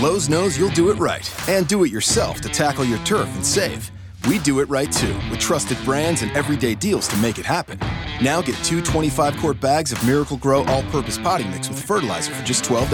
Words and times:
Lowe's 0.00 0.30
knows 0.30 0.56
you'll 0.56 0.70
do 0.70 0.88
it 0.88 0.94
right 0.94 1.30
and 1.46 1.68
do 1.68 1.84
it 1.84 1.90
yourself 1.92 2.40
to 2.40 2.48
tackle 2.48 2.86
your 2.86 2.98
turf 3.00 3.28
and 3.34 3.44
save. 3.44 3.90
We 4.26 4.38
do 4.38 4.60
it 4.60 4.68
right 4.70 4.90
too, 4.90 5.14
with 5.28 5.40
trusted 5.40 5.76
brands 5.84 6.22
and 6.22 6.32
everyday 6.32 6.74
deals 6.74 7.06
to 7.08 7.16
make 7.18 7.38
it 7.38 7.44
happen. 7.44 7.78
Now 8.22 8.40
get 8.40 8.56
two 8.64 8.80
25 8.80 9.36
quart 9.36 9.60
bags 9.60 9.92
of 9.92 10.02
Miracle 10.06 10.38
Grow 10.38 10.64
all 10.64 10.82
purpose 10.84 11.18
potting 11.18 11.50
mix 11.50 11.68
with 11.68 11.82
fertilizer 11.82 12.32
for 12.32 12.42
just 12.46 12.64
$12. 12.64 12.88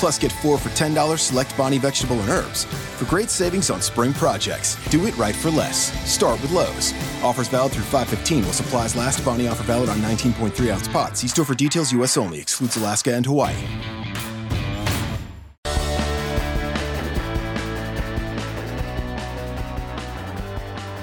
Plus, 0.00 0.18
get 0.18 0.32
four 0.32 0.58
for 0.58 0.70
$10 0.70 1.20
select 1.20 1.56
Bonnie 1.56 1.78
vegetable 1.78 2.18
and 2.18 2.28
herbs. 2.28 2.64
For 2.64 3.04
great 3.04 3.30
savings 3.30 3.70
on 3.70 3.80
spring 3.80 4.12
projects, 4.12 4.74
do 4.90 5.06
it 5.06 5.16
right 5.16 5.36
for 5.36 5.52
less. 5.52 5.92
Start 6.10 6.42
with 6.42 6.50
Lowe's. 6.50 6.92
Offers 7.22 7.46
valid 7.46 7.70
through 7.70 7.84
515 7.84 8.42
while 8.42 8.52
supplies 8.52 8.96
last. 8.96 9.24
Bonnie 9.24 9.46
offer 9.46 9.62
valid 9.62 9.88
on 9.88 9.98
19.3 9.98 10.72
ounce 10.72 10.88
pots. 10.88 11.20
See 11.20 11.28
store 11.28 11.44
for 11.44 11.54
details, 11.54 11.92
U.S. 11.92 12.16
only. 12.16 12.40
Excludes 12.40 12.76
Alaska 12.76 13.14
and 13.14 13.24
Hawaii. 13.24 13.54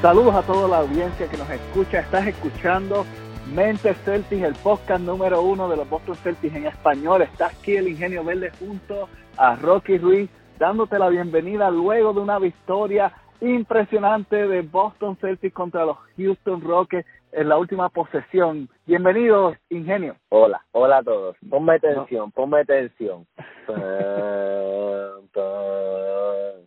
Saludos 0.01 0.33
a 0.33 0.41
toda 0.41 0.67
la 0.67 0.79
audiencia 0.79 1.29
que 1.29 1.37
nos 1.37 1.47
escucha. 1.47 1.99
Estás 1.99 2.25
escuchando 2.25 3.05
Mente 3.53 3.93
Celtics, 3.93 4.41
el 4.41 4.55
podcast 4.55 5.03
número 5.03 5.43
uno 5.43 5.69
de 5.69 5.77
los 5.77 5.87
Boston 5.87 6.15
Celtics 6.15 6.55
en 6.55 6.65
español. 6.65 7.21
Está 7.21 7.49
aquí 7.49 7.75
el 7.75 7.87
Ingenio 7.87 8.23
Verde 8.23 8.51
junto 8.57 9.07
a 9.37 9.55
Rocky 9.57 9.99
Ruiz, 9.99 10.27
dándote 10.57 10.97
la 10.97 11.07
bienvenida 11.07 11.69
luego 11.69 12.13
de 12.13 12.19
una 12.19 12.39
victoria 12.39 13.13
impresionante 13.41 14.47
de 14.47 14.63
Boston 14.63 15.17
Celtics 15.17 15.53
contra 15.53 15.85
los 15.85 15.97
Houston 16.17 16.61
Rockets 16.61 17.07
en 17.31 17.49
la 17.49 17.59
última 17.59 17.89
posesión. 17.89 18.69
Bienvenidos, 18.87 19.55
Ingenio. 19.69 20.15
Hola, 20.29 20.65
hola 20.71 20.97
a 20.97 21.03
todos. 21.03 21.37
Ponme 21.47 21.75
atención, 21.75 22.31
ponme 22.31 22.61
atención. 22.61 23.27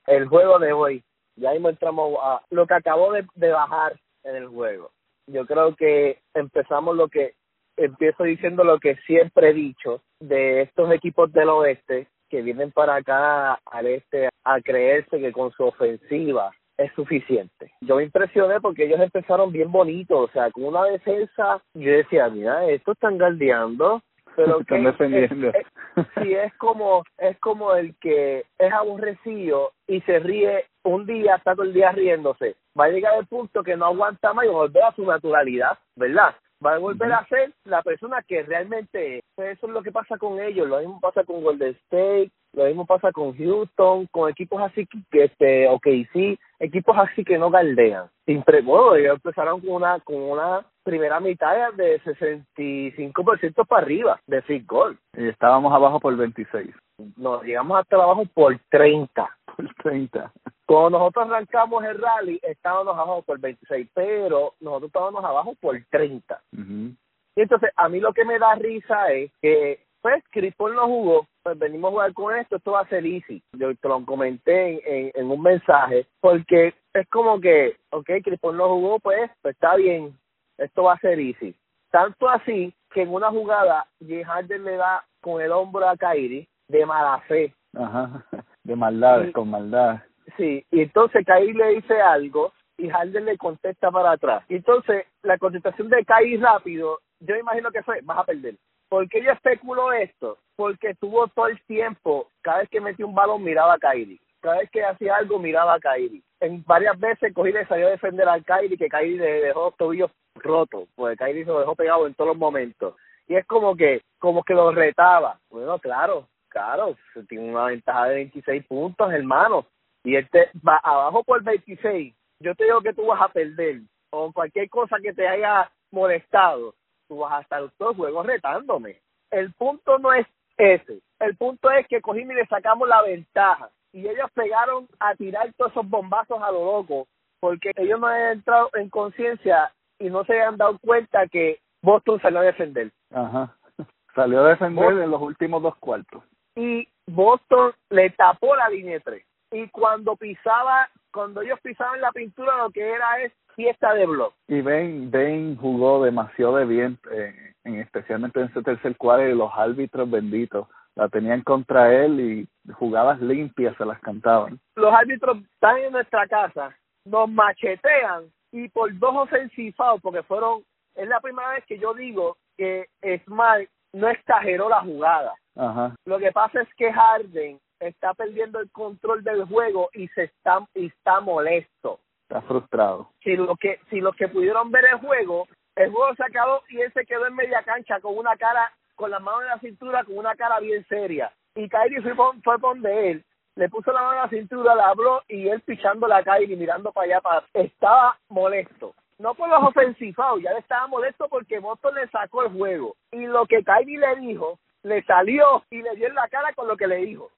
el 0.07 0.29
juego 0.29 0.60
de 0.60 0.73
hoy 0.73 1.02
ya 1.37 1.52
mismo 1.52 1.69
entramos 1.69 2.16
a 2.23 2.40
lo 2.51 2.66
que 2.66 2.74
acabó 2.74 3.13
de, 3.13 3.27
de 3.35 3.51
bajar 3.51 3.99
en 4.24 4.37
el 4.37 4.49
juego. 4.49 4.90
Yo 5.27 5.46
creo 5.46 5.74
que 5.74 6.18
empezamos 6.35 6.96
lo 6.96 7.09
que 7.09 7.35
empiezo 7.77 8.24
diciendo 8.24 8.65
lo 8.65 8.79
que 8.79 8.96
siempre 9.07 9.51
he 9.51 9.55
dicho 9.55 10.02
de 10.21 10.62
estos 10.62 10.90
equipos 10.93 11.32
del 11.32 11.49
oeste 11.49 12.09
que 12.29 12.43
vienen 12.43 12.71
para 12.73 12.96
acá 12.96 13.59
al 13.65 13.87
este 13.87 14.29
a 14.45 14.60
creerse 14.60 15.18
que 15.18 15.32
con 15.32 15.51
su 15.52 15.65
ofensiva 15.65 16.51
es 16.77 16.93
suficiente. 16.95 17.73
Yo 17.80 17.96
me 17.96 18.05
impresioné 18.05 18.60
porque 18.60 18.85
ellos 18.85 19.01
empezaron 19.01 19.52
bien 19.52 19.71
bonitos, 19.71 20.29
o 20.29 20.32
sea, 20.32 20.51
con 20.51 20.65
una 20.65 20.85
defensa, 20.85 21.62
yo 21.74 21.93
decía, 21.93 22.29
mira, 22.29 22.66
esto 22.66 22.93
están 22.93 23.18
galdeando, 23.18 24.02
pero 24.35 24.59
que 24.66 24.79
defendiendo. 24.79 25.49
Es, 25.49 25.66
es, 25.96 26.07
sí, 26.21 26.35
es 26.35 26.52
como, 26.55 27.05
es 27.18 27.38
como 27.38 27.74
el 27.74 27.95
que 28.01 28.45
es 28.59 28.73
aborrecido 28.73 29.73
y 29.87 30.01
se 30.01 30.18
ríe 30.18 30.65
un 30.85 31.07
día, 31.07 31.37
está 31.37 31.54
todo 31.54 31.65
el 31.65 31.73
día 31.73 31.93
riéndose. 31.93 32.57
Va 32.79 32.85
a 32.87 32.88
llegar 32.88 33.18
el 33.18 33.27
punto 33.27 33.63
que 33.63 33.77
no 33.77 33.87
aguanta 33.87 34.32
más 34.32 34.45
y 34.45 34.49
volver 34.49 34.82
a 34.82 34.95
su 34.95 35.04
naturalidad, 35.04 35.79
¿verdad? 35.96 36.35
Va 36.65 36.74
a 36.74 36.79
volver 36.79 37.13
a 37.13 37.27
ser 37.27 37.52
la 37.65 37.82
persona 37.82 38.23
que 38.23 38.43
realmente 38.43 39.18
es. 39.18 39.24
Eso 39.37 39.66
es 39.66 39.73
lo 39.73 39.82
que 39.82 39.93
pasa 39.93 40.16
con 40.16 40.40
ellos. 40.40 40.68
Lo 40.68 40.79
mismo 40.79 41.01
pasa 41.01 41.24
con 41.24 41.43
Golden 41.43 41.77
State, 41.85 42.30
lo 42.55 42.65
mismo 42.65 42.87
pasa 42.87 43.12
con 43.12 43.37
Houston, 43.37 44.07
con 44.10 44.30
equipos 44.30 44.62
así 44.62 44.87
que, 45.10 45.24
este, 45.24 45.68
ok, 45.68 45.87
sí, 46.12 46.38
equipos 46.59 46.96
así 46.96 47.24
que 47.24 47.37
no 47.37 47.51
galdean. 47.51 48.09
Siempre, 48.24 48.62
bueno, 48.62 48.95
ellos 48.95 49.16
empezaron 49.16 49.60
con 49.60 49.71
una, 49.71 49.99
con 50.01 50.16
una 50.16 50.65
primera 50.85 51.18
mitad 51.21 51.73
de 51.74 52.01
65% 52.02 53.66
para 53.66 53.82
arriba 53.82 54.21
de 54.27 54.40
field 54.43 54.66
goal. 54.66 54.99
Y 55.16 55.29
estábamos 55.29 55.73
abajo 55.73 55.99
por 56.01 56.16
26. 56.16 56.74
Nos 57.16 57.43
llegamos 57.43 57.79
hasta 57.79 57.96
abajo 57.96 58.24
por 58.32 58.57
30. 58.71 59.29
Por 59.57 59.74
30. 59.74 60.33
Cuando 60.66 60.99
nosotros 60.99 61.27
arrancamos 61.27 61.85
el 61.85 62.01
rally, 62.01 62.41
estábamos 62.43 62.95
abajo 62.95 63.23
por 63.23 63.38
26, 63.38 63.88
pero 63.93 64.55
nosotros 64.61 64.88
estábamos 64.88 65.25
abajo 65.25 65.55
por 65.61 65.78
30. 65.91 66.41
Uh 66.53 66.56
-huh. 66.56 66.97
Y 67.37 67.41
entonces, 67.41 67.71
a 67.77 67.89
mí 67.89 68.01
lo 68.01 68.12
que 68.12 68.25
me 68.25 68.39
da 68.39 68.55
risa 68.55 69.11
es 69.12 69.31
que, 69.43 69.81
pues, 70.01 70.23
Chris 70.31 70.55
Paul 70.55 70.75
no 70.75 70.87
jugó, 70.87 71.27
pues 71.43 71.59
venimos 71.59 71.89
a 71.89 71.93
jugar 71.93 72.15
con 72.15 72.37
esto, 72.37 72.56
esto 72.56 72.73
va 72.73 72.81
a 72.81 72.89
ser 72.89 73.05
easy. 73.05 73.43
Yo 73.53 73.75
te 73.75 73.89
lo 73.89 74.05
comenté 74.05 74.73
en, 74.73 74.81
en, 74.84 75.12
en 75.15 75.31
un 75.31 75.43
mensaje, 75.43 76.07
porque 76.21 76.75
es 76.95 77.09
como 77.09 77.41
que, 77.41 77.77
ok, 77.91 78.09
Chris 78.23 78.41
Paul 78.41 78.57
no 78.57 78.69
jugó, 78.69 78.99
pues, 79.01 79.31
pues 79.43 79.55
está 79.55 79.77
bien, 79.77 80.17
esto 80.59 80.84
va 80.84 80.95
a 80.95 80.99
ser 80.99 81.19
easy. 81.19 81.55
Tanto 81.91 82.28
así 82.28 82.73
que 82.93 83.03
en 83.03 83.12
una 83.12 83.31
jugada, 83.31 83.87
Jay 84.01 84.23
Harden 84.23 84.65
le 84.65 84.77
da 84.77 85.05
con 85.21 85.41
el 85.41 85.53
hombro 85.53 85.89
a 85.89 85.97
Kyrie 85.97 86.49
de 86.69 86.87
mala 86.87 87.21
fe. 87.28 87.53
Ajá, 87.75 88.25
de 88.65 88.77
maldad, 88.77 89.31
con 89.33 89.51
maldad. 89.51 90.03
Sí, 90.37 90.65
y 90.71 90.81
entonces 90.81 91.25
Kyrie 91.25 91.55
le 91.55 91.75
dice 91.77 92.01
algo 92.01 92.53
y 92.77 92.89
Harden 92.89 93.27
le 93.27 93.39
contesta 93.39 93.91
para 93.91 94.13
atrás. 94.13 94.43
Y 94.49 94.57
entonces 94.57 95.07
la 95.23 95.39
contestación 95.39 95.89
de 95.91 96.05
Kyrie 96.05 96.39
rápido, 96.39 96.99
yo 97.21 97.37
imagino 97.37 97.71
que 97.71 97.83
fue, 97.83 98.01
vas 98.03 98.19
a 98.19 98.25
perder. 98.25 98.57
¿Por 98.89 99.09
qué 99.09 99.23
yo 99.23 99.33
especulo 99.33 99.93
esto? 99.93 100.39
Porque 100.57 100.95
tuvo 100.95 101.29
todo 101.29 101.49
el 101.49 101.61
tiempo, 101.65 102.29
cada 102.43 102.59
vez 102.59 102.69
que 102.69 102.81
metía 102.81 103.07
un 103.07 103.15
balón 103.15 103.43
miraba 103.43 103.75
a 103.75 103.79
Kyrie. 103.79 104.21
Cada 104.41 104.59
vez 104.59 104.71
que 104.71 104.85
hacía 104.85 105.17
algo 105.17 105.39
miraba 105.39 105.75
a 105.75 105.81
Kyrie. 105.81 106.23
En 106.41 106.63
varias 106.65 106.99
veces 106.99 107.33
cogí 107.33 107.53
le 107.53 107.67
salió 107.67 107.87
a 107.87 107.93
defender 107.93 108.29
al 108.29 108.45
Kyrie, 108.45 108.77
que 108.77 108.89
Kyrie 108.89 109.17
le 109.17 109.41
dejó 109.41 109.67
los 109.67 109.77
tobillos 109.77 110.11
rotos, 110.35 110.89
porque 110.95 111.17
Kyrie 111.17 111.45
se 111.45 111.51
lo 111.51 111.61
dejó 111.61 111.75
pegado 111.75 112.07
en 112.07 112.15
todos 112.15 112.29
los 112.29 112.37
momentos. 112.37 112.95
Y 113.27 113.37
es 113.37 113.47
como 113.47 113.75
que, 113.75 114.03
como 114.19 114.43
que 114.43 114.53
lo 114.53 114.71
retaba. 114.71 115.39
Bueno, 115.51 115.79
claro, 115.79 116.29
claro, 116.54 116.97
tiene 117.28 117.50
una 117.50 117.66
ventaja 117.66 118.06
de 118.06 118.15
26 118.15 118.66
puntos, 118.66 119.12
hermano 119.12 119.66
y 120.04 120.16
este 120.16 120.50
va 120.66 120.76
abajo 120.82 121.25
por 121.25 121.42
26, 121.42 122.15
yo 122.41 122.54
te 122.54 122.65
digo 122.65 122.81
que 122.82 122.92
tú 122.92 123.06
vas 123.06 123.20
a 123.22 123.28
perder, 123.28 123.81
o 124.10 124.32
cualquier 124.32 124.69
cosa 124.69 124.97
que 125.03 125.12
te 125.12 125.26
haya 125.26 125.70
molestado, 125.91 126.75
tú 127.09 127.19
vas 127.19 127.32
a 127.32 127.41
estar 127.41 127.62
todo 127.78 127.91
el 127.91 127.97
juego 127.97 128.22
retándome. 128.22 129.00
El 129.31 129.53
punto 129.54 129.98
no 129.98 130.12
es 130.12 130.26
ese, 130.59 131.00
el 131.20 131.37
punto 131.37 131.70
es 131.70 131.87
que 131.88 132.00
cogimos 132.00 132.34
y 132.34 132.37
le 132.37 132.47
sacamos 132.47 132.86
la 132.88 133.03
ventaja, 133.03 133.71
y 133.92 134.06
ellos 134.06 134.31
pegaron 134.34 134.86
a 135.00 135.15
tirar 135.15 135.50
todos 135.56 135.72
esos 135.72 135.88
bombazos 135.88 136.41
a 136.42 136.50
lo 136.53 136.65
loco, 136.65 137.06
porque 137.41 137.72
ellos 137.76 137.98
no 137.98 138.06
han 138.06 138.32
entrado 138.32 138.71
en 138.75 138.91
conciencia 138.91 139.72
y 139.98 140.10
no 140.10 140.25
se 140.25 140.38
han 140.41 140.56
dado 140.59 140.78
cuenta 140.78 141.26
que 141.28 141.60
Boston 141.82 142.21
salió 142.21 142.41
a 142.41 142.42
defender. 142.42 142.91
Ajá. 143.12 143.54
Salió 144.15 144.44
a 144.44 144.48
defender 144.50 144.84
Boston- 144.84 145.03
en 145.03 145.10
los 145.10 145.21
últimos 145.22 145.62
dos 145.62 145.76
cuartos. 145.76 146.22
Y 146.56 146.88
Boston 147.06 147.72
le 147.91 148.10
tapó 148.10 148.54
la 148.56 148.69
línea 148.69 148.94
de 148.94 149.00
tres. 149.00 149.26
Y 149.50 149.69
cuando 149.69 150.16
pisaba, 150.16 150.88
cuando 151.12 151.42
ellos 151.42 151.59
pisaban 151.62 152.00
la 152.00 152.12
pintura, 152.12 152.56
lo 152.56 152.70
que 152.70 152.82
era 152.82 153.20
es 153.20 153.32
fiesta 153.54 153.94
de 153.94 154.06
blog. 154.06 154.32
Y 154.48 154.60
Ben, 154.60 155.10
Ben 155.10 155.56
jugó 155.56 156.04
demasiado 156.04 156.56
de 156.56 156.65
bien, 156.65 156.98
eh, 157.10 157.53
en, 157.65 157.81
especialmente 157.81 158.41
en 158.41 158.47
ese 158.47 158.62
tercer 158.62 158.97
cuarto, 158.97 159.26
y 159.26 159.34
los 159.34 159.50
árbitros 159.54 160.10
benditos 160.10 160.66
la 160.97 161.09
tenían 161.09 161.42
contra 161.42 161.92
él 161.92 162.20
y 162.20 162.72
jugadas 162.72 163.21
limpias 163.21 163.76
se 163.76 163.84
las 163.84 164.00
cantaban. 164.00 164.59
Los 164.76 164.92
árbitros 164.92 165.38
están 165.53 165.78
en 165.78 165.92
nuestra 165.92 166.26
casa, 166.26 166.76
nos 167.04 167.28
machetean 167.31 168.25
y 168.53 168.69
por 168.69 168.97
dos 168.98 169.15
ofensivados, 169.16 170.00
porque 170.00 170.22
fueron, 170.22 170.62
es 170.94 171.09
la 171.09 171.21
primera 171.21 171.50
vez 171.50 171.65
que 171.66 171.78
yo 171.78 171.94
digo 171.94 172.36
que 172.56 172.86
Smart 173.25 173.69
no 173.92 174.09
exageró 174.09 174.69
la 174.69 174.81
jugada. 174.81 175.34
Ajá. 175.56 175.94
Lo 176.06 176.19
que 176.19 176.32
pasa 176.32 176.62
es 176.62 176.69
que 176.75 176.92
Harden 176.92 177.59
está 177.81 178.15
perdiendo 178.15 178.59
el 178.60 178.70
control 178.70 179.22
del 179.22 179.44
juego 179.44 179.88
y 179.92 180.09
se 180.09 180.25
está, 180.25 180.66
y 180.75 180.87
está 180.87 181.20
molesto. 181.20 182.00
Está 182.28 182.41
frustrado. 182.42 183.10
si 183.22 183.37
lo 183.37 183.54
que 183.56 183.78
si 183.91 184.00
los 184.00 184.16
que 184.16 184.28
pudieron 184.28 184.70
ver 184.70 184.84
el 184.87 184.98
juego, 184.98 185.47
el 185.76 185.91
juego 185.91 186.15
se 186.15 186.25
acabó 186.25 186.62
y 186.69 186.81
él 186.81 186.92
se 186.92 187.04
quedó 187.04 187.26
en 187.26 187.34
media 187.34 187.62
cancha 187.62 188.00
con 188.00 188.16
una 188.16 188.37
cara, 188.37 188.72
con 188.94 189.10
las 189.10 189.20
manos 189.20 189.42
en 189.42 189.48
la 189.48 189.59
cintura, 189.59 190.04
con 190.04 190.16
una 190.19 190.34
cara 190.34 190.59
bien 190.60 190.84
seria. 190.88 191.31
Y 191.54 191.69
Kyrie 191.69 192.00
fue, 192.03 192.15
pon- 192.15 192.41
fue 192.42 192.59
por 192.59 192.75
donde 192.75 193.10
él, 193.10 193.25
le 193.56 193.69
puso 193.69 193.92
la 193.92 194.00
mano 194.03 194.15
en 194.15 194.22
la 194.22 194.28
cintura, 194.30 194.74
le 194.74 194.83
habló 194.83 195.22
y 195.28 195.48
él 195.48 195.60
pichando 195.60 196.07
la 196.09 196.22
Kyrie, 196.24 196.57
mirando 196.57 196.91
para 196.92 197.04
allá, 197.04 197.21
para, 197.21 197.45
estaba 197.53 198.16
molesto. 198.28 198.95
No 199.18 199.34
por 199.34 199.48
los 199.48 199.62
ofensivados, 199.62 200.42
ya 200.42 200.53
le 200.53 200.59
estaba 200.60 200.86
molesto 200.89 201.28
porque 201.28 201.60
Boston 201.60 201.95
le 201.95 202.09
sacó 202.09 202.42
el 202.42 202.53
juego. 202.53 202.97
Y 203.12 203.27
lo 203.27 203.47
que 203.47 203.62
Kyrie 203.62 203.98
le 203.98 204.16
dijo, 204.16 204.59
le 204.84 205.03
salió 205.03 205.65
y 205.71 205.83
le 205.83 205.97
dio 205.97 206.07
en 206.07 206.15
la 206.15 206.28
cara 206.28 206.53
con 206.54 206.69
lo 206.69 206.77
que 206.77 206.86
le 206.86 206.97
dijo. 206.97 207.31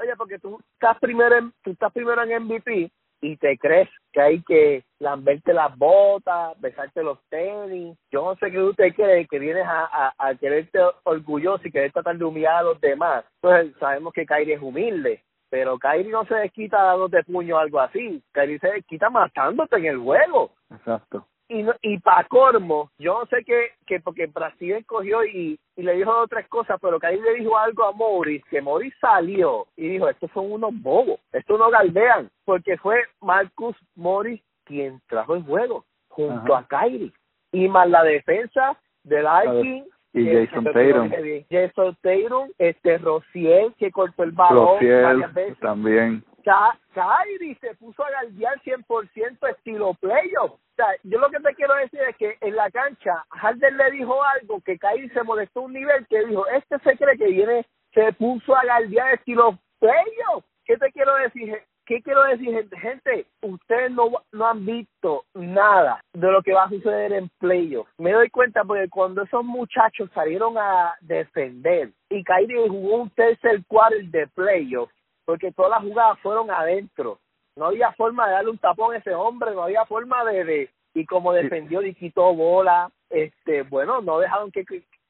Oye, 0.00 0.16
porque 0.16 0.38
tú 0.38 0.58
estás 0.72 0.98
primero 0.98 1.36
en, 1.36 1.52
tú 1.62 1.70
estás 1.70 1.92
primero 1.92 2.22
en 2.22 2.42
MVP 2.42 2.90
y 3.20 3.36
te 3.36 3.58
crees 3.58 3.88
que 4.12 4.20
hay 4.20 4.42
que 4.42 4.82
lamberte 4.98 5.52
las 5.52 5.76
botas, 5.76 6.58
besarte 6.58 7.02
los 7.02 7.18
tenis. 7.28 7.96
Yo 8.10 8.24
no 8.24 8.34
sé 8.36 8.50
qué 8.50 8.62
usted 8.62 8.94
cree, 8.94 9.26
que 9.26 9.38
vienes 9.38 9.66
a, 9.66 9.84
a, 9.84 10.14
a 10.16 10.34
quererte 10.36 10.78
orgulloso 11.04 11.68
y 11.68 11.70
querer 11.70 11.92
tratar 11.92 12.16
de 12.16 12.24
humillar 12.24 12.56
a 12.56 12.62
los 12.62 12.80
demás. 12.80 13.24
Entonces 13.42 13.76
sabemos 13.78 14.14
que 14.14 14.24
Kyrie 14.24 14.54
es 14.54 14.62
humilde, 14.62 15.22
pero 15.50 15.78
Kyrie 15.78 16.10
no 16.10 16.24
se 16.24 16.34
desquita 16.34 16.82
dándote 16.82 17.22
puño 17.24 17.56
o 17.56 17.58
algo 17.58 17.80
así. 17.80 18.22
Kyrie 18.32 18.58
se 18.58 18.68
desquita 18.68 19.10
matándote 19.10 19.76
en 19.76 19.84
el 19.84 19.98
juego. 19.98 20.52
Exacto. 20.70 21.26
Y, 21.50 21.64
no, 21.64 21.74
y 21.82 21.98
para 21.98 22.26
cormo, 22.28 22.90
yo 22.98 23.20
no 23.20 23.26
sé 23.26 23.44
qué, 23.44 23.72
que 23.86 24.00
porque 24.00 24.26
Brasil 24.26 24.84
cogió 24.86 25.24
y, 25.24 25.58
y 25.76 25.82
le 25.82 25.94
dijo 25.94 26.16
otras 26.16 26.46
cosas, 26.48 26.78
pero 26.80 27.00
que 27.00 27.08
ahí 27.08 27.20
le 27.20 27.34
dijo 27.34 27.58
algo 27.58 27.84
a 27.84 27.92
Morris, 27.92 28.42
que 28.48 28.62
Morris 28.62 28.94
salió 29.00 29.66
y 29.76 29.88
dijo, 29.88 30.08
estos 30.08 30.30
son 30.30 30.52
unos 30.52 30.70
bobos, 30.80 31.18
estos 31.32 31.58
no 31.58 31.68
galdean, 31.68 32.30
porque 32.44 32.78
fue 32.78 33.02
Marcus 33.20 33.76
Morris 33.96 34.40
quien 34.64 35.00
trajo 35.08 35.34
el 35.34 35.42
juego 35.42 35.84
junto 36.08 36.54
a 36.54 36.66
Kyrie 36.68 37.12
y 37.50 37.68
más 37.68 37.90
la 37.90 38.04
defensa 38.04 38.78
del 39.02 39.26
Viking 39.26 39.84
y 40.12 40.26
Jason 40.26 40.64
Tatum. 40.64 41.10
Jason 41.50 41.96
Tatum, 42.00 42.48
este 42.58 42.98
Rociel 42.98 43.74
que 43.76 43.90
cortó 43.90 44.22
el 44.22 44.32
balón 44.32 44.78
varias 44.80 45.34
veces. 45.34 45.58
también. 45.58 46.22
Kyrie 46.42 47.56
se 47.60 47.74
puso 47.76 48.04
a 48.04 48.10
galdear 48.10 48.60
100% 48.62 49.48
estilo 49.48 49.94
playoff. 49.94 50.52
O 50.52 50.60
sea, 50.76 50.88
yo 51.02 51.18
lo 51.18 51.30
que 51.30 51.40
te 51.40 51.54
quiero 51.54 51.74
decir 51.74 52.00
es 52.08 52.16
que 52.16 52.36
en 52.40 52.56
la 52.56 52.70
cancha 52.70 53.24
Harden 53.30 53.76
le 53.76 53.90
dijo 53.92 54.22
algo 54.22 54.60
que 54.60 54.78
Kyrie 54.78 55.10
se 55.10 55.22
molestó 55.22 55.62
un 55.62 55.72
nivel 55.72 56.06
que 56.08 56.24
dijo, 56.24 56.46
este 56.48 56.78
se 56.78 56.96
cree 56.96 57.18
que 57.18 57.26
viene, 57.26 57.66
se 57.92 58.12
puso 58.14 58.56
a 58.56 58.64
galdear 58.64 59.14
estilo 59.14 59.58
playoff. 59.78 60.44
¿Qué 60.64 60.76
te 60.76 60.90
quiero 60.92 61.14
decir? 61.16 61.62
¿Qué 61.90 62.00
quiero 62.02 62.22
decir, 62.22 62.68
gente? 62.80 63.26
Ustedes 63.42 63.90
no, 63.90 64.12
no 64.30 64.46
han 64.46 64.64
visto 64.64 65.24
nada 65.34 66.00
de 66.12 66.30
lo 66.30 66.40
que 66.40 66.52
va 66.52 66.64
a 66.64 66.68
suceder 66.68 67.12
en 67.12 67.28
playoff. 67.40 67.88
Me 67.98 68.12
doy 68.12 68.30
cuenta 68.30 68.62
porque 68.62 68.88
cuando 68.88 69.22
esos 69.22 69.44
muchachos 69.44 70.08
salieron 70.14 70.56
a 70.56 70.94
defender 71.00 71.90
y 72.08 72.22
Kyrie 72.22 72.68
jugó 72.68 73.02
un 73.02 73.10
tercer 73.10 73.64
quarter 73.66 74.04
de 74.04 74.28
playoff, 74.28 74.88
porque 75.30 75.52
todas 75.52 75.70
las 75.70 75.82
jugadas 75.82 76.18
fueron 76.18 76.50
adentro. 76.50 77.20
No 77.54 77.66
había 77.66 77.92
forma 77.92 78.26
de 78.26 78.32
darle 78.32 78.50
un 78.50 78.58
tapón 78.58 78.92
a 78.92 78.98
ese 78.98 79.14
hombre, 79.14 79.54
no 79.54 79.62
había 79.62 79.84
forma 79.84 80.24
de... 80.24 80.44
de 80.44 80.70
y 80.92 81.06
como 81.06 81.32
defendió 81.32 81.82
y 81.82 81.94
quitó 81.94 82.34
bola, 82.34 82.90
este, 83.10 83.62
bueno, 83.62 84.00
no 84.00 84.18
dejaron 84.18 84.50
que 84.50 84.64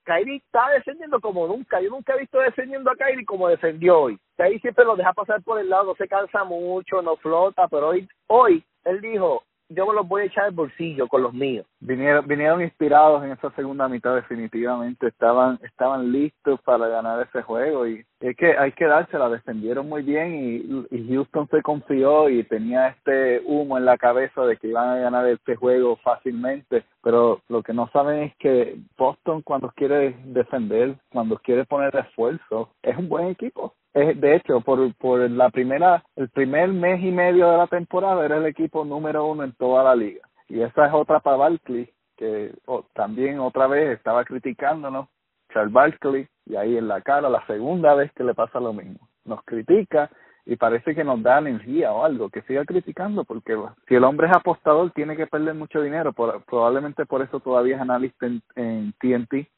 Kyrie 0.05 0.37
está 0.37 0.69
defendiendo 0.75 1.23
como 1.23 1.47
nunca. 1.47 1.81
Yo 1.81 1.89
nunca 1.89 2.15
he 2.15 2.19
visto 2.19 2.39
defendiendo 2.39 2.91
a 2.91 2.97
Kyrie 2.97 3.25
como 3.25 3.49
defendió 3.49 3.99
hoy. 3.99 4.19
Kyrie 4.37 4.61
siempre 4.61 4.85
lo 4.85 4.95
deja 4.95 5.15
pasar 5.15 5.43
por 5.43 5.59
el 5.59 5.71
lado, 5.71 5.85
no 5.85 5.95
se 5.95 6.07
cansa 6.07 6.45
mucho, 6.45 7.01
no 7.01 7.17
flota, 7.17 7.67
pero 7.69 7.89
hoy, 7.89 8.07
hoy 8.27 8.63
él 8.85 9.01
dijo, 9.01 9.43
yo 9.71 9.87
me 9.87 9.95
los 9.95 10.07
voy 10.07 10.21
a 10.21 10.25
echar 10.27 10.45
al 10.45 10.53
bolsillo 10.53 11.09
con 11.09 11.23
los 11.23 11.33
míos. 11.33 11.65
Vinieron, 11.83 12.27
vinieron 12.29 12.61
inspirados 12.63 13.25
en 13.25 13.33
esa 13.33 13.51
segunda 13.53 13.89
mitad 13.89 14.15
definitivamente, 14.15 15.09
estaban, 15.09 15.59
estaban 15.63 16.13
listos 16.13 16.61
para 16.61 16.89
ganar 16.89 17.27
ese 17.27 17.41
juego 17.41 17.87
y 17.87 18.05
es 18.21 18.37
que 18.37 18.57
hay 18.59 18.73
que 18.73 18.85
dársela, 18.85 19.31
defendieron 19.31 19.89
muy 19.89 20.03
bien 20.03 20.35
y, 20.35 20.97
y 20.97 21.09
Houston 21.09 21.49
se 21.49 21.63
confió 21.63 22.29
y 22.29 22.45
tenía 22.45 22.89
este 22.89 23.41
humo 23.47 23.79
en 23.79 23.87
la 23.87 23.97
cabeza 23.97 24.43
de 24.43 24.59
que 24.59 24.69
iban 24.69 24.91
a 24.91 25.01
ganar 25.01 25.27
este 25.27 25.57
juego 25.57 25.97
fácilmente, 25.97 26.85
pero 27.03 27.41
lo 27.49 27.63
que 27.63 27.73
no 27.73 27.89
saben 27.95 28.25
es 28.25 28.37
que 28.37 28.77
Boston 28.99 29.41
cuando 29.41 29.71
quiere 29.71 30.17
defender, 30.27 30.97
cuando 31.11 31.39
quiere 31.39 31.65
poner 31.65 31.97
esfuerzo, 31.97 32.71
es 32.83 32.97
un 32.97 33.09
buen 33.09 33.29
equipo. 33.29 33.73
De 33.93 34.37
hecho, 34.37 34.61
por, 34.61 34.95
por 34.95 35.29
la 35.31 35.51
primera, 35.51 36.05
el 36.15 36.29
primer 36.29 36.69
mes 36.69 37.03
y 37.03 37.11
medio 37.11 37.51
de 37.51 37.57
la 37.57 37.67
temporada 37.67 38.25
era 38.25 38.37
el 38.37 38.47
equipo 38.47 38.85
número 38.85 39.27
uno 39.27 39.43
en 39.43 39.53
toda 39.53 39.83
la 39.83 39.97
liga. 39.97 40.30
Y 40.51 40.63
esa 40.63 40.87
es 40.87 40.93
otra 40.93 41.21
para 41.21 41.37
Barkley, 41.37 41.89
que 42.17 42.53
también 42.93 43.39
otra 43.39 43.69
vez 43.69 43.97
estaba 43.97 44.25
criticándonos, 44.25 45.09
Charles 45.53 45.73
Barkley, 45.73 46.29
y 46.45 46.57
ahí 46.57 46.77
en 46.77 46.89
la 46.89 47.01
cara, 47.01 47.31
la 47.31 47.47
segunda 47.47 47.95
vez 47.95 48.13
que 48.13 48.25
le 48.25 48.35
pasa 48.35 48.59
lo 48.61 48.73
mismo. 48.73 49.09
Nos 49.25 49.43
critica 49.45 50.11
y 50.45 50.57
parece 50.57 50.95
que 50.95 51.05
nos 51.05 51.23
da 51.23 51.39
energía 51.39 51.93
o 51.93 52.05
algo, 52.05 52.29
que 52.29 52.43
siga 52.43 52.65
criticando, 52.65 53.25
porque 53.25 53.57
si 53.87 53.95
el 53.95 54.03
hombre 54.03 54.27
es 54.27 54.37
apostador 54.37 54.91
tiene 54.91 55.17
que 55.17 55.29
perder 55.29 55.55
mucho 55.55 55.81
dinero, 55.81 56.13
probablemente 56.13 57.07
por 57.07 57.23
eso 57.23 57.39
todavía 57.39 57.77
es 57.77 57.81
analista 57.81 58.27
en, 58.27 58.43
en 58.57 58.93
TNT, 58.99 59.49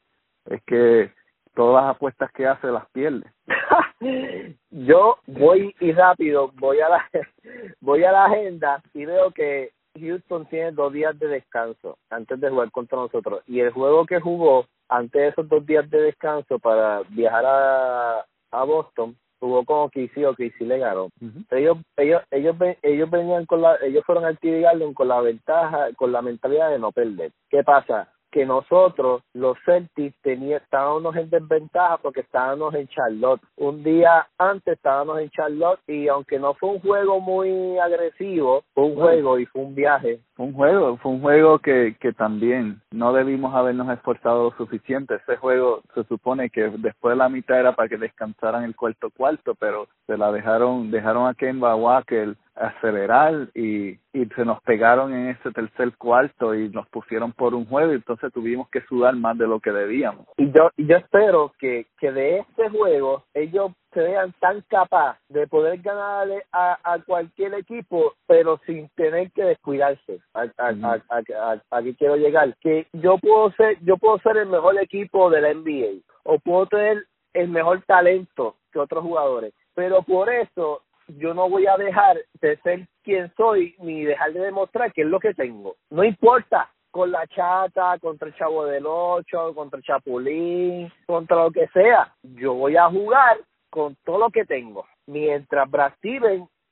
es 0.45 0.63
que 0.67 1.11
todas 1.55 1.83
las 1.83 1.95
apuestas 1.95 2.31
que 2.33 2.45
hace 2.45 2.67
las 2.67 2.87
pierde. 2.91 3.25
Yo 4.69 5.17
voy 5.25 5.75
y 5.79 5.91
rápido, 5.91 6.51
voy 6.55 6.81
a 6.81 6.89
la 6.89 7.09
voy 7.81 8.03
a 8.03 8.11
la 8.11 8.25
agenda 8.25 8.83
y 8.93 9.05
veo 9.05 9.31
que 9.31 9.71
Houston 9.99 10.45
tiene 10.47 10.71
dos 10.71 10.91
días 10.91 11.17
de 11.19 11.27
descanso 11.27 11.97
antes 12.09 12.39
de 12.39 12.49
jugar 12.49 12.71
contra 12.71 12.97
nosotros 12.97 13.43
y 13.47 13.59
el 13.59 13.71
juego 13.71 14.05
que 14.05 14.19
jugó 14.19 14.65
antes 14.89 15.21
de 15.21 15.27
esos 15.29 15.47
dos 15.47 15.65
días 15.65 15.89
de 15.89 16.01
descanso 16.01 16.59
para 16.59 17.01
viajar 17.09 17.45
a, 17.45 18.25
a 18.51 18.63
Boston 18.63 19.15
jugó 19.39 19.65
con 19.65 19.79
OKC, 19.81 20.25
OKC 20.25 20.61
le 20.61 20.79
ganó. 20.79 21.09
Ellos 21.51 21.77
ellos 21.97 22.21
ellos 22.31 22.55
ellos 22.81 23.09
venían 23.09 23.45
con 23.45 23.61
la 23.61 23.75
ellos 23.83 24.03
fueron 24.05 24.25
al 24.25 24.37
TD 24.37 24.61
Garden 24.61 24.93
con 24.93 25.09
la 25.09 25.19
ventaja, 25.19 25.89
con 25.97 26.11
la 26.11 26.21
mentalidad 26.21 26.69
de 26.69 26.79
no 26.79 26.91
perder. 26.91 27.31
¿Qué 27.49 27.63
pasa? 27.63 28.12
Que 28.33 28.45
nosotros, 28.47 29.21
los 29.33 29.55
Celtics, 29.63 30.15
tenía, 30.23 30.57
estábamos 30.57 31.15
en 31.15 31.29
desventaja 31.29 31.97
porque 31.97 32.21
estábamos 32.21 32.73
en 32.73 32.87
Charlotte. 32.87 33.41
Un 33.57 33.83
día 33.83 34.27
antes 34.39 34.73
estábamos 34.73 35.19
en 35.19 35.29
Charlotte 35.29 35.79
y 35.87 36.07
aunque 36.07 36.39
no 36.39 36.55
fue 36.55 36.69
un 36.71 36.79
juego 36.79 37.19
muy 37.19 37.77
agresivo, 37.77 38.63
fue 38.73 38.85
un 38.85 38.95
juego 38.95 39.37
y 39.37 39.45
fue 39.45 39.61
un 39.61 39.75
viaje. 39.75 40.19
Fue 40.35 40.47
un 40.47 40.53
juego, 40.53 40.97
fue 40.97 41.11
un 41.11 41.21
juego 41.21 41.59
que, 41.59 41.95
que 41.99 42.11
también 42.11 42.81
no 42.91 43.13
debimos 43.13 43.53
habernos 43.53 43.89
esforzado 43.89 44.51
suficiente. 44.57 45.15
Ese 45.15 45.37
juego 45.37 45.81
se 45.93 46.03
supone 46.05 46.49
que 46.49 46.69
después 46.77 47.13
de 47.13 47.17
la 47.17 47.29
mitad 47.29 47.59
era 47.59 47.75
para 47.75 47.87
que 47.87 47.97
descansaran 47.97 48.63
el 48.63 48.75
cuarto 48.75 49.11
cuarto, 49.11 49.53
pero 49.55 49.87
se 50.07 50.17
la 50.17 50.31
dejaron, 50.31 50.89
dejaron 50.89 51.27
a 51.27 51.35
Kemba 51.35 51.75
Walker 51.75 52.35
acelerar 52.55 53.49
y, 53.53 53.89
y 54.13 54.25
se 54.35 54.45
nos 54.45 54.61
pegaron 54.61 55.13
en 55.13 55.29
ese 55.29 55.51
tercer 55.51 55.95
cuarto 55.97 56.53
y 56.55 56.69
nos 56.69 56.87
pusieron 56.89 57.31
por 57.31 57.53
un 57.53 57.65
juego 57.65 57.91
y 57.91 57.95
entonces 57.95 58.31
tuvimos 58.31 58.69
que 58.69 58.81
sudar 58.81 59.15
más 59.15 59.37
de 59.37 59.47
lo 59.47 59.59
que 59.59 59.71
debíamos. 59.71 60.27
Y 60.37 60.51
yo, 60.51 60.69
y 60.77 60.85
yo 60.85 60.97
espero 60.97 61.51
que, 61.59 61.87
que 61.99 62.11
de 62.11 62.39
este 62.39 62.69
juego 62.69 63.23
ellos 63.33 63.71
se 63.93 64.01
vean 64.01 64.33
tan 64.39 64.61
capaz 64.61 65.17
de 65.29 65.47
poder 65.47 65.79
ganarle 65.81 66.43
a, 66.51 66.77
a 66.83 66.99
cualquier 66.99 67.53
equipo, 67.53 68.13
pero 68.27 68.59
sin 68.65 68.89
tener 68.89 69.31
que 69.31 69.43
descuidarse. 69.43 70.19
A, 70.33 70.45
a, 70.57 71.61
aquí 71.71 71.95
quiero 71.95 72.15
llegar. 72.15 72.55
Que 72.57 72.87
yo 72.93 73.17
puedo 73.17 73.51
ser, 73.51 73.77
yo 73.81 73.97
puedo 73.97 74.17
ser 74.19 74.37
el 74.37 74.47
mejor 74.47 74.79
equipo 74.79 75.29
de 75.29 75.41
la 75.41 75.53
NBA 75.53 76.01
o 76.23 76.39
puedo 76.39 76.65
tener 76.67 77.05
el 77.33 77.49
mejor 77.49 77.81
talento 77.85 78.55
que 78.71 78.79
otros 78.79 79.03
jugadores, 79.03 79.53
pero 79.73 80.03
por 80.03 80.31
eso 80.31 80.81
yo 81.07 81.33
no 81.33 81.49
voy 81.49 81.67
a 81.67 81.77
dejar 81.77 82.17
de 82.41 82.57
ser 82.57 82.87
quien 83.03 83.31
soy 83.35 83.75
ni 83.79 84.03
dejar 84.03 84.33
de 84.33 84.39
demostrar 84.39 84.93
qué 84.93 85.01
es 85.01 85.07
lo 85.07 85.19
que 85.19 85.33
tengo. 85.33 85.75
No 85.89 86.03
importa 86.03 86.69
con 86.91 87.11
la 87.11 87.25
chata, 87.27 87.97
contra 87.99 88.27
el 88.27 88.35
chavo 88.35 88.65
del 88.65 88.85
ocho, 88.85 89.53
contra 89.55 89.77
el 89.77 89.83
chapulín, 89.83 90.91
contra 91.07 91.43
lo 91.43 91.51
que 91.51 91.67
sea. 91.69 92.13
Yo 92.21 92.53
voy 92.53 92.77
a 92.77 92.87
jugar 92.89 93.39
con 93.73 93.95
todo 94.05 94.19
lo 94.19 94.29
que 94.29 94.45
tengo. 94.45 94.85
Mientras 95.07 95.69
Brad 95.69 95.93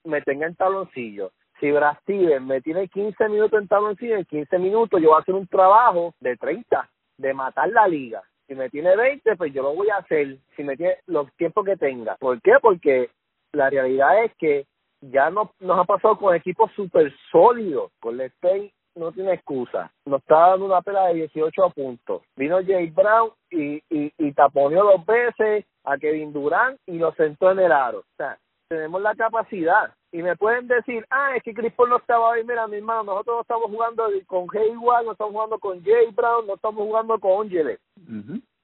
me 0.04 0.22
tenga 0.22 0.46
en 0.46 0.56
taloncillo. 0.56 1.32
Si 1.60 1.72
Brad 1.72 1.98
me 2.42 2.62
tiene 2.62 2.88
15 2.90 3.28
minutos 3.28 3.60
en 3.60 3.68
taloncillo, 3.68 4.18
en 4.18 4.26
15 4.26 4.60
minutos 4.60 5.02
yo 5.02 5.10
voy 5.10 5.18
a 5.18 5.22
hacer 5.22 5.34
un 5.34 5.48
trabajo 5.48 6.14
de 6.20 6.38
30, 6.38 6.88
de 7.18 7.34
matar 7.34 7.70
la 7.70 7.88
liga. 7.88 8.22
Si 8.48 8.54
me 8.54 8.70
tiene 8.70 8.96
20, 8.96 9.36
pues 9.36 9.52
yo 9.52 9.64
lo 9.64 9.74
voy 9.74 9.90
a 9.90 9.98
hacer. 9.98 10.38
Si 10.56 10.64
me 10.64 10.78
tiene 10.78 10.98
los 11.08 11.34
tiempos 11.38 11.66
que 11.66 11.76
tenga. 11.76 12.18
¿Por 12.18 12.40
qué? 12.40 12.54
Porque 12.62 13.10
la 13.52 13.72
realidad 13.72 14.24
es 14.24 14.36
que 14.36 14.68
ya 15.02 15.32
no, 15.32 15.54
nos 15.60 15.80
ha 15.80 15.86
pasado 15.86 16.20
con 16.20 16.36
equipos 16.36 16.72
súper 16.76 17.12
sólidos. 17.32 17.92
Con 18.00 18.22
Spain 18.22 18.72
no 18.96 19.12
tiene 19.12 19.34
excusa. 19.34 19.92
Nos 20.06 20.22
está 20.22 20.50
dando 20.50 20.66
una 20.66 20.82
pela 20.82 21.08
de 21.08 21.16
18 21.16 21.70
puntos. 21.72 22.22
Vino 22.36 22.60
Jay 22.66 22.90
Brown 22.90 23.32
y, 23.50 23.76
y, 23.90 24.14
y 24.18 24.32
taponeó 24.34 24.84
dos 24.84 25.06
veces 25.06 25.66
a 25.84 25.98
Kevin 25.98 26.34
Durant 26.34 26.80
y 26.86 26.98
lo 26.98 27.14
sentó 27.14 27.52
en 27.52 27.60
el 27.60 27.72
aro. 27.72 28.00
O 28.00 28.16
sea, 28.18 28.38
tenemos 28.68 29.02
la 29.02 29.16
capacidad. 29.16 29.94
Y 30.12 30.22
me 30.22 30.36
pueden 30.36 30.68
decir, 30.68 31.06
ah, 31.10 31.36
es 31.36 31.44
que 31.44 31.54
Chris 31.54 31.74
Paul 31.74 31.90
no 31.90 31.98
estaba 31.98 32.34
ahí. 32.34 32.44
Mira, 32.44 32.68
mi 32.68 32.78
hermano, 32.78 33.04
nosotros 33.04 33.36
no 33.38 33.42
estamos 33.42 33.72
jugando 33.72 34.04
con 34.28 34.48
Hayward, 34.54 35.06
no 35.06 35.12
estamos 35.14 35.34
jugando 35.34 35.60
con 35.60 35.84
Jay 35.84 36.12
Brown, 36.12 36.48
no 36.48 36.56
estamos 36.56 36.84
jugando 36.84 37.20
con 37.20 37.46
Angele 37.46 37.80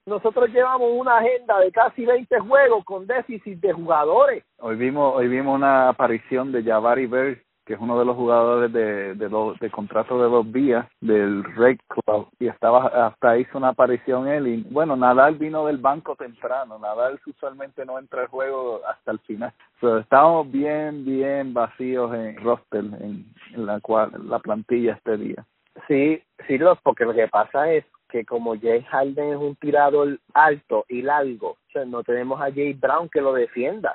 nosotros 0.08 0.48
llevamos 0.50 0.90
una 0.92 1.18
agenda 1.18 1.60
de 1.60 1.70
casi 1.70 2.04
20 2.04 2.40
juegos 2.40 2.84
con 2.84 3.06
déficit 3.06 3.60
de 3.60 3.72
jugadores. 3.72 4.44
Hoy 4.58 4.76
vimos 4.76 5.14
hoy 5.14 5.28
vimos 5.28 5.54
una 5.54 5.90
aparición 5.90 6.50
de 6.50 6.64
Javari 6.64 7.06
Berg, 7.06 7.42
que 7.68 7.74
es 7.74 7.80
uno 7.80 7.98
de 7.98 8.06
los 8.06 8.16
jugadores 8.16 8.72
de, 8.72 9.14
de, 9.14 9.70
contrato 9.70 10.18
de 10.18 10.30
dos 10.30 10.50
vías 10.50 10.86
del 11.02 11.44
Red 11.44 11.76
Club, 11.86 12.30
y 12.38 12.46
estaba 12.46 12.86
hasta 13.08 13.36
hizo 13.36 13.58
una 13.58 13.68
aparición 13.68 14.26
él. 14.26 14.46
Y 14.46 14.62
bueno, 14.70 14.96
Nadal 14.96 15.34
vino 15.34 15.66
del 15.66 15.76
banco 15.76 16.16
temprano. 16.16 16.78
Nadal 16.78 17.20
usualmente 17.26 17.84
no 17.84 17.98
entra 17.98 18.22
al 18.22 18.28
juego 18.28 18.80
hasta 18.88 19.10
el 19.10 19.18
final. 19.18 19.52
Pero 19.82 19.98
estamos 19.98 20.50
bien, 20.50 21.04
bien 21.04 21.52
vacíos 21.52 22.14
en 22.14 22.42
roster, 22.42 22.84
en, 23.02 23.26
en 23.52 23.66
la 23.66 23.80
cual 23.80 24.12
la 24.24 24.38
plantilla 24.38 24.94
este 24.94 25.18
día. 25.18 25.44
Sí, 25.86 26.22
sí, 26.46 26.56
los, 26.56 26.80
porque 26.80 27.04
lo 27.04 27.12
que 27.12 27.28
pasa 27.28 27.70
es 27.70 27.84
que 28.08 28.24
como 28.24 28.58
Jay 28.58 28.82
Harden 28.84 29.34
es 29.34 29.36
un 29.36 29.56
tirador 29.56 30.18
alto 30.32 30.86
y 30.88 31.02
largo, 31.02 31.50
o 31.50 31.70
sea, 31.70 31.84
no 31.84 32.02
tenemos 32.02 32.40
a 32.40 32.50
Jay 32.50 32.72
Brown 32.72 33.10
que 33.10 33.20
lo 33.20 33.34
defienda. 33.34 33.92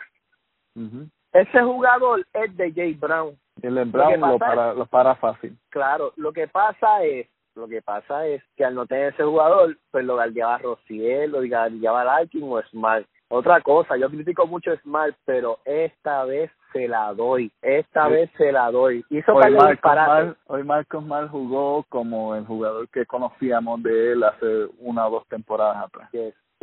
Ese 1.32 1.64
jugador 1.64 2.24
es 2.34 2.56
de 2.56 2.72
Jay 2.72 2.94
Brown. 2.94 3.36
El 3.64 3.86
Brown 3.86 4.20
lo, 4.20 4.38
para, 4.38 4.74
lo 4.74 4.86
para 4.86 5.16
fácil. 5.16 5.58
Claro, 5.70 6.12
lo 6.18 6.34
que 6.34 6.48
pasa 6.48 7.04
es 7.04 7.28
Lo 7.56 7.68
que 7.68 7.82
pasa 7.82 8.28
es 8.28 8.44
que 8.58 8.66
al 8.66 8.76
no 8.76 8.86
tener 8.86 9.14
ese 9.14 9.24
jugador, 9.24 9.78
pues 9.90 10.04
lo 10.06 10.18
galdeaba 10.18 10.58
Rociel, 10.58 11.32
lo 11.32 11.40
galdeaba 11.42 12.04
Larkin 12.04 12.44
o 12.44 12.62
Smart. 12.64 13.06
Otra 13.30 13.62
cosa, 13.62 13.96
yo 13.96 14.10
critico 14.10 14.46
mucho 14.46 14.72
a 14.72 14.78
Smart, 14.78 15.16
pero 15.24 15.60
esta 15.66 16.26
vez 16.26 16.52
se 16.74 16.88
la 16.88 17.14
doy. 17.14 17.52
Esta 17.62 18.08
vez 18.08 18.30
se 18.38 18.52
la 18.52 18.70
doy. 18.70 19.06
Hizo 19.10 19.34
hoy, 19.34 19.54
Marcos 19.54 19.96
Mal, 19.96 20.38
hoy 20.48 20.64
Marcos 20.64 21.06
Mal 21.06 21.30
jugó 21.30 21.84
como 21.90 22.36
el 22.36 22.46
jugador 22.46 22.90
que 22.90 23.06
conocíamos 23.06 23.82
de 23.82 24.12
él 24.12 24.24
hace 24.24 24.68
una 24.80 25.08
o 25.08 25.12
dos 25.12 25.28
temporadas 25.30 25.86
atrás 25.86 26.10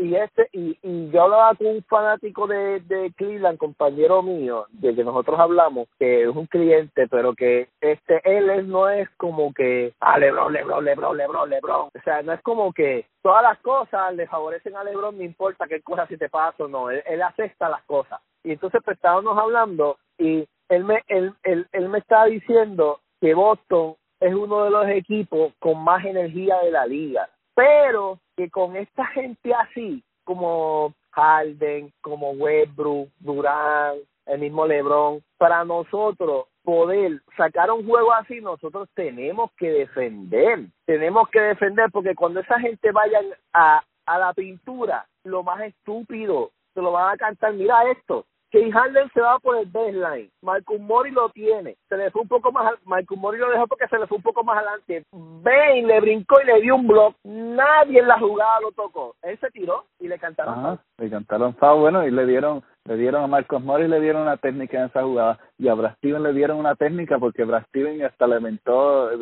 y 0.01 0.15
este 0.15 0.49
y, 0.53 0.79
yo 1.11 1.23
hablaba 1.23 1.55
con 1.55 1.67
un 1.67 1.83
fanático 1.85 2.47
de, 2.47 2.81
de 2.81 3.13
Cleveland 3.17 3.59
compañero 3.59 4.23
mío 4.23 4.67
de 4.71 4.95
que 4.95 5.05
nosotros 5.05 5.39
hablamos 5.39 5.89
que 5.99 6.23
es 6.23 6.29
un 6.29 6.47
cliente 6.47 7.07
pero 7.09 7.35
que 7.35 7.69
este 7.81 8.21
él 8.25 8.69
no 8.69 8.89
es 8.89 9.11
como 9.19 9.53
que 9.53 9.93
a 10.01 10.19
Lebron 10.19 10.53
Lebron 10.55 10.85
Lebron 10.85 11.17
Lebron 11.17 11.51
Lebron 11.51 11.89
o 11.95 12.01
sea 12.03 12.23
no 12.23 12.33
es 12.33 12.41
como 12.41 12.73
que 12.73 13.07
todas 13.23 13.43
las 13.43 13.59
cosas 13.59 14.15
le 14.15 14.27
favorecen 14.27 14.75
a 14.75 14.85
Lebron 14.85 15.19
no 15.19 15.23
importa 15.23 15.67
qué 15.69 15.83
cosa 15.83 16.07
si 16.07 16.17
te 16.17 16.31
pasa 16.31 16.65
o 16.65 16.69
no 16.69 16.91
él, 16.91 17.23
acepta 17.23 17.69
las 17.69 17.83
cosas. 17.85 18.21
Y 18.43 18.53
entonces 18.53 18.81
pues 18.83 18.97
estábamos 18.97 19.37
hablando 19.37 19.99
y 20.17 20.49
él 20.71 20.85
me 20.85 21.03
él, 21.09 21.35
él, 21.43 21.67
él 21.73 21.89
me 21.91 21.99
estaba 21.99 22.25
diciendo 22.25 23.01
que 23.21 23.35
Boston 23.35 23.97
es 24.19 24.35
uno 24.35 24.65
de 24.65 24.71
los 24.71 24.89
equipos 24.89 25.53
con 25.59 25.85
más 25.85 26.05
energía 26.07 26.59
de 26.63 26.71
la 26.71 26.87
liga 26.87 27.29
pero 27.61 28.19
que 28.41 28.49
con 28.49 28.75
esta 28.75 29.05
gente 29.09 29.53
así, 29.53 30.03
como 30.25 30.95
Harden, 31.11 31.93
como 32.01 32.31
Westbrook, 32.31 33.11
Durán, 33.19 33.97
el 34.25 34.41
mismo 34.41 34.67
LeBron, 34.67 35.23
para 35.37 35.63
nosotros 35.67 36.47
poder 36.63 37.21
sacar 37.37 37.71
un 37.71 37.87
juego 37.87 38.15
así, 38.15 38.41
nosotros 38.41 38.89
tenemos 38.95 39.51
que 39.59 39.71
defender, 39.71 40.61
tenemos 40.87 41.29
que 41.29 41.41
defender 41.41 41.91
porque 41.93 42.15
cuando 42.15 42.41
esa 42.41 42.59
gente 42.61 42.91
vaya 42.93 43.21
a, 43.53 43.83
a 44.07 44.19
la 44.19 44.33
pintura, 44.33 45.07
lo 45.25 45.43
más 45.43 45.61
estúpido, 45.61 46.51
se 46.73 46.81
lo 46.81 46.93
van 46.93 47.13
a 47.13 47.19
cantar, 47.19 47.53
mira 47.53 47.91
esto, 47.91 48.25
que 48.51 48.71
Harden 48.71 49.11
se 49.13 49.21
va 49.21 49.39
por 49.39 49.57
el 49.57 49.67
baseline. 49.67 50.31
Marcus 50.43 50.81
Mori 50.81 51.11
lo 51.11 51.29
tiene. 51.31 51.77
Se 51.89 51.97
le 51.97 52.11
fue 52.11 52.23
un 52.23 52.29
poco 52.29 52.51
más. 52.53 52.73
Marcus 52.85 53.19
Mori 53.19 53.39
lo 53.39 53.51
dejó 53.51 53.67
porque 53.67 53.89
se 53.89 53.99
le 53.99 54.07
fue 54.07 54.17
un 54.17 54.23
poco 54.23 54.43
más 54.43 54.59
adelante. 54.59 55.05
Bane 55.13 55.87
le 55.87 56.01
brincó 56.01 56.41
y 56.43 56.47
le 56.47 56.61
dio 56.61 56.75
un 56.75 56.87
block. 56.87 57.17
Nadie 57.25 58.01
en 58.01 58.09
la 58.09 58.19
jugada 58.19 58.61
lo 58.61 58.73
tocó. 58.73 59.15
Él 59.23 59.39
se 59.39 59.51
tiró 59.51 59.85
y 59.99 60.09
le 60.09 60.19
cantaron. 60.19 60.59
Ajá, 60.59 60.83
le 60.99 61.11
cantaron 61.11 61.55
foul. 61.55 61.81
Bueno, 61.81 62.07
y 62.07 62.11
le 62.11 62.27
dieron 62.27 62.63
le 62.85 62.97
dieron 62.97 63.23
a 63.23 63.27
Marcos 63.27 63.63
Mori 63.63 63.87
le 63.87 64.01
dieron 64.01 64.23
una 64.23 64.39
técnica 64.39 64.79
en 64.79 64.87
esa 64.87 65.03
jugada 65.03 65.39
y 65.59 65.69
a 65.69 65.75
Brad 65.75 65.97
Steven 65.97 66.23
le 66.23 66.33
dieron 66.33 66.59
una 66.59 66.75
técnica 66.75 67.19
porque 67.19 67.45
Brad 67.45 67.65
Steven 67.69 68.03
hasta 68.03 68.27
le 68.27 68.41
mentó 68.41 69.13
eh, 69.13 69.17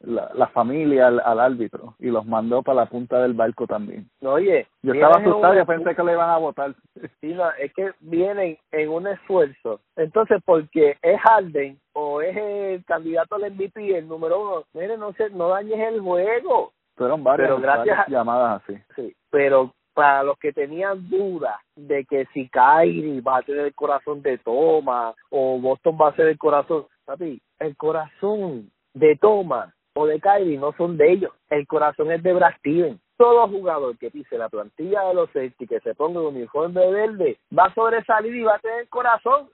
la, 0.00 0.30
la 0.34 0.46
familia 0.48 1.08
al, 1.08 1.40
árbitro 1.40 1.94
y 1.98 2.06
los 2.06 2.26
mandó 2.26 2.62
para 2.62 2.80
la 2.82 2.86
punta 2.86 3.20
del 3.20 3.34
barco 3.34 3.66
también. 3.66 4.08
Oye, 4.22 4.66
yo 4.82 4.92
estaba 4.92 5.20
asustado, 5.20 5.54
yo 5.54 5.66
pensé 5.66 5.94
que 5.94 6.02
le 6.02 6.12
iban 6.12 6.30
a 6.30 6.38
votar. 6.38 6.74
Sí, 7.20 7.34
no, 7.34 7.50
es 7.52 7.72
que 7.74 7.92
vienen 8.00 8.58
en 8.72 8.88
un 8.88 9.06
esfuerzo. 9.06 9.80
Entonces, 9.96 10.40
porque 10.44 10.96
es 11.02 11.20
Harden 11.20 11.78
o 11.92 12.22
es 12.22 12.36
el 12.36 12.84
candidato 12.84 13.34
al 13.34 13.52
MVP, 13.52 13.98
el 13.98 14.08
número 14.08 14.40
uno, 14.40 14.64
mire, 14.72 14.96
no, 14.96 15.12
se, 15.12 15.30
no 15.30 15.48
dañes 15.48 15.78
el 15.78 16.00
juego. 16.00 16.72
Fueron 16.96 17.22
varias, 17.22 17.60
varias 17.60 18.08
llamadas 18.08 18.62
así. 18.62 18.78
Sí, 18.96 19.14
pero 19.30 19.72
para 19.94 20.22
los 20.22 20.38
que 20.38 20.52
tenían 20.52 21.08
dudas 21.10 21.56
de 21.76 22.04
que 22.04 22.26
si 22.32 22.48
Kyrie 22.48 23.20
va 23.20 23.38
a 23.38 23.42
tener 23.42 23.66
el 23.66 23.74
corazón 23.74 24.22
de 24.22 24.38
Toma 24.38 25.14
o 25.30 25.58
Boston 25.58 25.98
va 26.00 26.08
a 26.08 26.16
ser 26.16 26.28
el 26.28 26.38
corazón, 26.38 26.86
papi, 27.04 27.40
el 27.58 27.76
corazón 27.76 28.70
de 28.94 29.16
Toma 29.16 29.74
o 29.94 30.06
de 30.06 30.20
Kyrie 30.20 30.58
no 30.58 30.72
son 30.76 30.96
de 30.96 31.12
ellos, 31.12 31.32
el 31.48 31.66
corazón 31.66 32.10
es 32.12 32.22
de 32.22 32.32
Brad 32.32 32.54
Steven. 32.58 33.00
Todo 33.16 33.48
jugador 33.48 33.98
que 33.98 34.10
pise 34.10 34.38
la 34.38 34.48
plantilla 34.48 35.02
de 35.04 35.14
los 35.14 35.30
Celtics 35.30 35.68
que 35.68 35.80
se 35.80 35.94
ponga 35.94 36.20
un 36.20 36.36
uniforme 36.36 36.90
verde 36.90 37.38
va 37.56 37.64
a 37.64 37.74
sobresalir 37.74 38.34
y 38.34 38.42
va 38.42 38.56
a 38.56 38.60
tener 38.60 38.88
corazón, 38.88 39.48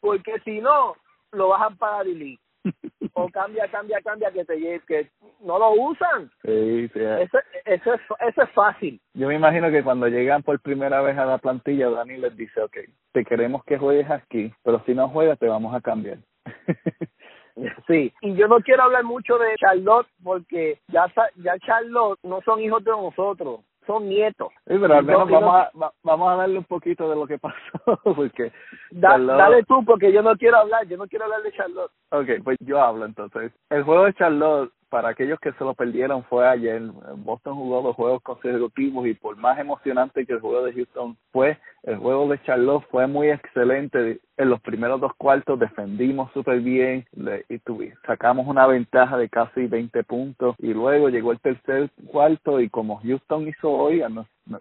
porque 0.00 0.40
si 0.44 0.60
no, 0.60 0.96
lo 1.32 1.48
bajan 1.48 1.76
para 1.76 2.02
Lili 2.02 2.38
o 3.14 3.28
cambia, 3.28 3.68
cambia, 3.68 4.00
cambia 4.02 4.30
que 4.30 4.44
te 4.44 4.80
que 4.86 5.08
no 5.40 5.58
lo 5.58 5.72
usan. 5.72 6.30
Sí, 6.42 6.88
sí. 6.88 7.00
Eso, 7.00 7.38
eso, 7.64 7.94
es, 7.94 8.00
eso 8.28 8.42
es 8.42 8.50
fácil. 8.50 9.00
Yo 9.14 9.28
me 9.28 9.36
imagino 9.36 9.70
que 9.70 9.82
cuando 9.82 10.08
llegan 10.08 10.42
por 10.42 10.60
primera 10.60 11.00
vez 11.00 11.16
a 11.16 11.24
la 11.24 11.38
plantilla, 11.38 11.88
Dani 11.90 12.16
les 12.18 12.36
dice, 12.36 12.60
ok, 12.60 12.76
te 13.12 13.24
queremos 13.24 13.64
que 13.64 13.78
juegues 13.78 14.10
aquí, 14.10 14.52
pero 14.62 14.82
si 14.84 14.94
no 14.94 15.08
juegas 15.08 15.38
te 15.38 15.46
vamos 15.46 15.74
a 15.74 15.80
cambiar. 15.80 16.18
Sí, 17.86 18.12
y 18.20 18.34
yo 18.34 18.48
no 18.48 18.60
quiero 18.60 18.84
hablar 18.84 19.04
mucho 19.04 19.38
de 19.38 19.56
Charlotte 19.56 20.06
porque 20.22 20.78
ya, 20.88 21.06
ya 21.36 21.58
Charlotte 21.58 22.18
no 22.22 22.40
son 22.42 22.60
hijos 22.60 22.84
de 22.84 22.90
nosotros, 22.90 23.60
son 23.86 24.08
nietos. 24.08 24.48
Sí, 24.66 24.76
pero 24.80 24.94
al 24.94 25.04
menos 25.04 25.28
vamos, 25.28 25.54
a, 25.54 25.92
vamos 26.02 26.30
a 26.30 26.36
darle 26.36 26.58
un 26.58 26.64
poquito 26.64 27.08
de 27.08 27.16
lo 27.16 27.26
que 27.26 27.38
pasó, 27.40 28.00
porque... 28.02 28.52
Dale 28.90 29.62
tú, 29.64 29.84
porque 29.84 30.12
yo 30.12 30.22
no 30.22 30.36
quiero 30.36 30.58
hablar, 30.58 30.86
yo 30.86 30.96
no 30.96 31.06
quiero 31.06 31.24
hablar 31.26 31.42
de 31.42 31.52
Charlotte. 31.52 31.92
Ok, 32.10 32.44
pues 32.44 32.56
yo 32.60 32.80
hablo 32.80 33.04
entonces. 33.04 33.52
El 33.70 33.82
juego 33.82 34.04
de 34.04 34.14
Charlotte 34.14 34.72
para 34.90 35.08
aquellos 35.10 35.38
que 35.40 35.52
se 35.52 35.64
lo 35.64 35.74
perdieron 35.74 36.24
fue 36.24 36.46
ayer. 36.46 36.82
Boston 37.16 37.54
jugó 37.54 37.80
dos 37.80 37.96
juegos 37.96 38.22
consecutivos 38.22 39.06
y 39.06 39.14
por 39.14 39.36
más 39.36 39.58
emocionante 39.58 40.26
que 40.26 40.34
el 40.34 40.40
juego 40.40 40.64
de 40.64 40.72
Houston 40.74 41.16
fue, 41.32 41.58
el 41.84 41.96
juego 41.96 42.28
de 42.28 42.42
Charlotte 42.42 42.84
fue 42.90 43.06
muy 43.06 43.30
excelente. 43.30 44.20
En 44.36 44.50
los 44.50 44.60
primeros 44.60 45.00
dos 45.00 45.12
cuartos 45.16 45.58
defendimos 45.58 46.30
súper 46.32 46.60
bien 46.60 47.06
y 47.48 47.58
tuvimos, 47.60 47.98
sacamos 48.06 48.46
una 48.46 48.66
ventaja 48.66 49.16
de 49.16 49.28
casi 49.28 49.66
20 49.66 50.02
puntos 50.04 50.56
y 50.58 50.74
luego 50.74 51.08
llegó 51.08 51.32
el 51.32 51.40
tercer 51.40 51.90
cuarto 52.06 52.60
y 52.60 52.68
como 52.68 53.00
Houston 53.00 53.48
hizo 53.48 53.70
hoy, 53.70 54.02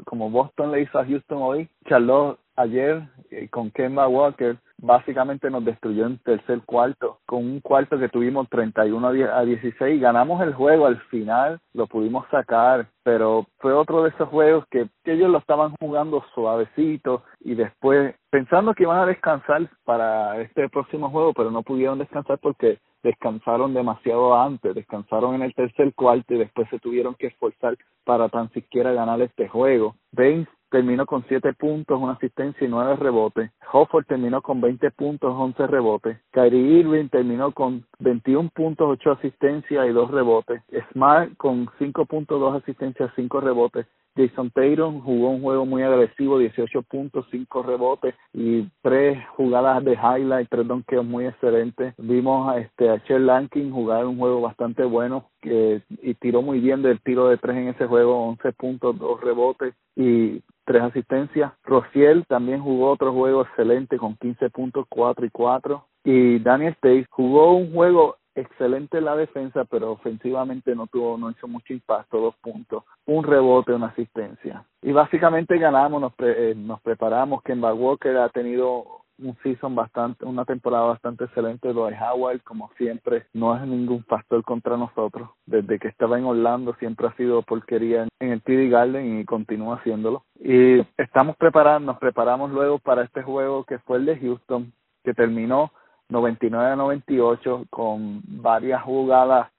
como 0.06 0.30
Boston 0.30 0.72
le 0.72 0.82
hizo 0.82 1.00
a 1.00 1.06
Houston 1.06 1.42
hoy, 1.42 1.70
Charlotte 1.88 2.40
ayer 2.56 3.04
eh, 3.32 3.48
con 3.50 3.72
Kemba 3.72 4.08
Walker 4.08 4.58
básicamente 4.82 5.50
nos 5.50 5.66
destruyó 5.66 6.06
en 6.06 6.18
tercer 6.20 6.62
cuarto, 6.66 7.20
con 7.26 7.40
un 7.40 7.60
cuarto 7.60 8.00
que 8.00 8.10
tuvimos 8.10 8.48
31 8.50 9.08
a 9.08 9.44
16, 9.44 10.02
ganamos 10.02 10.42
el 10.42 10.54
juego 10.54 10.86
al 10.86 11.00
final, 11.04 11.60
lo 11.74 11.88
pudimos 11.88 12.26
sacar, 12.30 12.88
pero 13.04 13.46
fue 13.58 13.74
otro 13.74 14.04
de 14.04 14.10
esos 14.10 14.30
juegos 14.30 14.66
que, 14.70 14.88
ellos 15.06 15.30
lo 15.32 15.40
estaban 15.40 15.74
jugando 15.80 16.24
suavecito 16.36 17.24
y 17.40 17.56
después 17.56 18.14
pensando 18.30 18.76
que 18.76 18.84
iban 18.84 19.00
a 19.00 19.08
descansar 19.08 19.68
para 19.84 20.40
este 20.40 20.70
próximo 20.70 21.10
juego, 21.10 21.34
pero 21.34 21.50
no 21.50 21.64
pudieron 21.64 21.98
descansar 21.98 22.38
porque 22.38 22.78
descansaron 23.04 23.74
demasiado 23.74 24.36
antes, 24.36 24.76
descansaron 24.76 25.36
en 25.36 25.44
el 25.44 25.54
tercer 25.54 25.94
cuarto 25.94 26.34
y 26.34 26.40
después 26.40 26.68
se 26.70 26.80
tuvieron 26.80 27.16
que 27.16 27.28
esforzar 27.28 27.78
para 28.04 28.30
tan 28.30 28.52
siquiera 28.52 28.92
ganar 28.92 29.22
este 29.22 29.48
juego. 29.48 29.96
Baines 30.12 30.48
terminó 30.70 31.06
con 31.06 31.26
7 31.28 31.54
puntos, 31.54 32.00
una 32.00 32.14
asistencia 32.14 32.66
y 32.66 32.70
9 32.70 32.96
rebotes. 32.98 33.52
Hofford 33.72 34.06
terminó 34.06 34.42
con 34.42 34.62
20 34.62 34.92
puntos, 34.92 35.34
11 35.36 35.68
rebotes. 35.68 36.18
Kyrie 36.32 36.80
Irving 36.80 37.10
terminó 37.10 37.52
con 37.52 37.86
21 38.00 38.50
puntos, 38.54 38.88
8 38.90 39.12
asistencias 39.12 39.88
y 39.88 39.92
2 39.92 40.12
rebotes. 40.12 40.62
Smart 40.92 41.36
con 41.38 41.70
5 41.80 42.06
puntos, 42.06 42.40
2 42.40 42.62
asistencias, 42.62 43.12
5 43.16 43.42
rebotes. 43.42 43.88
Jason 44.20 44.52
Taylor 44.52 44.92
jugó 45.02 45.30
un 45.30 45.42
juego 45.42 45.66
muy 45.66 45.82
agresivo, 45.82 46.38
18 46.40 46.82
puntos, 46.84 47.26
5 47.32 47.64
rebotes 47.64 48.16
y 48.34 48.68
3 48.82 49.18
jugadas 49.38 49.84
de 49.86 49.94
highlight, 49.94 50.50
3 50.50 50.68
donkeos 50.68 51.06
muy 51.06 51.26
excelentes. 51.26 51.94
Vimos 51.98 52.54
a, 52.54 52.60
este, 52.60 52.90
a 52.90 53.02
Cher 53.06 53.22
Lankin 53.22 53.72
jugar 53.72 54.06
un 54.06 54.18
juego 54.18 54.42
bastante 54.42 54.84
bueno 54.84 55.30
que, 55.42 55.82
y 56.02 56.14
tiró 56.16 56.42
muy 56.42 56.60
bien 56.60 56.82
del 56.82 57.02
tiro 57.02 57.30
de 57.30 57.38
3 57.38 57.58
en 57.58 57.68
ese 57.70 57.88
juego, 57.88 58.28
11 58.28 58.52
puntos, 58.54 59.00
2 59.00 59.22
rebotes 59.22 59.74
y 59.96 60.42
tres 60.66 60.84
asistencias. 60.84 61.52
Rociel 61.64 62.26
también 62.28 62.62
jugó 62.62 62.92
otro 62.92 63.12
juego 63.12 63.42
excelente 63.42 63.98
con 63.98 64.16
15 64.18 64.50
puntos, 64.52 64.86
4 64.90 65.26
y 65.26 65.30
4. 65.30 65.86
Y 66.04 66.40
Daniel 66.40 66.76
Stace 66.76 67.08
jugó 67.10 67.54
un 67.54 67.74
juego 67.74 68.18
excelente 68.36 68.98
en 68.98 69.06
la 69.06 69.16
defensa, 69.16 69.66
pero 69.66 69.92
ofensivamente 69.92 70.76
no 70.76 70.88
tuvo, 70.88 71.18
no 71.18 71.32
hizo 71.32 71.48
mucho 71.48 71.74
impacto, 71.74 72.20
dos 72.20 72.36
puntos, 72.38 72.84
un 73.06 73.24
rebote, 73.24 73.74
una 73.74 73.88
asistencia. 73.88 74.64
Y 74.82 74.92
básicamente 74.92 75.58
ganamos, 75.58 76.02
nos, 76.02 76.14
eh, 76.20 76.54
nos 76.56 76.82
preparamos. 76.82 77.42
Kemba 77.44 77.74
Walker 77.74 78.18
ha 78.18 78.30
tenido 78.30 79.00
un 79.22 79.38
season 79.44 79.76
bastante, 79.76 80.26
una 80.26 80.46
temporada 80.46 80.86
bastante 80.86 81.26
excelente. 81.26 81.68
De 81.68 81.74
Howard, 81.74 82.42
como 82.44 82.72
siempre, 82.78 83.26
no 83.34 83.56
es 83.56 83.62
ningún 83.68 84.04
factor 84.06 84.44
contra 84.44 84.78
nosotros. 84.78 85.30
Desde 85.46 85.80
que 85.80 85.88
estaba 85.88 86.18
en 86.18 86.26
Orlando 86.26 86.74
siempre 86.76 87.08
ha 87.08 87.16
sido 87.16 87.42
porquería 87.42 88.08
en 88.20 88.32
el 88.32 88.42
TD 88.42 88.70
Garden 88.70 89.20
y 89.20 89.26
continúa 89.26 89.78
haciéndolo. 89.78 90.24
Y 90.40 90.80
estamos 90.98 91.36
preparando, 91.38 91.92
nos 91.92 92.00
preparamos 92.00 92.52
luego 92.52 92.80
para 92.80 93.04
este 93.04 93.22
juego 93.22 93.64
que 93.66 93.80
fue 93.80 93.98
el 93.98 94.06
de 94.06 94.18
Houston, 94.18 94.74
que 95.04 95.14
terminó 95.14 95.72
99 96.10 96.72
a 96.72 96.76
98 96.76 97.66
con 97.70 98.22
varias 98.24 98.82
jugadas 98.84 99.50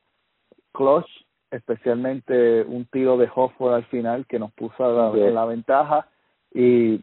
clutch, 0.73 1.09
especialmente 1.51 2.63
un 2.63 2.85
tiro 2.87 3.17
de 3.17 3.31
Hofford 3.35 3.75
al 3.75 3.85
final 3.87 4.27
que 4.27 4.39
nos 4.39 4.53
puso 4.53 4.93
la, 4.93 5.31
la 5.31 5.45
ventaja 5.45 6.09
y 6.53 7.01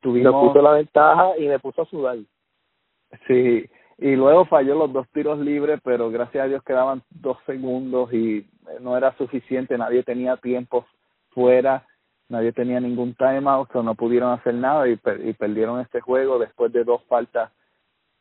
tuvimos... 0.00 0.32
Nos 0.32 0.48
puso 0.48 0.62
la 0.62 0.72
ventaja 0.72 1.38
y 1.38 1.48
me 1.48 1.58
puso 1.58 1.82
a 1.82 1.86
sudar. 1.86 2.18
Sí, 3.26 3.66
y 3.98 4.16
luego 4.16 4.46
falló 4.46 4.74
los 4.74 4.92
dos 4.92 5.06
tiros 5.10 5.38
libres, 5.38 5.80
pero 5.84 6.10
gracias 6.10 6.44
a 6.44 6.48
Dios 6.48 6.62
quedaban 6.62 7.02
dos 7.10 7.38
segundos 7.46 8.12
y 8.12 8.46
no 8.80 8.96
era 8.96 9.16
suficiente, 9.16 9.76
nadie 9.76 10.02
tenía 10.02 10.36
tiempo 10.38 10.86
fuera, 11.30 11.86
nadie 12.28 12.52
tenía 12.52 12.80
ningún 12.80 13.14
timeout, 13.14 13.74
o 13.74 13.82
no 13.82 13.94
pudieron 13.94 14.32
hacer 14.32 14.54
nada 14.54 14.88
y, 14.88 14.98
y 15.24 15.32
perdieron 15.34 15.80
este 15.80 16.00
juego 16.00 16.38
después 16.38 16.72
de 16.72 16.84
dos 16.84 17.02
faltas 17.04 17.52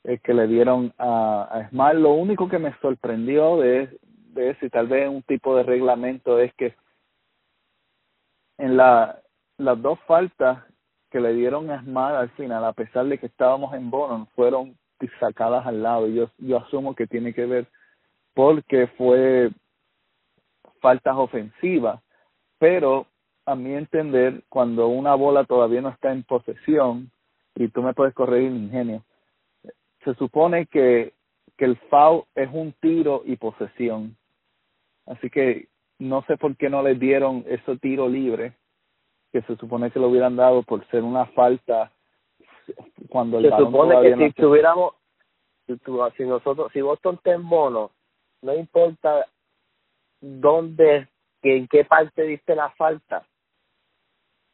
eh, 0.04 0.20
que 0.20 0.34
le 0.34 0.48
dieron 0.48 0.94
a, 0.98 1.68
a. 1.72 1.94
Lo 1.94 2.14
único 2.14 2.50
que 2.50 2.60
me 2.60 2.74
sorprendió 2.80 3.58
de, 3.58 4.00
de 4.34 4.50
eso 4.52 4.70
tal 4.70 4.88
vez 4.88 5.10
un 5.10 5.24
tipo 5.24 5.56
de 5.56 5.64
reglamento 5.64 6.40
es 6.40 6.54
que 6.56 6.76
en 8.58 8.78
la 8.78 9.22
las 9.58 9.82
dos 9.82 10.00
faltas 10.08 10.64
que 11.12 11.20
le 11.20 11.34
dieron 11.34 11.70
a 11.70 11.84
Smart 11.84 12.16
al 12.16 12.30
final, 12.32 12.64
a 12.66 12.74
pesar 12.74 13.06
de 13.06 13.18
que 13.18 13.28
estábamos 13.28 13.74
en 13.74 13.92
bono, 13.92 14.28
fueron 14.36 14.76
sacadas 15.20 15.66
al 15.66 15.82
lado. 15.82 16.08
Yo, 16.08 16.30
yo 16.38 16.58
asumo 16.58 16.96
que 16.96 17.08
tiene 17.08 17.34
que 17.34 17.46
ver 17.46 17.68
porque 18.34 18.88
fue 18.98 19.52
faltas 20.80 21.16
ofensivas, 21.16 22.02
pero 22.58 23.08
a 23.46 23.56
mi 23.56 23.74
entender, 23.74 24.44
cuando 24.50 24.88
una 24.88 25.16
bola 25.16 25.44
todavía 25.44 25.82
no 25.82 25.90
está 25.90 26.12
en 26.12 26.24
posesión, 26.24 27.12
y 27.56 27.68
tú 27.68 27.82
me 27.82 27.94
puedes 27.94 28.14
corregir, 28.14 28.52
ingenio, 28.52 29.04
se 30.04 30.14
supone 30.16 30.66
que, 30.66 31.14
que 31.58 31.66
el 31.66 31.78
foul 31.90 32.24
es 32.36 32.50
un 32.52 32.74
tiro 32.74 33.24
y 33.26 33.36
posesión. 33.36 34.16
Así 35.06 35.30
que 35.30 35.68
no 36.00 36.24
sé 36.24 36.38
por 36.38 36.56
qué 36.58 36.70
no 36.70 36.82
le 36.82 36.96
dieron 36.96 37.44
ese 37.48 37.78
tiro 37.78 38.10
libre, 38.10 38.54
que 39.32 39.42
se 39.44 39.56
supone 39.58 39.92
que 39.92 40.00
lo 40.00 40.10
hubieran 40.10 40.36
dado 40.36 40.64
por 40.64 40.86
ser 40.88 41.04
una 41.04 41.26
falta 41.28 41.92
cuando 43.10 43.40
el 43.40 43.50
se 43.50 43.58
supone 43.58 44.02
que 44.02 44.16
si 44.18 44.34
tuviéramos 44.34 44.94
si, 45.68 45.76
si 46.18 46.24
nosotros 46.26 46.72
si 46.72 46.82
Boston 46.82 47.16
está 47.16 47.34
en 47.34 47.42
mono 47.42 47.92
no 48.42 48.54
importa 48.54 49.26
dónde 50.20 51.08
en 51.42 51.68
qué 51.68 51.86
parte 51.86 52.24
diste 52.24 52.56
la 52.56 52.70
falta 52.72 53.26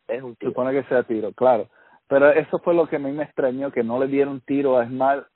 es 0.07 0.23
un 0.23 0.35
tiro. 0.35 0.51
supone 0.51 0.71
que 0.71 0.87
sea 0.87 1.03
tiro 1.03 1.31
claro 1.33 1.67
pero 2.07 2.29
eso 2.31 2.59
fue 2.59 2.73
lo 2.73 2.87
que 2.87 2.95
a 2.95 2.99
mí 2.99 3.11
me 3.11 3.23
extrañó 3.23 3.71
que 3.71 3.83
no 3.83 3.99
le 3.99 4.07
dieron 4.07 4.41
tiro 4.41 4.77
a 4.77 4.85
Smart 4.85 5.27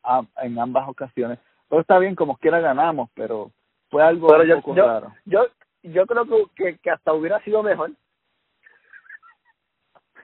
en 0.42 0.58
ambas 0.60 0.88
ocasiones. 0.88 1.40
Pero 1.70 1.82
está 1.82 2.00
bien 2.00 2.16
como 2.16 2.38
quiera 2.38 2.60
ganamos 2.60 3.10
pero 3.14 3.52
fue 3.90 4.04
algo 4.04 4.28
pero 4.28 4.44
un 4.44 4.50
yo, 4.50 4.56
poco 4.58 4.76
yo, 4.76 4.88
raro. 4.88 5.14
yo 5.26 5.48
yo 5.84 6.06
creo 6.06 6.26
que, 6.56 6.78
que 6.78 6.92
hasta 6.92 7.14
hubiera 7.14 7.40
sido 7.44 7.64
mejor. 7.64 7.92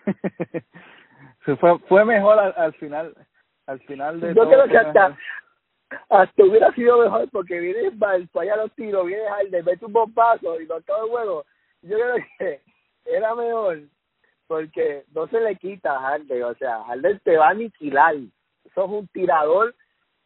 Fue 1.60 1.80
fue 1.88 2.04
mejor 2.04 2.38
al, 2.38 2.54
al 2.58 2.74
final 2.74 3.16
al 3.68 3.80
final 3.82 4.20
de 4.20 4.36
yo 4.36 4.50
creo 4.50 4.68
que 4.68 4.77
hasta 4.77 5.18
hasta 6.10 6.44
hubiera 6.44 6.70
sido 6.74 6.98
mejor 7.00 7.30
porque 7.32 7.58
viene 7.60 7.89
mal 7.92 8.27
falla 8.30 8.58
los 8.58 8.74
tiros 8.74 9.06
viene 9.06 9.24
Harden 9.30 9.63
mete 9.63 9.86
un 9.86 9.94
bombazo 9.94 10.60
y 10.60 10.68
no 10.68 10.82
todo 10.82 11.06
el 11.06 11.10
juego. 11.10 11.46
Yo 11.84 11.98
creo 11.98 12.16
que 12.38 12.62
era 13.06 13.34
mejor 13.34 13.80
porque 14.48 15.04
no 15.13 15.27
se 15.27 15.39
le 15.42 15.56
quita 15.58 15.96
a 15.96 16.00
Harden 16.00 16.44
o 16.44 16.54
sea 16.56 16.84
Harden 16.86 17.20
te 17.20 17.38
va 17.38 17.48
a 17.48 17.51
aniquilar 17.51 18.16
sos 18.74 18.89
un 18.89 19.08
tirador 19.10 19.75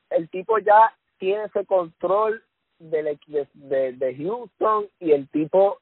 el 0.10 0.30
tipo 0.30 0.58
ya 0.60 0.94
tiene 1.18 1.46
ese 1.46 1.66
control 1.66 2.44
de, 2.80 3.18
de, 3.54 3.94
de 3.94 4.16
Houston 4.16 4.88
y 5.00 5.12
el 5.12 5.28
tipo 5.30 5.80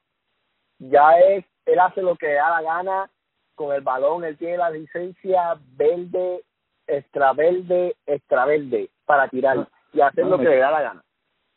ya 0.78 1.18
es 1.18 1.44
él 1.66 1.78
hace 1.78 2.02
lo 2.02 2.16
que 2.16 2.26
le 2.26 2.34
da 2.34 2.50
la 2.50 2.62
gana 2.62 3.10
con 3.54 3.74
el 3.74 3.82
balón, 3.82 4.24
él 4.24 4.38
tiene 4.38 4.56
la 4.56 4.70
licencia 4.70 5.54
verde, 5.76 6.42
extra 6.86 7.34
verde, 7.34 7.94
extra 8.06 8.46
verde 8.46 8.88
para 9.04 9.28
tirar 9.28 9.58
Ah, 9.58 9.68
y 9.92 10.00
hacer 10.00 10.24
ah, 10.24 10.28
lo 10.28 10.38
que 10.38 10.44
me- 10.44 10.50
le 10.50 10.56
da 10.56 10.70
la 10.70 10.80
gana. 10.80 11.04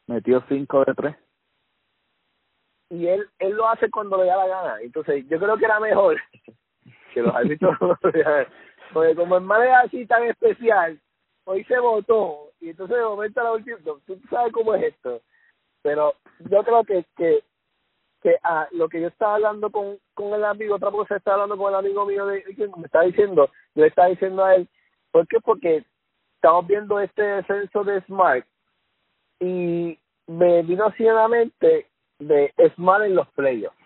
metió 0.07 0.43
cinco 0.49 0.83
de 0.83 0.93
tres 0.93 1.15
Y 2.89 3.07
él 3.07 3.27
él 3.39 3.53
lo 3.53 3.67
hace 3.69 3.89
cuando 3.89 4.17
le 4.17 4.25
da 4.25 4.35
la 4.35 4.47
gana. 4.47 4.81
Entonces, 4.81 5.25
yo 5.29 5.39
creo 5.39 5.57
que 5.57 5.65
era 5.65 5.79
mejor 5.79 6.17
que 7.13 7.21
los 7.21 7.35
árbitros. 7.35 7.77
Porque 8.93 9.15
como 9.15 9.37
el 9.37 9.43
man 9.43 9.63
es 9.63 9.73
así 9.85 10.05
tan 10.05 10.23
especial, 10.23 10.99
hoy 11.45 11.63
se 11.65 11.79
votó 11.79 12.51
y 12.59 12.69
entonces 12.69 12.97
de 12.97 13.03
momento 13.03 13.43
la 13.43 13.51
última, 13.51 13.77
tú 14.05 14.19
sabes 14.29 14.53
cómo 14.53 14.75
es 14.75 14.83
esto. 14.83 15.21
Pero 15.81 16.13
yo 16.49 16.63
creo 16.63 16.83
que 16.83 17.05
que 17.15 17.43
que 18.21 18.37
ah, 18.43 18.67
lo 18.71 18.87
que 18.87 19.01
yo 19.01 19.07
estaba 19.09 19.35
hablando 19.35 19.69
con, 19.69 19.97
con 20.13 20.33
el 20.33 20.45
amigo, 20.45 20.75
otra 20.75 20.91
cosa 20.91 21.17
estaba 21.17 21.43
hablando 21.43 21.57
con 21.57 21.73
el 21.73 21.79
amigo 21.79 22.05
mío 22.05 22.25
de, 22.25 22.41
que 22.41 22.67
me 22.77 22.85
estaba 22.85 23.03
diciendo, 23.03 23.49
yo 23.75 23.81
le 23.81 23.87
estaba 23.89 24.07
diciendo 24.07 24.45
a 24.45 24.55
él, 24.55 24.69
¿por 25.11 25.27
qué? 25.27 25.41
Porque 25.41 25.83
estamos 26.35 26.65
viendo 26.65 27.01
este 27.01 27.21
descenso 27.21 27.83
de 27.83 28.01
Smart 28.03 28.45
y 29.41 29.99
me 30.27 30.63
vino 30.63 30.85
así 30.85 31.05
en 31.05 31.15
la 31.15 31.27
mente 31.27 31.87
de 32.19 32.53
Smart 32.75 33.03
en 33.03 33.15
los 33.15 33.27
playoffs. 33.31 33.82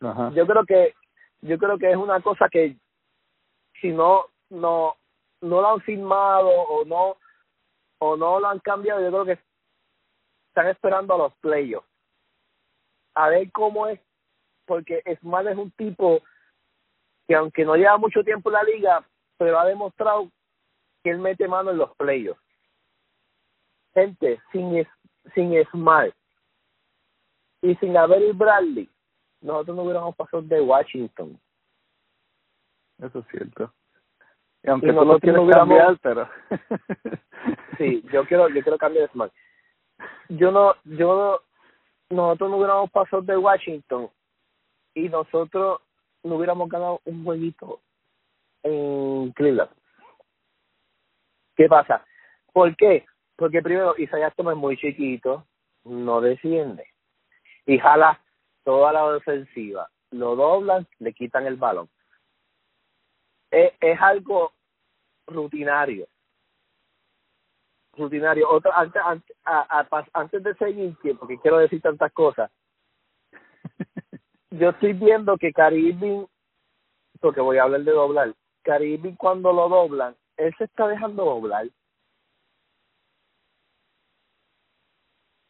Yo 0.00 0.46
creo 0.46 0.64
que 0.64 0.94
yo 1.42 1.58
creo 1.58 1.78
que 1.78 1.90
es 1.90 1.96
una 1.96 2.20
cosa 2.20 2.48
que 2.48 2.76
si 3.80 3.92
no 3.92 4.26
no 4.50 4.94
no 5.40 5.60
lo 5.60 5.68
han 5.74 5.80
firmado 5.80 6.48
o 6.48 6.84
no 6.84 7.16
o 7.98 8.16
no 8.16 8.40
lo 8.40 8.48
han 8.48 8.58
cambiado, 8.60 9.00
yo 9.00 9.10
creo 9.10 9.24
que 9.24 9.38
están 10.48 10.68
esperando 10.68 11.14
a 11.14 11.18
los 11.18 11.34
playoffs 11.36 11.88
a 13.16 13.30
ver 13.30 13.50
cómo 13.50 13.86
es, 13.88 13.98
porque 14.66 15.02
Smart 15.20 15.48
es 15.48 15.56
un 15.56 15.70
tipo 15.72 16.20
que 17.26 17.34
aunque 17.34 17.64
no 17.64 17.74
lleva 17.74 17.96
mucho 17.96 18.22
tiempo 18.22 18.50
en 18.50 18.52
la 18.52 18.62
liga, 18.62 19.08
pero 19.38 19.58
ha 19.58 19.64
demostrado 19.64 20.30
que 21.02 21.10
él 21.10 21.18
mete 21.18 21.48
mano 21.48 21.70
en 21.70 21.78
los 21.78 21.96
playoffs. 21.96 22.40
Gente, 23.94 24.40
sin, 24.52 24.86
sin 25.34 25.64
Smart 25.70 26.14
y 27.62 27.74
sin 27.76 27.96
Avery 27.96 28.32
Bradley, 28.32 28.88
nosotros 29.40 29.76
no 29.76 29.82
hubiéramos 29.82 30.16
pasado 30.16 30.42
de 30.42 30.60
Washington. 30.60 31.38
Eso 32.98 33.18
es 33.20 33.26
cierto. 33.28 33.72
Y 34.62 34.70
aunque 34.70 34.88
Y 34.88 34.90
tú 34.94 35.18
quieres 35.20 35.36
no 35.36 35.42
hubiéramos- 35.42 35.78
cambiar, 35.78 35.98
pero... 36.02 36.28
Sí, 37.78 38.02
yo 38.12 38.24
quiero, 38.26 38.48
yo 38.48 38.62
quiero 38.62 38.78
cambiar 38.78 39.06
de 39.06 39.12
Smart. 39.12 39.32
Yo 40.30 40.50
no, 40.50 40.74
yo 40.84 41.40
no, 42.10 42.16
nosotros 42.16 42.50
no 42.50 42.56
hubiéramos 42.56 42.90
pasado 42.90 43.22
de 43.22 43.36
Washington 43.36 44.10
y 44.94 45.08
nosotros 45.10 45.80
no 46.24 46.36
hubiéramos 46.36 46.68
ganado 46.68 47.00
un 47.04 47.22
jueguito 47.24 47.80
en 48.62 49.30
Cleveland. 49.32 49.70
¿Qué 51.54 51.68
pasa? 51.68 52.04
¿Por 52.52 52.74
qué? 52.76 53.04
Porque 53.36 53.62
primero 53.62 53.94
Isaiah 53.98 54.30
Thomas 54.30 54.54
es 54.54 54.58
muy 54.60 54.76
chiquito, 54.76 55.46
no 55.84 56.20
defiende 56.20 56.86
y 57.66 57.78
jala 57.78 58.20
toda 58.66 58.92
la 58.92 59.12
defensiva. 59.12 59.88
Lo 60.10 60.34
doblan, 60.34 60.86
le 60.98 61.12
quitan 61.12 61.46
el 61.46 61.56
balón. 61.56 61.88
Es, 63.50 63.72
es 63.80 64.00
algo 64.00 64.52
rutinario 65.28 66.06
rutinario. 67.96 68.50
Otra, 68.50 68.72
antes, 68.78 69.00
antes, 69.02 69.36
a- 69.44 69.80
a- 69.80 70.06
antes 70.12 70.42
de 70.42 70.54
seguir, 70.56 70.94
que- 71.02 71.14
porque 71.14 71.38
quiero 71.38 71.58
decir 71.58 71.80
tantas 71.80 72.12
cosas, 72.12 72.50
yo 74.50 74.68
estoy 74.70 74.92
viendo 74.92 75.38
que 75.38 75.52
Caribbean, 75.52 76.26
porque 77.20 77.40
voy 77.40 77.56
a 77.56 77.62
hablar 77.62 77.82
de 77.82 77.92
doblar, 77.92 78.34
Caribbean 78.62 79.16
cuando 79.16 79.50
lo 79.52 79.68
doblan, 79.70 80.14
él 80.36 80.54
se 80.58 80.64
está 80.64 80.88
dejando 80.88 81.24
doblar. 81.24 81.68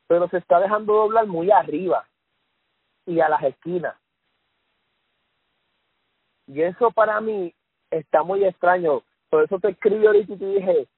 Pero 0.07 0.29
se 0.29 0.39
está 0.39 0.61
dejando 0.61 0.93
doblar 0.95 1.27
muy 1.27 1.51
arriba 1.51 2.07
y 3.07 3.21
a 3.21 3.29
las 3.29 3.43
esquinas. 3.43 3.97
Y 6.47 6.63
eso 6.63 6.91
para 6.91 7.21
mí 7.21 7.55
está 7.91 8.23
muy 8.23 8.45
extraño. 8.45 9.03
Por 9.31 9.45
eso 9.45 9.59
te 9.59 9.71
escribí 9.71 10.07
ahorita 10.07 10.33
y 10.35 10.37
te 10.37 10.47
dije, 10.47 10.89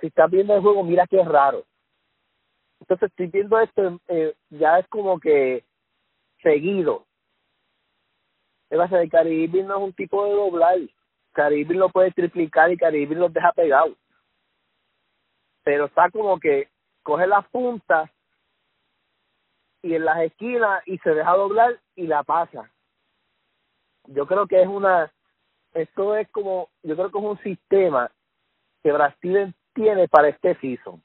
si 0.00 0.06
estás 0.06 0.30
viendo 0.30 0.54
el 0.54 0.62
juego, 0.62 0.82
mira 0.82 1.06
qué 1.06 1.22
raro. 1.22 1.64
Entonces 2.80 3.10
estoy 3.10 3.26
viendo 3.28 3.58
esto, 3.58 4.00
eh, 4.08 4.34
ya 4.50 4.78
es 4.78 4.88
como 4.88 5.18
que 5.18 5.64
seguido. 6.42 7.06
El 8.70 9.10
Caribe 9.10 9.62
no 9.62 9.78
es 9.78 9.82
un 9.84 9.92
tipo 9.92 10.24
de 10.24 10.32
doblar. 10.32 10.78
Caribe 11.32 11.74
lo 11.74 11.88
puede 11.88 12.10
triplicar 12.12 12.72
y 12.72 12.76
Caribe 12.76 13.14
los 13.14 13.32
deja 13.32 13.52
pegados. 13.52 13.96
Pero 15.62 15.86
está 15.86 16.10
como 16.10 16.38
que 16.38 16.68
coge 17.02 17.26
las 17.26 17.46
puntas 17.48 18.10
y 19.84 19.94
en 19.94 20.06
las 20.06 20.18
esquinas 20.22 20.82
y 20.86 20.96
se 20.98 21.10
deja 21.10 21.30
doblar 21.32 21.78
y 21.94 22.06
la 22.06 22.22
pasa. 22.22 22.70
Yo 24.06 24.26
creo 24.26 24.46
que 24.46 24.62
es 24.62 24.66
una, 24.66 25.12
esto 25.74 26.16
es 26.16 26.26
como, 26.30 26.70
yo 26.82 26.96
creo 26.96 27.10
que 27.10 27.18
es 27.18 27.24
un 27.24 27.38
sistema 27.40 28.10
que 28.82 28.92
Brasil 28.92 29.54
tiene 29.74 30.08
para 30.08 30.28
este 30.28 30.58
season. 30.58 31.02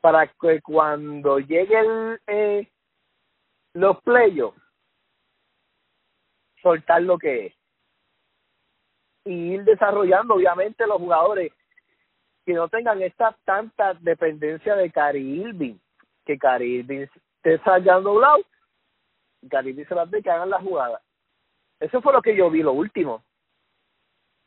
Para 0.00 0.28
que 0.28 0.62
cuando 0.62 1.40
lleguen 1.40 2.20
eh, 2.28 2.70
los 3.74 4.00
playoffs, 4.02 4.62
soltar 6.62 7.02
lo 7.02 7.18
que 7.18 7.46
es. 7.46 7.54
Y 9.24 9.54
ir 9.54 9.64
desarrollando, 9.64 10.34
obviamente, 10.34 10.86
los 10.86 10.98
jugadores. 10.98 11.52
que 12.46 12.54
no 12.54 12.68
tengan 12.68 13.02
esta 13.02 13.36
tanta 13.44 13.94
dependencia 13.94 14.74
de 14.76 14.90
Cari 14.90 15.40
Irving, 15.42 15.76
que 16.24 16.38
Cari 16.38 16.80
Irving 16.80 17.00
esté 17.00 17.58
saliendo 17.64 18.12
doblado, 18.12 18.38
Cari 19.48 19.70
Irving 19.70 19.86
se 19.86 19.94
las 19.94 20.10
ve 20.10 20.22
que 20.22 20.30
hagan 20.30 20.50
la 20.50 20.60
jugada. 20.60 21.00
Eso 21.80 22.02
fue 22.02 22.12
lo 22.12 22.20
que 22.20 22.36
yo 22.36 22.50
vi 22.50 22.62
lo 22.62 22.72
último. 22.72 23.24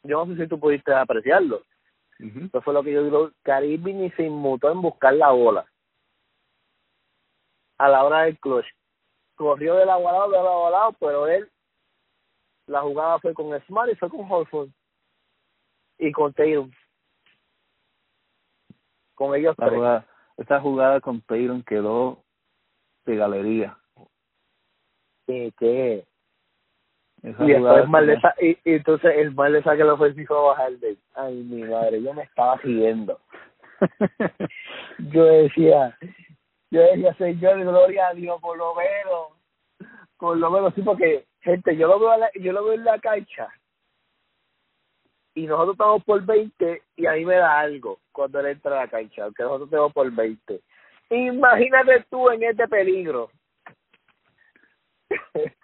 Yo 0.04 0.26
no 0.26 0.36
sé 0.36 0.44
si 0.44 0.50
tú 0.50 0.60
pudiste 0.60 0.94
apreciarlo. 0.94 1.64
Eso 2.20 2.62
fue 2.62 2.74
lo 2.74 2.84
que 2.84 2.94
yo 2.94 3.04
vi. 3.04 3.34
Cari 3.42 3.74
Irving 3.74 3.96
ni 3.96 4.12
se 4.12 4.24
inmutó 4.24 4.72
en 4.72 4.82
buscar 4.82 5.14
la 5.14 5.32
bola 5.32 5.66
a 7.78 7.90
la 7.90 8.04
hora 8.04 8.22
del 8.24 8.40
clutch. 8.40 8.66
Corrió 9.36 9.76
de 9.76 9.86
lado 9.86 10.08
a 10.08 10.12
lado, 10.12 10.32
de 10.32 10.38
lado 10.38 10.68
a 10.68 10.70
lado, 10.70 10.96
pero 11.00 11.28
él, 11.28 11.50
la 12.68 12.82
jugada 12.82 13.20
fue 13.20 13.34
con 13.34 13.60
Smart 13.62 13.92
y 13.92 13.96
fue 13.96 14.10
con 14.10 14.32
Horford. 14.32 14.70
Y 15.98 16.12
con 16.12 16.34
Tatum. 16.34 16.72
Con 19.16 19.36
ellos 19.36 19.56
tres. 19.58 19.74
Jugada, 19.74 20.08
esta 20.38 20.60
jugada 20.60 21.00
con 21.02 21.22
Tatum 21.22 21.64
quedó 21.64 22.24
de 23.06 23.16
galería. 23.16 23.78
Sí, 25.28 25.54
que 25.58 26.06
y 27.24 27.28
después 27.32 27.88
mal 27.88 28.06
le 28.06 28.20
y, 28.42 28.50
y, 28.50 28.58
entonces 28.66 29.16
el 29.16 29.34
mal 29.34 29.54
le 29.54 29.64
saca 29.64 29.82
el 29.82 29.90
ofensivo 29.90 30.38
a 30.38 30.52
bajar 30.52 30.74
de 30.74 30.98
ay 31.16 31.36
mi 31.36 31.64
madre 31.64 32.02
yo 32.02 32.14
me 32.14 32.24
estaba 32.24 32.58
riendo. 32.58 33.20
Yo 35.12 35.26
decía 35.26 35.98
yo 36.74 36.82
decía, 36.82 37.14
Señor, 37.14 37.60
gloria 37.60 38.08
a 38.08 38.14
Dios, 38.16 38.42
por 38.42 38.58
lo 38.58 38.74
menos, 38.74 39.28
por 40.18 40.38
lo 40.38 40.50
menos, 40.50 40.74
sí, 40.74 40.82
porque, 40.82 41.28
gente, 41.42 41.78
yo 41.78 41.88
lo 41.88 42.00
veo, 42.00 42.18
yo 42.42 42.52
lo 42.52 42.64
veo 42.64 42.74
en 42.74 42.84
la 42.84 42.98
cancha 42.98 43.48
y 45.36 45.46
nosotros 45.46 45.76
estamos 45.76 46.04
por 46.04 46.26
20 46.26 46.82
y 46.96 47.06
a 47.06 47.12
mí 47.12 47.26
me 47.26 47.36
da 47.36 47.60
algo 47.60 48.00
cuando 48.14 48.40
él 48.40 48.46
entra 48.48 48.78
a 48.78 48.86
la 48.86 48.88
cancha, 48.88 49.26
aunque 49.26 49.44
nosotros 49.44 49.68
estamos 49.68 49.92
por 49.92 50.10
20. 50.10 50.62
Imagínate 51.10 52.06
tú 52.10 52.30
en 52.30 52.44
este 52.44 52.68
peligro. 52.68 53.30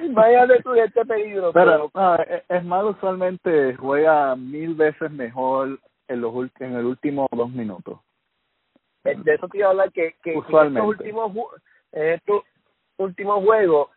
Imagínate 0.00 0.62
tú 0.62 0.74
en 0.74 0.84
este 0.84 1.04
peligro. 1.04 1.52
Pero, 1.52 1.90
es 2.48 2.64
más, 2.64 2.84
usualmente 2.84 3.74
juega 3.76 4.36
mil 4.36 4.74
veces 4.74 5.10
mejor 5.10 5.80
en, 6.08 6.20
los, 6.20 6.34
en 6.60 6.76
el 6.76 6.84
último 6.84 7.26
dos 7.32 7.50
minutos. 7.50 7.98
De 9.02 9.34
eso 9.34 9.48
te 9.48 9.58
iba 9.58 9.66
a 9.66 9.70
hablar 9.70 9.92
que, 9.92 10.14
que 10.22 10.32
en 10.32 10.38
estos 10.38 10.86
últimos 10.86 11.32
en 11.92 12.12
estos 12.14 12.42
últimos 12.96 13.44
juegos 13.44 13.90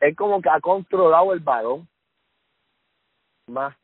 es 0.00 0.16
como 0.16 0.40
que 0.40 0.48
ha 0.48 0.60
controlado 0.60 1.32
el 1.32 1.40
balón 1.40 1.88
más 3.48 3.76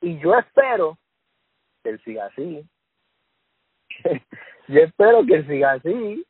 y 0.00 0.18
yo 0.18 0.34
espero 0.34 0.96
que 1.88 1.94
él 1.94 2.02
siga 2.04 2.26
así 2.26 2.68
yo 4.68 4.80
espero 4.80 5.24
que 5.24 5.34
él 5.36 5.46
siga 5.46 5.72
así 5.72 6.24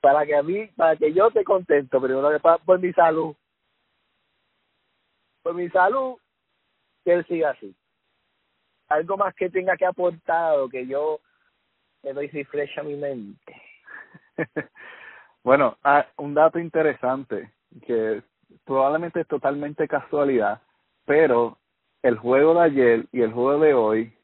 para 0.00 0.26
que 0.26 0.34
a 0.34 0.42
mí 0.42 0.66
para 0.76 0.96
que 0.96 1.12
yo 1.12 1.28
esté 1.28 1.44
contento 1.44 2.00
primero 2.00 2.30
que 2.30 2.40
para 2.40 2.58
por 2.58 2.78
mi 2.78 2.92
salud 2.92 3.34
por 5.42 5.54
mi 5.54 5.68
salud 5.70 6.16
que 7.04 7.12
él 7.12 7.26
siga 7.26 7.50
así 7.50 7.74
algo 8.88 9.16
más 9.16 9.34
que 9.34 9.50
tenga 9.50 9.76
que 9.76 9.86
aportar 9.86 10.56
que 10.70 10.86
yo 10.86 11.20
le 12.02 12.12
doy 12.12 12.28
refresh 12.28 12.78
a 12.78 12.82
mi 12.82 12.94
mente. 12.94 13.62
bueno, 15.42 15.76
ah, 15.82 16.06
un 16.18 16.34
dato 16.34 16.58
interesante 16.58 17.52
que 17.84 18.22
probablemente 18.64 19.20
es 19.20 19.26
totalmente 19.26 19.88
casualidad, 19.88 20.62
pero 21.04 21.58
el 22.02 22.16
juego 22.16 22.54
de 22.54 22.60
ayer 22.60 23.06
y 23.10 23.22
el 23.22 23.32
juego 23.32 23.58
de 23.58 23.74
hoy, 23.74 24.16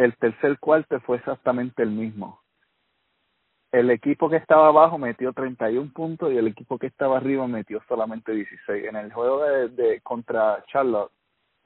el 0.00 0.16
tercer 0.16 0.58
cuarto 0.58 0.98
fue 1.00 1.18
exactamente 1.18 1.82
el 1.82 1.90
mismo. 1.90 2.40
El 3.70 3.90
equipo 3.90 4.30
que 4.30 4.36
estaba 4.36 4.68
abajo 4.68 4.96
metió 4.96 5.34
31 5.34 5.92
puntos 5.92 6.32
y 6.32 6.38
el 6.38 6.46
equipo 6.46 6.78
que 6.78 6.86
estaba 6.86 7.18
arriba 7.18 7.46
metió 7.46 7.82
solamente 7.86 8.32
16. 8.32 8.86
En 8.86 8.96
el 8.96 9.12
juego 9.12 9.44
de, 9.44 10.00
contra 10.00 10.64
Charlotte, 10.68 11.12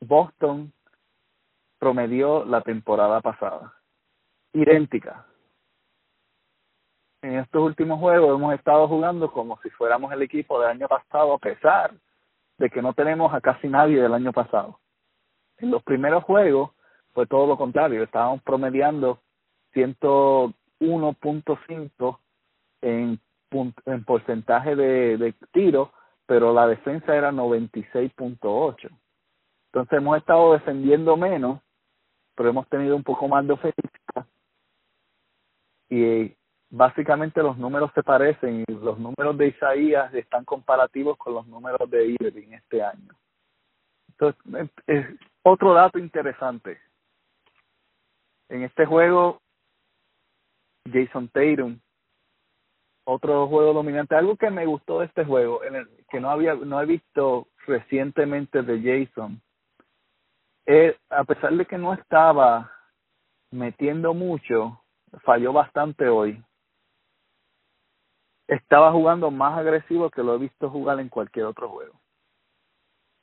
Boston 0.00 0.72
promedió 1.78 2.44
la 2.44 2.62
temporada 2.62 3.20
pasada. 3.20 3.74
Idéntica. 4.52 5.26
En 7.22 7.38
estos 7.38 7.62
últimos 7.62 8.00
juegos 8.00 8.38
hemos 8.38 8.54
estado 8.54 8.86
jugando 8.86 9.32
como 9.32 9.58
si 9.62 9.70
fuéramos 9.70 10.12
el 10.12 10.20
equipo 10.22 10.60
del 10.60 10.70
año 10.70 10.86
pasado, 10.88 11.34
a 11.34 11.38
pesar 11.38 11.94
de 12.58 12.70
que 12.70 12.82
no 12.82 12.92
tenemos 12.92 13.34
a 13.34 13.40
casi 13.40 13.66
nadie 13.68 14.00
del 14.00 14.14
año 14.14 14.32
pasado. 14.32 14.78
En 15.58 15.70
los 15.70 15.82
primeros 15.82 16.22
juegos 16.24 16.70
fue 17.12 17.26
todo 17.26 17.46
lo 17.46 17.56
contrario, 17.56 18.02
estábamos 18.02 18.42
promediando 18.42 19.20
101.5 19.74 22.18
en, 22.82 23.18
en 23.86 24.04
porcentaje 24.04 24.76
de, 24.76 25.16
de 25.16 25.32
tiro, 25.52 25.92
pero 26.26 26.52
la 26.52 26.66
defensa 26.66 27.14
era 27.14 27.30
96.8. 27.32 28.88
Entonces 29.66 29.98
hemos 29.98 30.18
estado 30.18 30.52
defendiendo 30.52 31.16
menos, 31.16 31.60
pero 32.34 32.48
hemos 32.48 32.68
tenido 32.68 32.96
un 32.96 33.02
poco 33.02 33.28
más 33.28 33.46
de 33.46 33.52
ofensiva. 33.52 34.26
Y 35.90 36.34
básicamente 36.70 37.42
los 37.42 37.58
números 37.58 37.90
se 37.94 38.02
parecen 38.02 38.64
y 38.66 38.72
los 38.72 38.98
números 38.98 39.36
de 39.36 39.48
Isaías 39.48 40.12
están 40.14 40.44
comparativos 40.44 41.16
con 41.18 41.34
los 41.34 41.46
números 41.46 41.88
de 41.90 42.16
Irving 42.20 42.52
este 42.52 42.82
año. 42.82 43.14
Entonces, 44.08 44.70
es 44.86 45.06
otro 45.42 45.74
dato 45.74 45.98
interesante 45.98 46.78
en 48.48 48.62
este 48.62 48.86
juego, 48.86 49.40
Jason 50.90 51.28
Tatum, 51.28 51.80
otro 53.04 53.46
juego 53.48 53.72
dominante. 53.72 54.16
Algo 54.16 54.36
que 54.36 54.50
me 54.50 54.66
gustó 54.66 55.00
de 55.00 55.06
este 55.06 55.24
juego, 55.24 55.62
en 55.64 55.76
el, 55.76 55.88
que 56.10 56.20
no 56.20 56.30
había, 56.30 56.54
no 56.54 56.80
he 56.80 56.86
visto 56.86 57.48
recientemente 57.66 58.62
de 58.62 59.06
Jason, 59.08 59.40
es, 60.66 60.96
a 61.10 61.24
pesar 61.24 61.52
de 61.54 61.66
que 61.66 61.78
no 61.78 61.92
estaba 61.92 62.70
metiendo 63.50 64.14
mucho, 64.14 64.82
falló 65.22 65.52
bastante 65.52 66.08
hoy. 66.08 66.42
Estaba 68.46 68.92
jugando 68.92 69.30
más 69.30 69.58
agresivo 69.58 70.10
que 70.10 70.22
lo 70.22 70.34
he 70.34 70.38
visto 70.38 70.70
jugar 70.70 71.00
en 71.00 71.08
cualquier 71.08 71.46
otro 71.46 71.68
juego. 71.68 72.00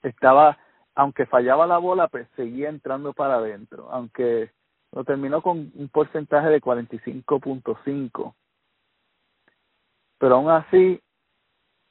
Estaba, 0.02 0.58
aunque 0.96 1.26
fallaba 1.28 1.68
la 1.68 1.78
bola, 1.78 2.08
pues 2.08 2.28
seguía 2.36 2.70
entrando 2.70 3.14
para 3.14 3.36
adentro. 3.36 3.90
Aunque 3.92 4.52
lo 4.92 5.04
terminó 5.04 5.42
con 5.42 5.72
un 5.76 5.90
porcentaje 5.90 6.48
de 6.48 6.62
45.5. 6.62 8.34
Pero 10.22 10.36
aún 10.36 10.52
así, 10.52 11.02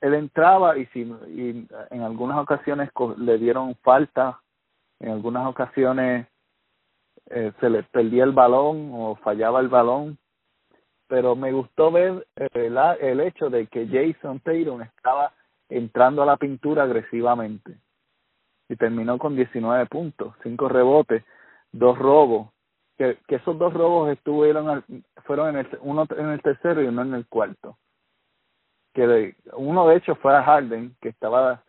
él 0.01 0.15
entraba 0.15 0.79
y, 0.79 0.87
si, 0.87 1.01
y 1.01 1.67
en 1.91 2.03
algunas 2.03 2.39
ocasiones 2.39 2.91
le 3.19 3.39
dieron 3.39 3.75
falta 3.83 4.41
en 5.01 5.11
algunas 5.11 5.49
ocasiones 5.49 6.29
eh, 7.31 7.53
se 7.59 7.71
les 7.71 7.89
perdía 7.89 8.23
el 8.23 8.33
balón 8.33 8.91
o 8.93 9.17
fallaba 9.17 9.61
el 9.61 9.69
balón, 9.69 10.17
pero 11.09 11.35
me 11.35 11.51
gustó 11.51 11.91
ver 11.91 12.27
el, 12.37 12.79
el 13.01 13.21
hecho 13.21 13.51
de 13.51 13.67
que 13.67 13.89
Jason 13.89 14.39
Tatum 14.41 14.83
estaba 14.83 15.33
entrando 15.69 16.23
a 16.23 16.27
la 16.27 16.37
pintura 16.37 16.85
agresivamente 16.85 17.79
y 18.69 18.77
terminó 18.77 19.19
con 19.19 19.35
19 19.35 19.87
puntos, 19.87 20.35
5 20.45 20.69
rebotes, 20.69 21.25
dos 21.73 21.99
robos, 21.99 22.51
que, 22.97 23.19
que 23.27 23.37
esos 23.37 23.59
dos 23.59 23.75
robos 23.75 24.13
estuvieron 24.13 24.85
fueron 25.25 25.49
en 25.51 25.57
el 25.57 25.79
uno 25.81 26.07
en 26.17 26.29
el 26.29 26.43
tercero 26.43 26.81
y 26.81 26.87
uno 26.87 27.03
en 27.03 27.15
el 27.15 27.27
cuarto. 27.27 27.77
Que 28.93 29.35
uno 29.53 29.89
de 29.89 29.97
hecho 29.97 30.15
fue 30.17 30.37
a 30.37 30.43
Harden 30.43 30.97
que 31.01 31.11
estaba 31.11 31.63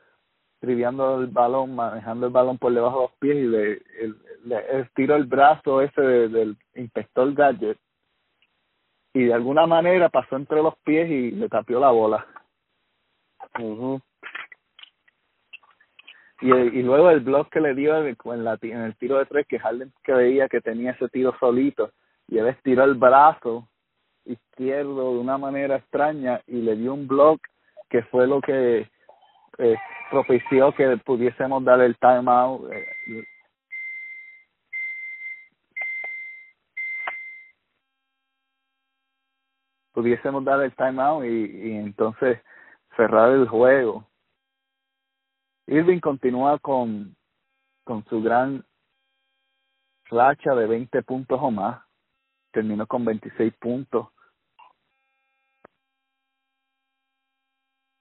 triviando 0.60 1.22
el 1.22 1.28
balón, 1.28 1.76
manejando 1.76 2.28
el 2.28 2.34
balón 2.34 2.58
por 2.58 2.74
debajo 2.74 2.98
de 2.98 3.04
los 3.04 3.14
pies 3.20 3.36
y 3.36 3.48
le, 3.48 3.82
le, 4.46 4.82
estiró 4.82 5.16
el 5.16 5.26
brazo 5.26 5.82
ese 5.82 6.02
del 6.02 6.58
inspector 6.76 7.34
Gadget 7.34 7.78
y 9.14 9.26
de 9.26 9.34
alguna 9.34 9.68
manera 9.68 10.10
pasó 10.10 10.36
entre 10.36 10.62
los 10.62 10.76
pies 10.80 11.10
y 11.10 11.32
le 11.32 11.50
tapió 11.50 11.80
la 11.80 11.92
bola. 11.92 12.26
y, 16.42 16.52
y 16.52 16.84
luego 16.84 17.10
el 17.10 17.20
block 17.20 17.50
que 17.50 17.60
le 17.60 17.74
dio 17.74 17.98
en, 17.98 18.44
la, 18.44 18.58
en 18.62 18.82
el 18.82 18.96
tiro 18.98 19.18
de 19.18 19.26
tres, 19.26 19.48
que 19.48 19.60
Harden 19.60 19.92
que 20.04 20.14
veía 20.14 20.48
que 20.48 20.62
tenía 20.62 20.92
ese 20.92 21.10
tiro 21.10 21.36
solito 21.40 21.92
y 22.28 22.38
él 22.38 22.48
estiró 22.48 22.84
el 22.84 22.96
brazo 22.96 23.68
izquierdo 24.26 25.14
de 25.14 25.20
una 25.20 25.38
manera 25.38 25.78
extraña 25.78 26.42
y 26.48 26.62
le 26.62 26.76
dio 26.76 26.94
un 26.94 27.08
block 27.08 27.42
que 27.90 28.04
fue 28.04 28.28
lo 28.28 28.42
que 28.42 28.90
eh, 29.58 29.76
propició 30.10 30.74
que 30.74 30.98
pudiésemos 30.98 31.64
dar 31.64 31.82
el 31.82 31.98
timeout. 31.98 32.72
Eh, 32.72 33.24
pudiésemos 39.94 40.44
dar 40.44 40.62
el 40.62 40.76
timeout 40.76 41.26
y, 41.26 41.70
y 41.70 41.78
entonces 41.78 42.40
cerrar 42.96 43.32
el 43.32 43.48
juego. 43.48 44.08
Irving 45.68 46.00
continúa 46.00 46.60
con, 46.60 47.16
con 47.84 48.04
su 48.06 48.22
gran 48.22 48.66
racha 50.06 50.54
de 50.54 50.68
20 50.68 51.02
puntos 51.04 51.40
o 51.42 51.52
más. 51.52 51.82
Terminó 52.52 52.86
con 52.88 53.06
26 53.06 53.54
puntos. 53.54 54.08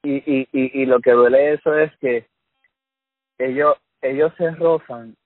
Y, 0.03 0.17
y, 0.17 0.49
y, 0.53 0.83
y 0.83 0.87
lo 0.87 1.01
que 1.01 1.13
duele 1.13 1.53
eso 1.53 1.75
es 1.79 1.95
que 1.99 2.27
ellos 3.39 3.77
ellos 4.03 4.33
se 4.37 4.51
rozan 4.53 5.17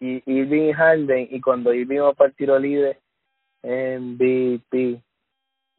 y 0.00 0.22
Irving 0.26 0.70
y 0.70 0.72
Harden 0.72 1.28
y 1.30 1.40
cuando 1.40 1.72
Irving 1.72 2.00
va 2.00 2.12
para 2.12 2.28
el 2.28 2.36
tiro 2.36 2.58
libre 2.58 2.98
MVP 3.62 5.00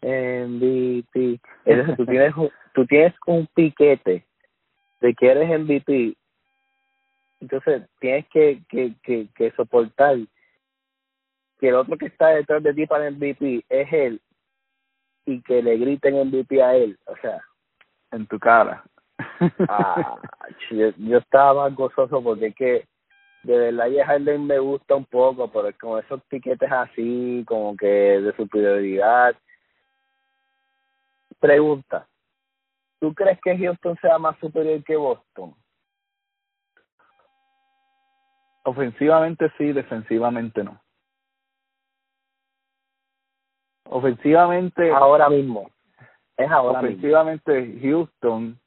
MVP 0.02 1.40
entonces 1.66 1.98
tú 1.98 2.06
tienes 2.06 2.34
tú 2.74 2.86
tienes 2.86 3.14
un 3.26 3.48
piquete 3.48 4.26
de 5.02 5.14
que 5.14 5.28
eres 5.28 5.60
MVP 5.60 6.16
entonces 7.42 7.84
tienes 8.00 8.28
que 8.30 8.62
que 8.70 8.94
que, 9.04 9.28
que 9.36 9.52
soportar 9.52 10.18
que 11.60 11.70
el 11.70 11.76
otro 11.76 11.98
que 11.98 12.08
está 12.08 12.30
detrás 12.30 12.63
de 12.63 12.74
ti 12.74 12.86
para 12.86 13.08
el 13.08 13.15
MVP 13.15 13.65
es 13.70 13.93
él 13.93 14.22
y 15.26 15.41
que 15.41 15.62
le 15.62 15.78
griten 15.78 16.28
MVP 16.28 16.62
a 16.62 16.76
él 16.76 16.98
o 17.06 17.15
sea 17.17 17.41
en 18.12 18.26
tu 18.28 18.39
cara. 18.39 18.84
ah, 19.70 20.17
yo, 20.72 20.89
yo 20.98 21.17
estaba 21.17 21.70
más 21.70 21.76
gozoso 21.76 22.22
porque 22.22 22.48
es 22.48 22.56
que 22.56 22.88
de 23.43 23.58
verdad 23.58 23.88
y 23.88 24.00
Harden 24.00 24.46
me 24.46 24.60
gusta 24.60 24.96
un 24.96 25.06
poco, 25.06 25.50
pero 25.50 25.70
con 25.80 26.04
esos 26.04 26.22
piquetes 26.26 26.70
así, 26.70 27.43
como 27.48 27.78
que 27.78 27.88
de 27.88 28.36
superioridad. 28.36 29.36
Pregunta, 31.39 32.08
¿tú 33.00 33.13
crees 33.13 33.39
que 33.41 33.58
Houston 33.58 33.98
sea 34.02 34.17
más 34.17 34.38
superior 34.39 34.84
que 34.84 34.98
Boston? 34.98 35.56
Ofensivamente 38.63 39.50
sí, 39.58 39.72
defensivamente 39.72 40.63
no. 40.63 40.82
Ofensivamente. 43.89 44.91
Ahora 44.91 45.30
mismo. 45.30 45.69
Es 46.36 46.50
ahora 46.52 46.80
Ofensivamente, 46.80 47.80
Houston 47.82 48.60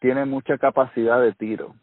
tiene 0.00 0.24
mucha 0.24 0.56
capacidad 0.56 1.20
de 1.20 1.32
tiro. 1.34 1.74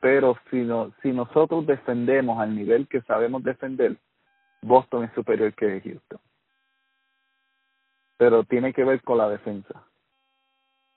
Pero 0.00 0.36
si, 0.50 0.58
no, 0.58 0.92
si 1.02 1.12
nosotros 1.12 1.66
defendemos 1.66 2.40
al 2.40 2.54
nivel 2.54 2.88
que 2.88 3.02
sabemos 3.02 3.42
defender, 3.42 3.96
Boston 4.60 5.04
es 5.04 5.12
superior 5.12 5.52
que 5.54 5.80
Houston. 5.80 6.20
Pero 8.16 8.44
tiene 8.44 8.72
que 8.72 8.84
ver 8.84 9.02
con 9.02 9.18
la 9.18 9.28
defensa. 9.28 9.84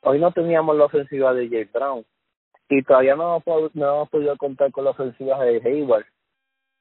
Hoy 0.01 0.19
no 0.19 0.31
teníamos 0.31 0.75
la 0.77 0.85
ofensiva 0.85 1.33
de 1.33 1.49
Jay 1.49 1.63
Brown. 1.65 2.05
Y 2.69 2.83
todavía 2.83 3.15
no 3.15 3.41
hemos, 3.45 3.75
no 3.75 3.85
hemos 3.85 4.09
podido 4.09 4.37
contar 4.37 4.71
con 4.71 4.85
la 4.85 4.91
ofensiva 4.91 5.43
de 5.43 5.61
Hayward. 5.63 6.05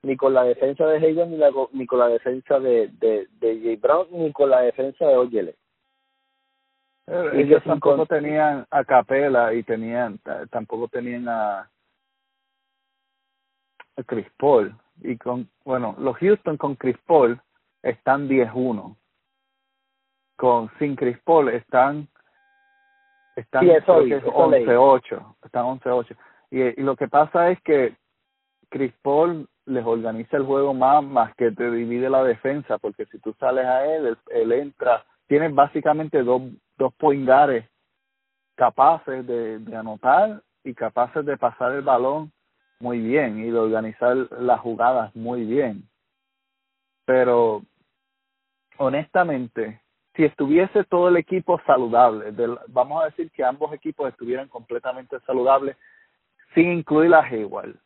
Ni 0.05 0.17
con 0.17 0.35
la 0.35 0.45
defensa 0.45 0.87
de 0.87 0.99
Hayward, 0.99 1.29
ni, 1.29 1.37
la, 1.37 1.51
ni 1.73 1.87
con 1.87 1.99
la 1.99 2.09
defensa 2.09 2.61
de, 2.61 2.89
de, 2.89 3.27
de 3.41 3.61
Jay 3.61 3.77
Brown, 3.77 4.07
ni 4.11 4.33
con 4.33 4.51
la 4.51 4.61
defensa 4.61 5.07
de 5.07 5.17
Oyele. 5.17 5.57
Eh, 7.07 7.31
ellos 7.35 7.63
tampoco 7.65 8.07
tenían 8.07 8.67
a 8.71 8.85
Capela 8.85 9.53
y 9.53 9.63
tenían 9.63 10.19
tampoco 10.51 10.89
tenían 10.89 11.29
a, 11.29 11.71
a 13.97 14.03
Chris 14.07 14.27
Paul. 14.39 14.75
Y 15.03 15.17
con 15.19 15.51
bueno 15.65 15.95
los 15.99 16.17
Houston 16.19 16.57
con 16.57 16.77
Chris 16.77 16.97
Paul 17.07 17.41
están 17.83 18.29
10-1 18.29 18.97
con 20.37 20.71
sin 20.79 20.97
Chris 20.97 21.19
Paul 21.25 21.49
están 21.49 22.09
están 23.37 23.67
11-8 23.67 25.37
están 25.45 25.65
11-8 25.65 26.17
y, 26.51 26.81
y 26.81 26.83
lo 26.85 26.95
que 26.97 27.09
pasa 27.09 27.51
es 27.51 27.61
que 27.63 27.97
Chris 28.71 28.93
Paul 29.03 29.49
les 29.67 29.85
organiza 29.85 30.37
el 30.37 30.45
juego 30.45 30.75
más 30.75 31.03
más 31.03 31.35
que 31.37 31.51
te 31.53 31.71
divide 31.71 32.11
la 32.11 32.23
defensa 32.23 32.79
porque 32.79 33.07
si 33.07 33.19
tú 33.19 33.35
sales 33.41 33.65
a 33.65 33.85
él 33.87 34.17
él, 34.31 34.53
entra 34.53 35.05
tienes 35.27 35.55
básicamente 35.55 36.23
dos 36.23 36.43
dos 36.77 36.93
poingares 36.95 37.65
capaces 38.55 39.27
de, 39.27 39.77
anotar 39.77 40.43
y 40.63 40.75
capaces 40.75 41.25
de 41.25 41.37
pasar 41.37 41.73
el 41.73 41.83
balón 41.83 42.33
muy 42.81 43.01
bien 43.01 43.41
y 43.41 43.51
de 43.51 43.59
organizar 43.59 44.17
las 44.39 44.61
jugadas 44.61 45.15
muy 45.15 45.45
bien. 45.45 45.89
Pero 47.05 47.63
honestamente, 48.79 49.81
si 50.15 50.25
estuviese 50.25 50.85
todo 50.85 51.09
el 51.09 51.17
equipo 51.17 51.61
saludable, 51.67 52.33
vamos 52.69 53.03
a 53.03 53.07
decir 53.07 53.31
que 53.31 53.45
ambos 53.45 53.73
equipos 53.73 54.09
estuvieran 54.09 54.49
completamente 54.49 55.19
saludables, 55.21 55.77
sin 56.55 56.73
incluir 56.73 57.13
a 57.15 57.21
Hayward, 57.21 57.77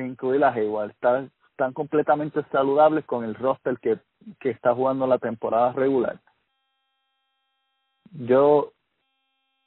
sin 0.00 0.12
incluir 0.12 0.44
a 0.44 0.52
Hayward, 0.52 0.90
están, 0.90 1.30
completamente 1.74 2.42
saludables 2.50 3.04
con 3.04 3.24
el 3.24 3.34
roster 3.34 3.78
que, 3.78 3.98
que 4.38 4.50
está 4.50 4.74
jugando 4.74 5.06
la 5.06 5.18
temporada 5.18 5.72
regular 5.72 6.18
yo 8.12 8.72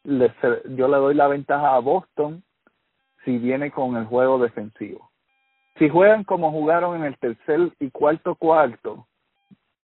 le, 0.04 0.34
yo 0.76 0.88
le 0.88 0.98
doy 0.98 1.16
la 1.16 1.28
ventaja 1.28 1.76
a 1.76 1.80
Boston 1.80 2.44
si 3.24 3.38
viene 3.38 3.72
con 3.72 3.96
el 3.96 4.06
juego 4.06 4.40
defensivo. 4.40 5.12
Si 5.78 5.90
juegan 5.90 6.24
como 6.24 6.52
jugaron 6.52 6.98
en 6.98 7.06
el 7.06 7.18
tercer 7.18 7.72
y 7.80 7.90
cuarto 7.90 8.36
cuarto, 8.36 9.08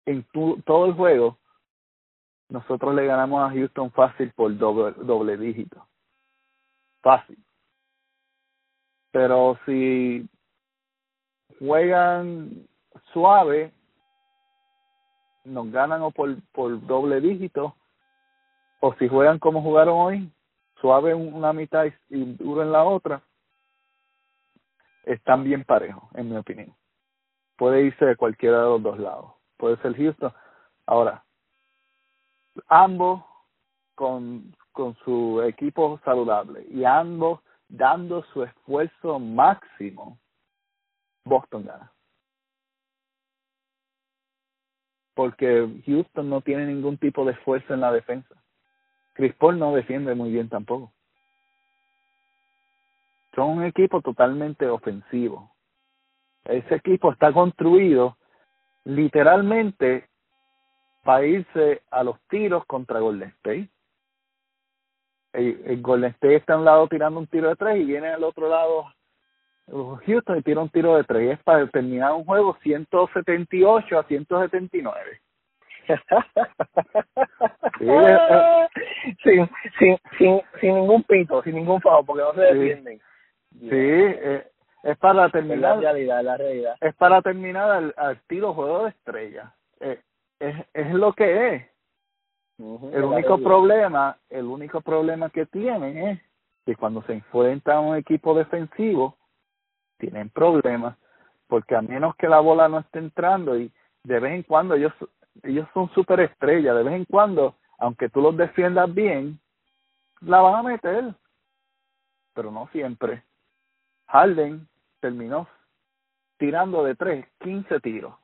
en 0.06 0.22
tu, 0.32 0.60
todo 0.62 0.86
el 0.86 0.94
juego, 0.94 1.38
nosotros 2.48 2.94
le 2.94 3.06
ganamos 3.06 3.42
a 3.42 3.52
Houston 3.52 3.90
fácil 3.90 4.30
por 4.32 4.56
doble 4.56 5.36
dígito. 5.36 5.86
Fácil. 7.02 7.38
Pero 9.10 9.58
si 9.66 10.26
juegan 11.58 12.66
suave, 13.12 13.72
nos 15.44 15.70
ganan 15.70 16.02
o 16.02 16.10
por, 16.10 16.36
por 16.52 16.84
doble 16.86 17.20
dígito 17.20 17.74
o 18.80 18.94
si 18.96 19.08
juegan 19.08 19.38
como 19.38 19.62
jugaron 19.62 19.94
hoy, 19.96 20.30
suave 20.80 21.12
en 21.12 21.34
una 21.34 21.54
mitad 21.54 21.86
y 22.10 22.24
duro 22.34 22.62
en 22.62 22.70
la 22.70 22.84
otra, 22.84 23.22
están 25.04 25.42
bien 25.44 25.64
parejos, 25.64 26.04
en 26.14 26.28
mi 26.28 26.36
opinión. 26.36 26.74
Puede 27.56 27.82
irse 27.82 28.04
de 28.04 28.16
cualquiera 28.16 28.58
de 28.58 28.64
los 28.64 28.82
dos 28.82 28.98
lados. 28.98 29.32
Puede 29.56 29.78
ser 29.78 29.96
Houston. 29.96 30.32
Ahora, 30.86 31.24
ambos 32.68 33.24
con, 33.94 34.54
con 34.72 34.94
su 35.04 35.40
equipo 35.42 35.98
saludable 36.04 36.66
y 36.68 36.84
ambos 36.84 37.40
dando 37.68 38.22
su 38.34 38.42
esfuerzo 38.42 39.18
máximo, 39.18 40.18
Boston 41.24 41.64
gana. 41.64 41.92
Porque 45.14 45.82
Houston 45.86 46.28
no 46.28 46.40
tiene 46.40 46.66
ningún 46.66 46.98
tipo 46.98 47.24
de 47.24 47.32
esfuerzo 47.32 47.72
en 47.72 47.80
la 47.80 47.92
defensa. 47.92 48.34
Chris 49.14 49.34
Paul 49.36 49.58
no 49.58 49.74
defiende 49.74 50.14
muy 50.14 50.32
bien 50.32 50.48
tampoco. 50.48 50.92
son 53.34 53.58
un 53.58 53.64
equipo 53.64 54.00
totalmente 54.00 54.68
ofensivo. 54.68 55.52
Ese 56.44 56.76
equipo 56.76 57.10
está 57.12 57.32
construido 57.32 58.16
literalmente 58.84 60.08
para 61.02 61.26
irse 61.26 61.82
a 61.90 62.04
los 62.04 62.20
tiros 62.28 62.64
contra 62.66 63.00
Golden 63.00 63.30
State. 63.30 63.70
El 65.32 65.82
Golden 65.82 66.10
State 66.12 66.36
está 66.36 66.54
a 66.54 66.58
un 66.58 66.64
lado 66.64 66.86
tirando 66.86 67.18
un 67.18 67.26
tiro 67.26 67.48
de 67.48 67.56
tres 67.56 67.80
y 67.80 67.84
viene 67.84 68.08
al 68.08 68.22
otro 68.22 68.48
lado 68.48 68.86
Houston 69.66 70.38
y 70.38 70.42
tira 70.42 70.60
un 70.60 70.68
tiro 70.68 70.96
de 70.96 71.04
tres. 71.04 71.38
Es 71.38 71.44
para 71.44 71.66
terminar 71.68 72.12
un 72.12 72.24
juego 72.24 72.56
178 72.62 73.98
a 73.98 74.04
179. 74.04 75.20
sí, 77.78 77.86
sin, 79.22 79.50
sin, 79.78 79.98
sin, 80.18 80.40
sin 80.60 80.74
ningún 80.74 81.02
pito, 81.02 81.42
sin 81.42 81.54
ningún 81.56 81.80
favor, 81.80 82.06
porque 82.06 82.22
no 82.22 82.34
se 82.34 82.40
defienden. 82.40 82.98
Sí, 83.60 83.68
eh, 83.70 84.46
es 84.82 84.98
para 84.98 85.28
terminar. 85.30 85.76
Es 85.76 85.82
la 85.82 85.92
realidad, 85.92 86.24
la 86.24 86.36
realidad. 86.36 86.76
Es 86.80 86.94
para 86.94 87.22
terminar 87.22 87.70
al, 87.70 87.94
al 87.96 88.16
estilo 88.16 88.54
juego 88.54 88.84
de 88.84 88.90
estrella. 88.90 89.54
Eh, 89.80 90.00
es, 90.40 90.56
es 90.72 90.92
lo 90.94 91.12
que 91.12 91.54
es. 91.54 91.62
el 92.58 93.04
único 93.04 93.38
problema, 93.38 94.16
el 94.30 94.44
único 94.44 94.80
problema 94.80 95.30
que 95.30 95.46
tienen 95.46 95.98
es 95.98 96.20
que 96.64 96.76
cuando 96.76 97.02
se 97.02 97.12
enfrentan 97.14 97.76
a 97.76 97.80
un 97.80 97.96
equipo 97.96 98.34
defensivo, 98.34 99.16
tienen 99.98 100.30
problemas, 100.30 100.96
porque 101.46 101.76
a 101.76 101.82
menos 101.82 102.16
que 102.16 102.28
la 102.28 102.40
bola 102.40 102.68
no 102.68 102.80
esté 102.80 102.98
entrando 102.98 103.58
y 103.58 103.72
de 104.02 104.20
vez 104.20 104.32
en 104.32 104.42
cuando 104.42 104.74
ellos 104.74 104.92
ellos 105.42 105.68
son 105.74 105.90
super 105.90 106.20
estrellas, 106.20 106.76
de 106.76 106.82
vez 106.82 106.94
en 106.94 107.04
cuando, 107.04 107.56
aunque 107.78 108.08
tú 108.08 108.20
los 108.20 108.36
defiendas 108.36 108.92
bien, 108.92 109.40
la 110.20 110.40
van 110.40 110.54
a 110.54 110.62
meter, 110.62 111.14
pero 112.34 112.50
no 112.50 112.68
siempre. 112.68 113.24
Harden 114.06 114.68
terminó 115.00 115.48
tirando 116.38 116.84
de 116.84 116.94
tres, 116.94 117.26
15 117.40 117.80
tiros. 117.80 118.14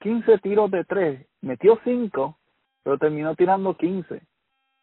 15 0.00 0.38
tiros 0.38 0.70
de 0.70 0.84
tres, 0.84 1.26
metió 1.40 1.78
cinco, 1.84 2.38
pero 2.82 2.98
terminó 2.98 3.34
tirando 3.34 3.76
15. 3.76 4.22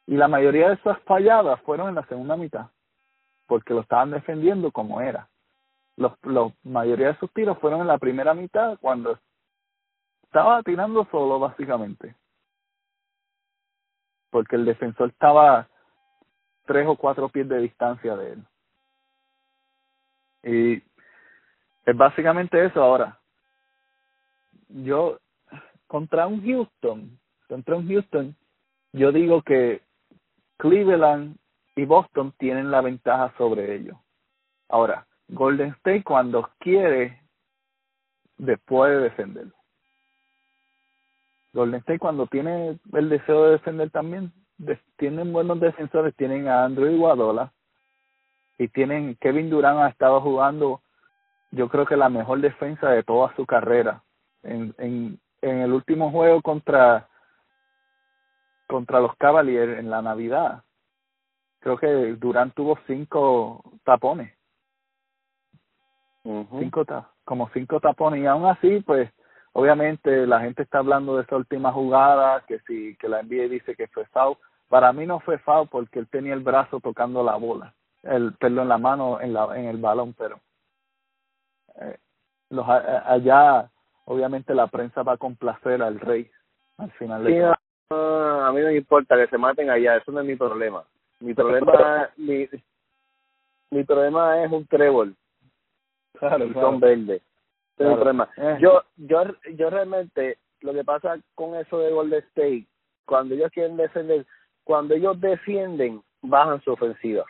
Y 0.08 0.16
la 0.16 0.28
mayoría 0.28 0.70
de 0.70 0.76
esas 0.76 1.00
falladas 1.04 1.62
fueron 1.62 1.90
en 1.90 1.96
la 1.96 2.06
segunda 2.08 2.36
mitad, 2.38 2.68
porque 3.46 3.74
lo 3.74 3.82
estaban 3.82 4.12
defendiendo 4.12 4.72
como 4.72 5.02
era. 5.02 5.30
Los, 6.00 6.14
los 6.24 6.54
mayoría 6.64 7.08
de 7.08 7.20
sus 7.20 7.30
tiros 7.34 7.60
fueron 7.60 7.82
en 7.82 7.88
la 7.88 7.98
primera 7.98 8.34
mitad, 8.34 8.80
cuando 8.80 9.20
estaba 10.24 10.64
tirando 10.64 11.06
solo 11.12 11.40
básicamente. 11.40 12.16
Porque 14.30 14.56
el 14.56 14.64
defensor 14.64 15.10
estaba 15.10 15.68
tres 16.66 16.88
o 16.88 16.96
cuatro 16.96 17.28
pies 17.28 17.50
de 17.50 17.60
distancia 17.60 18.16
de 18.16 18.32
él. 18.32 18.46
Y 20.44 20.84
es 21.86 21.98
básicamente 21.98 22.64
eso. 22.64 22.82
Ahora 22.82 23.20
yo 24.70 25.20
contra 25.88 26.28
un 26.28 26.46
Houston 26.46 27.20
contra 27.48 27.76
un 27.76 27.88
Houston 27.88 28.36
yo 28.94 29.12
digo 29.12 29.42
que 29.42 29.82
Cleveland 30.58 31.38
y 31.76 31.86
Boston 31.86 32.34
tienen 32.38 32.70
la 32.70 32.82
ventaja 32.82 33.34
sobre 33.38 33.76
ellos. 33.76 33.98
Ahora 34.68 35.08
Golden 35.30 35.70
State 35.78 36.04
cuando 36.04 36.50
quiere 36.60 37.22
después 38.38 38.92
de 38.92 39.00
defenderlo 39.00 39.54
Golden 41.54 41.80
State 41.80 42.00
cuando 42.00 42.28
tiene 42.28 42.80
el 42.94 43.10
deseo 43.10 43.46
de 43.46 43.52
defender 43.52 43.90
también, 43.90 44.32
tienen 44.98 45.34
buenos 45.34 45.60
defensores, 45.60 46.16
tienen 46.16 46.48
a 46.48 46.64
Andrew 46.66 46.92
Iguadola 46.92 47.52
y 48.58 48.68
tienen 48.68 49.16
Kevin 49.16 49.50
Durant 49.50 49.80
ha 49.80 49.90
estado 49.90 50.22
jugando 50.22 50.82
yo 51.52 51.68
creo 51.70 51.86
que 51.86 51.98
la 51.98 52.10
mejor 52.10 52.42
defensa 52.42 52.90
de 52.90 53.04
toda 53.04 53.36
su 53.36 53.46
carrera. 53.46 54.04
En, 54.44 54.74
en, 54.78 55.20
en 55.42 55.58
el 55.60 55.74
último 55.74 56.12
juego 56.12 56.42
contra 56.42 57.08
contra 58.68 59.00
los 59.00 59.16
Cavaliers 59.16 59.80
en 59.80 59.90
la 59.90 60.04
Navidad, 60.04 60.64
creo 61.60 61.78
que 61.80 61.88
Durant 61.88 62.54
tuvo 62.54 62.78
cinco 62.86 63.64
tapones. 63.84 64.32
Cinco 66.60 66.86
como 67.24 67.50
cinco 67.54 67.80
tapones 67.80 68.22
y 68.22 68.26
aún 68.26 68.46
así 68.46 68.82
pues 68.82 69.10
Obviamente 69.54 70.28
la 70.28 70.42
gente 70.42 70.64
está 70.64 70.80
hablando 70.80 71.16
de 71.16 71.24
esa 71.24 71.36
última 71.36 71.72
jugada, 71.72 72.44
que 72.48 72.60
si 72.60 72.96
que 72.98 73.10
la 73.10 73.24
NBA 73.24 73.48
dice 73.50 73.76
que 73.76 73.88
fue 73.88 74.06
foul. 74.06 74.38
Para 74.68 74.94
mí 74.94 75.06
no 75.06 75.20
fue 75.20 75.40
foul 75.40 75.68
porque 75.68 76.00
él 76.00 76.08
tenía 76.08 76.34
el 76.34 76.42
brazo 76.42 76.80
tocando 76.80 77.24
la 77.24 77.36
bola, 77.36 77.74
el 78.04 78.34
pelo 78.34 78.62
en 78.62 78.70
la 78.70 78.78
mano 78.78 79.20
en 79.20 79.34
la 79.34 79.58
en 79.58 79.66
el 79.66 79.78
balón, 79.78 80.14
pero 80.14 80.40
eh, 81.82 81.98
los 82.52 82.66
allá 82.68 83.70
obviamente 84.06 84.54
la 84.54 84.68
prensa 84.68 85.02
va 85.02 85.14
a 85.14 85.18
complacer 85.18 85.82
al 85.82 86.00
rey 86.00 86.30
al 86.78 86.92
final 86.92 87.26
sí, 87.26 87.36
a 87.40 88.52
mí 88.54 88.62
no 88.62 88.68
me 88.68 88.76
importa 88.76 89.18
que 89.18 89.28
se 89.28 89.38
maten 89.38 89.70
allá, 89.70 89.98
eso 89.98 90.12
no 90.12 90.20
es 90.20 90.28
mi 90.28 90.36
problema. 90.36 90.84
Mi 91.20 91.34
problema 91.34 92.10
mi, 92.18 92.48
mi 93.72 93.84
problema 93.84 94.44
es 94.44 94.52
un 94.52 94.68
trébol. 94.68 95.16
Claro, 96.14 96.52
son 96.54 96.80
verde 96.80 97.22
problema. 97.80 98.30
Eh. 98.38 98.58
Yo, 98.60 98.84
yo, 98.98 99.24
yo 99.56 99.70
realmente, 99.70 100.38
lo 100.62 100.74
que 100.74 100.84
pasa 100.84 101.18
con 101.36 101.56
eso 101.56 101.80
de 101.80 101.92
Golden 101.92 102.20
State, 102.30 102.66
cuando 103.06 103.36
ellos 103.36 103.52
quieren 103.52 103.78
defender, 103.78 104.26
cuando 104.64 104.94
ellos 104.94 105.20
defienden, 105.20 106.02
bajan 106.22 106.62
su 106.62 106.72
ofensiva. 106.72 107.26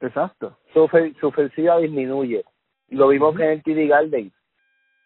Exacto. 0.00 0.56
Su, 0.72 0.88
su 1.20 1.28
ofensiva 1.28 1.78
disminuye. 1.78 2.44
Lo 2.90 3.08
vimos 3.08 3.34
en 3.36 3.50
el 3.50 3.62
TD 3.62 3.88
Garden. 3.88 4.32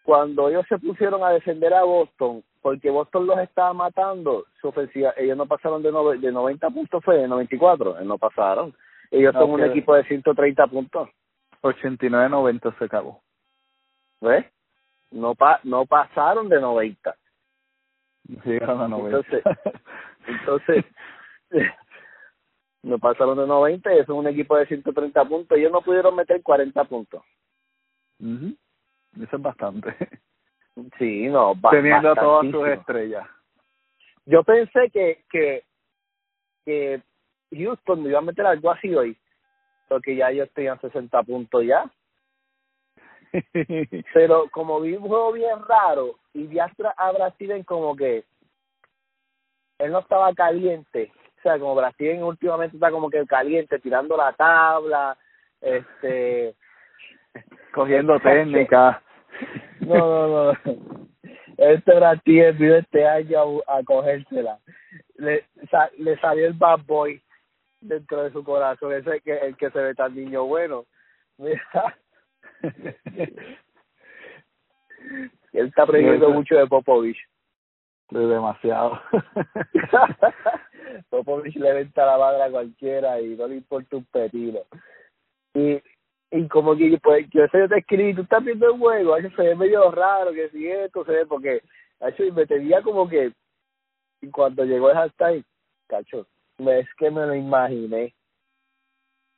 Cuando 0.05 0.49
ellos 0.49 0.65
se 0.69 0.79
pusieron 0.79 1.23
a 1.23 1.31
defender 1.31 1.73
a 1.75 1.85
Boston, 1.85 2.43
porque 2.61 2.91
Boston 2.91 3.27
los 3.27 3.39
estaba 3.39 3.73
matando, 3.73 4.47
su 4.61 4.69
ofensiva, 4.69 5.13
ellos 5.17 5.37
no 5.37 5.47
pasaron 5.47 5.83
de, 5.83 5.91
de 6.19 6.33
90 6.33 6.71
puntos, 6.71 7.05
fue 7.05 7.19
de 7.19 7.29
94, 7.29 8.01
no 8.03 8.19
pasaron. 8.19 8.75
Ellos 9.11 9.33
son 9.35 9.51
un 9.51 9.63
equipo 9.63 9.95
de 9.95 10.05
130 10.05 10.67
puntos. 10.69 11.09
89-90 11.63 12.79
se 12.79 12.85
acabó. 12.85 13.23
¿Ves? 14.21 14.47
no 15.13 15.35
pa 15.35 15.61
no 15.65 15.87
pasaron 15.87 16.49
de 16.49 16.61
90. 16.61 17.15
Llegaron 18.45 18.81
a 18.81 18.89
90. 18.89 19.19
Entonces, 19.19 19.45
entonces 20.27 20.85
no 22.83 22.99
pasaron 22.99 23.39
de 23.39 23.47
90 23.47 23.95
y 23.95 23.99
eso 23.99 24.13
es 24.13 24.19
un 24.19 24.27
equipo 24.27 24.57
de 24.57 24.67
130 24.67 25.25
puntos. 25.25 25.59
Ellos 25.59 25.73
no 25.73 25.83
pudieron 25.83 26.17
meter 26.17 26.43
40 26.43 26.85
puntos. 26.85 27.23
Eso 28.21 29.37
es 29.37 29.43
bastante. 29.43 29.95
Sí, 30.99 31.27
no, 31.29 31.53
Teniendo 31.71 32.13
a 32.13 32.15
todas 32.15 32.51
sus 32.51 32.67
estrellas. 32.67 33.29
Yo 34.25 34.43
pensé 34.43 34.89
que, 34.91 35.23
que, 35.31 35.65
que 36.65 37.03
Houston 37.55 38.03
me 38.03 38.09
iba 38.09 38.21
a 38.21 38.23
meter 38.23 38.47
algo 38.47 38.71
así 38.71 38.95
hoy, 38.95 39.15
porque 39.93 40.17
ya 40.17 40.31
ellos 40.31 40.51
tenían 40.55 40.81
60 40.81 41.23
puntos 41.23 41.65
ya. 41.65 41.85
Pero 44.15 44.49
como 44.51 44.81
vi 44.81 44.95
un 44.95 45.07
juego 45.07 45.33
bien 45.33 45.59
raro 45.67 46.17
y 46.33 46.47
vi 46.47 46.59
a 46.59 47.13
Brasil 47.13 47.65
como 47.65 47.95
que 47.95 48.25
él 49.79 49.93
no 49.93 50.01
estaba 50.01 50.33
caliente. 50.35 51.13
O 51.39 51.43
sea, 51.43 51.59
como 51.59 51.75
Brasil 51.75 52.23
últimamente 52.23 52.77
está 52.77 52.91
como 52.91 53.11
que 53.11 53.27
caliente, 53.27 53.79
tirando 53.81 54.17
la 54.17 54.33
tabla, 54.33 55.17
este 55.61 56.55
cogiendo 57.75 58.19
técnica. 58.21 59.03
No, 59.81 60.29
no, 60.29 60.53
no. 60.53 60.59
Este 61.57 61.95
Brasil 61.97 62.53
vino 62.53 62.77
este 62.77 63.05
año 63.05 63.61
a, 63.67 63.83
cogérsela. 63.83 64.61
Le, 65.17 65.45
le 65.99 66.21
salió 66.21 66.47
el 66.47 66.53
bad 66.53 66.81
boy 66.87 67.21
dentro 67.83 68.23
de 68.23 68.33
su 68.33 68.43
corazón, 68.45 68.93
ese 68.93 69.21
que 69.21 69.37
el 69.37 69.57
que 69.57 69.71
se 69.71 69.79
ve 69.79 69.95
tan 69.95 70.15
niño 70.15 70.45
bueno. 70.45 70.87
Mira, 71.39 71.97
Él 75.53 75.67
está 75.67 75.83
aprendiendo 75.83 76.31
mucho 76.31 76.57
de 76.57 76.67
Popovich. 76.67 77.19
De 78.11 78.27
demasiado. 78.27 79.01
Popovich 81.11 81.57
le 81.57 81.73
venta 81.73 82.07
la 82.07 82.19
madre 82.19 82.43
a 82.43 82.51
cualquiera 82.51 83.21
y 83.21 83.37
no 83.37 83.47
le 83.47 83.57
importa 83.57 83.97
un 83.97 84.05
pepino. 84.05 84.61
Y, 85.55 85.83
y 86.31 86.49
como 86.49 86.77
que 86.77 86.99
pues 87.03 87.29
yo 87.31 87.47
sé, 87.49 87.59
yo 87.59 87.69
te 87.69 87.79
escribí, 87.79 88.15
tú 88.15 88.23
estás 88.23 88.45
viendo 88.45 88.67
el 88.67 88.79
juego, 88.79 89.17
eso 89.17 89.29
se 89.37 89.43
ve 89.43 89.55
medio 89.55 89.91
raro, 89.91 90.33
que 90.33 90.49
si 90.51 90.67
esto 90.67 91.05
se 91.05 91.13
ve, 91.13 91.27
porque 91.27 91.63
hecho, 92.01 92.25
me 92.33 92.47
tenía 92.47 92.81
como 92.83 93.09
que 93.09 93.33
y 94.23 94.31
cuando 94.31 94.65
llegó 94.65 94.89
el 94.89 94.97
hashtag, 94.97 95.45
cacho, 95.89 96.27
es 96.59 96.89
que 96.97 97.11
me 97.11 97.27
lo 97.27 97.35
imaginé 97.35 98.15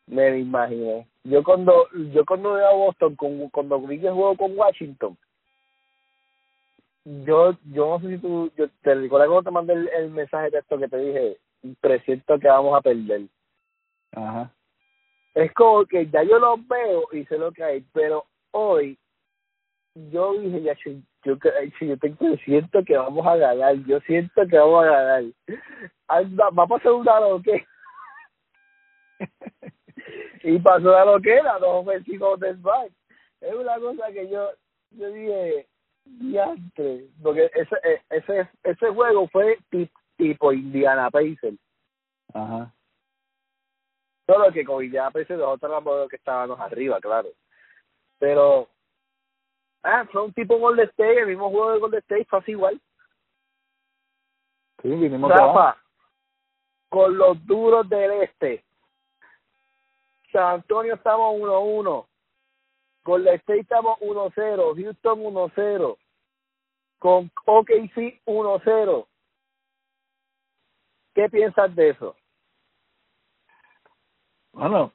me 0.06 0.30
lo 0.30 0.36
imaginé. 0.36 1.06
Yo 1.24 1.42
cuando 1.42 1.88
yo 2.12 2.24
cuando 2.24 2.54
veo 2.54 2.68
a 2.68 2.74
Boston, 2.74 3.16
con, 3.16 3.48
cuando 3.50 3.80
vi 3.80 4.00
que 4.00 4.10
juego 4.10 4.36
con 4.36 4.56
Washington, 4.56 5.16
yo 7.04 7.56
yo 7.72 7.88
no 7.88 8.00
sé 8.00 8.16
si 8.16 8.18
tú, 8.18 8.50
yo 8.56 8.68
te 8.82 8.94
recuerdas 8.94 9.28
cuando 9.28 9.42
te 9.42 9.50
mandé 9.50 9.90
el, 9.96 10.10
mensaje 10.10 10.50
de 10.50 10.58
esto 10.58 10.78
que 10.78 10.88
te 10.88 10.98
dije, 10.98 11.38
presiento 11.80 12.38
que 12.38 12.48
vamos 12.48 12.76
a 12.76 12.82
perder. 12.82 13.22
Ajá. 14.12 14.52
es 15.34 15.52
como 15.54 15.84
que 15.86 16.06
ya 16.08 16.22
yo 16.22 16.38
los 16.38 16.66
veo 16.68 17.08
y 17.12 17.24
sé 17.24 17.36
lo 17.36 17.50
que 17.50 17.64
hay, 17.64 17.84
pero 17.92 18.26
hoy 18.52 18.96
yo 20.12 20.34
dije, 20.34 20.62
ya, 20.62 20.76
yo, 21.24 21.36
yo, 21.36 21.86
yo 21.86 21.98
tengo, 21.98 22.36
siento 22.44 22.84
que 22.84 22.96
vamos 22.96 23.26
a 23.26 23.36
ganar, 23.36 23.76
yo 23.86 24.00
siento 24.00 24.46
que 24.46 24.58
vamos 24.58 24.84
a 24.84 24.90
ganar. 24.90 25.24
Anda, 26.08 26.50
va 26.50 26.64
a 26.64 26.66
pasar 26.66 26.92
una 26.92 27.20
loquera. 27.20 27.66
y 30.42 30.58
pasó 30.58 30.90
la 30.90 31.04
loquera, 31.04 31.58
los 31.58 31.86
ofensivos 31.86 32.38
del 32.40 32.56
back. 32.56 32.92
Es 33.40 33.54
una 33.54 33.78
cosa 33.78 34.12
que 34.12 34.28
yo, 34.28 34.50
yo 34.90 35.10
dije, 35.10 35.66
diantre, 36.04 37.06
porque 37.22 37.50
ese, 37.54 37.76
e, 37.82 38.00
ese, 38.10 38.48
ese 38.62 38.88
juego 38.88 39.28
fue 39.28 39.58
tipo, 39.70 39.98
tipo 40.16 40.52
Indiana 40.52 41.10
Pacers. 41.10 41.58
Ajá. 42.32 42.72
Solo 44.26 44.52
que 44.52 44.64
con 44.64 44.84
Indiana 44.84 45.10
Pacers 45.10 45.38
nosotros 45.38 45.70
éramos 45.70 46.08
que 46.08 46.16
estábamos 46.16 46.58
arriba, 46.60 46.98
claro. 47.00 47.28
Pero 48.18 48.68
Ah, 49.84 50.06
fue 50.10 50.22
un 50.22 50.32
tipo 50.32 50.58
Golden 50.58 50.88
State, 50.88 51.20
el 51.20 51.26
mismo 51.26 51.50
juego 51.50 51.72
de 51.72 51.78
Golden 51.78 52.00
State 52.00 52.24
fue 52.24 52.38
así 52.38 52.52
igual. 52.52 52.80
Sí, 54.80 54.88
vinimos 54.88 55.30
Rafa, 55.30 55.76
con 56.88 57.16
los 57.18 57.44
duros 57.46 57.86
del 57.90 58.22
este. 58.22 58.64
San 60.32 60.54
Antonio 60.54 60.94
estamos 60.94 61.34
1-1. 61.36 62.06
Golden 63.04 63.34
State 63.34 63.60
estamos 63.60 63.98
1-0. 64.00 64.82
Houston 64.82 65.20
1-0. 65.20 65.96
Con 66.98 67.30
OKC 67.44 68.22
1-0. 68.24 69.06
¿Qué 71.14 71.28
piensas 71.28 71.76
de 71.76 71.90
eso? 71.90 72.16
Bueno, 74.52 74.92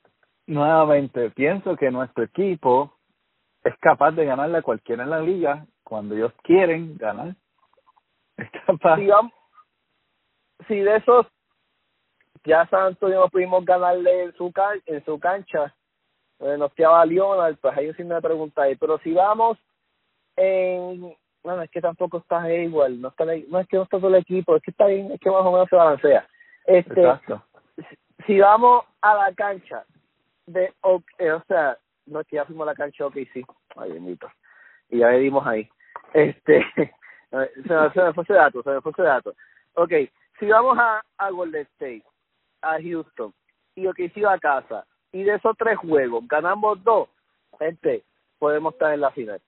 nuevamente, 0.47 1.29
pienso 1.29 1.75
que 1.75 1.91
nuestro 1.91 2.23
equipo 2.23 2.98
es 3.69 3.77
capaz 3.79 4.11
de 4.11 4.25
ganarle 4.25 4.57
a 4.57 4.61
cualquiera 4.61 5.03
en 5.03 5.09
la 5.11 5.19
liga 5.19 5.65
cuando 5.83 6.15
ellos 6.15 6.33
quieren 6.43 6.97
ganar. 6.97 7.35
Es 8.37 8.49
capaz. 8.65 8.95
Si, 8.97 9.05
vamos, 9.05 9.33
si 10.67 10.79
de 10.79 10.95
esos 10.95 11.27
ya 12.45 12.65
San 12.67 12.83
Antonio 12.83 13.27
pudimos 13.27 13.65
ganarle 13.65 14.23
en 14.23 14.33
su, 14.37 14.49
can, 14.53 14.81
en 14.85 15.03
su 15.03 15.19
cancha, 15.19 15.75
eh, 16.39 16.55
nos 16.57 16.73
quedaba 16.73 17.05
Leonard, 17.05 17.57
pues 17.57 17.77
ahí 17.77 17.93
sí 17.95 18.03
me 18.05 18.21
preguntáis. 18.21 18.77
Pero 18.79 18.97
si 18.99 19.13
vamos 19.13 19.57
en. 20.37 21.13
Bueno, 21.43 21.61
es 21.63 21.71
que 21.71 21.81
tampoco 21.81 22.19
está 22.19 22.49
igual, 22.53 22.99
no, 22.99 23.09
está, 23.09 23.25
no 23.25 23.59
es 23.59 23.67
que 23.67 23.77
no 23.77 23.83
está 23.83 23.97
todo 23.97 24.09
el 24.09 24.15
equipo, 24.15 24.55
es 24.55 24.61
que 24.61 24.71
está 24.71 24.87
bien, 24.87 25.11
es 25.11 25.19
que 25.19 25.29
más 25.29 25.41
o 25.41 25.51
menos 25.51 25.69
se 25.69 25.75
balancea. 25.75 26.27
Este, 26.65 27.01
Exacto. 27.01 27.43
Si 28.25 28.39
vamos 28.39 28.83
a 29.01 29.15
la 29.15 29.33
cancha 29.33 29.85
de, 30.45 30.73
o, 30.81 31.01
eh, 31.17 31.31
o 31.31 31.41
sea, 31.47 31.77
no 32.05 32.19
es 32.19 32.27
que 32.27 32.35
ya 32.35 32.45
fuimos 32.45 32.67
a 32.67 32.71
la 32.71 32.75
cancha, 32.75 33.05
ok, 33.05 33.15
sí, 33.33 33.43
ay 33.75 33.91
bendito, 33.91 34.29
y 34.89 34.99
ya 34.99 35.09
le 35.09 35.19
dimos 35.19 35.45
ahí. 35.45 35.69
Este, 36.13 36.65
se, 37.31 37.73
me, 37.73 38.13
fue 38.13 38.23
ese 38.23 38.33
dato, 38.33 38.63
se 38.63 38.69
me 38.69 38.81
fue 38.81 38.91
ese 38.91 39.03
dato. 39.03 39.33
Ok, 39.73 39.91
si 40.39 40.47
vamos 40.47 40.77
a, 40.77 41.03
a 41.17 41.29
Golden 41.29 41.67
State, 41.73 42.03
a 42.61 42.77
Houston, 42.81 43.33
y 43.75 43.87
ok, 43.87 43.97
si 44.13 44.21
va 44.21 44.33
a 44.33 44.39
casa, 44.39 44.85
y 45.11 45.23
de 45.23 45.35
esos 45.35 45.55
tres 45.57 45.77
juegos 45.77 46.27
ganamos 46.27 46.83
dos, 46.83 47.09
gente, 47.57 48.03
podemos 48.37 48.73
estar 48.73 48.93
en 48.93 49.01
la 49.01 49.11
final. 49.11 49.41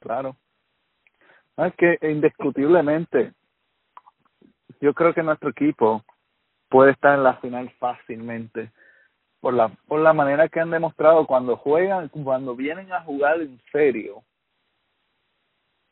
Claro. 0.00 0.36
es 1.56 1.74
que 1.74 1.98
indiscutiblemente, 2.02 3.32
yo 4.80 4.92
creo 4.94 5.14
que 5.14 5.22
nuestro 5.22 5.50
equipo 5.50 6.04
puede 6.68 6.92
estar 6.92 7.14
en 7.14 7.24
la 7.24 7.36
final 7.36 7.70
fácilmente 7.78 8.70
por 9.46 9.54
la 9.54 9.68
por 9.86 10.00
la 10.00 10.12
manera 10.12 10.48
que 10.48 10.58
han 10.58 10.72
demostrado 10.72 11.24
cuando 11.24 11.56
juegan 11.56 12.08
cuando 12.08 12.56
vienen 12.56 12.92
a 12.92 13.02
jugar 13.02 13.40
en 13.40 13.60
serio 13.70 14.24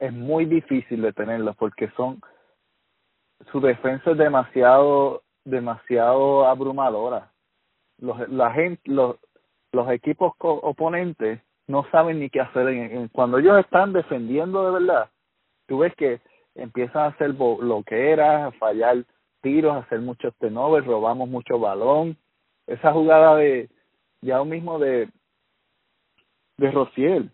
es 0.00 0.12
muy 0.12 0.44
difícil 0.44 1.02
detenerlos 1.02 1.54
porque 1.54 1.88
son 1.96 2.20
su 3.52 3.60
defensa 3.60 4.10
es 4.10 4.18
demasiado 4.18 5.22
demasiado 5.44 6.48
abrumadora. 6.48 7.30
Los 7.98 8.28
la 8.28 8.50
gente 8.50 8.82
los 8.86 9.18
los 9.70 9.88
equipos 9.92 10.32
oponentes 10.40 11.40
no 11.68 11.86
saben 11.92 12.18
ni 12.18 12.30
qué 12.30 12.40
hacer 12.40 12.66
en, 12.66 13.06
cuando 13.06 13.38
ellos 13.38 13.56
están 13.60 13.92
defendiendo 13.92 14.64
de 14.64 14.80
verdad 14.80 15.10
tú 15.68 15.78
ves 15.78 15.94
que 15.94 16.20
empiezan 16.56 17.02
a 17.02 17.06
hacer 17.14 17.34
bloqueras 17.34 18.48
a 18.48 18.58
fallar 18.58 19.04
tiros 19.42 19.76
a 19.76 19.86
hacer 19.86 20.00
muchos 20.00 20.34
tenovers 20.38 20.84
robamos 20.84 21.28
mucho 21.28 21.60
balón 21.60 22.16
esa 22.66 22.92
jugada 22.92 23.36
de 23.36 23.68
ya 24.20 24.42
mismo 24.44 24.78
de 24.78 25.08
de 26.56 26.70
Rociel 26.70 27.30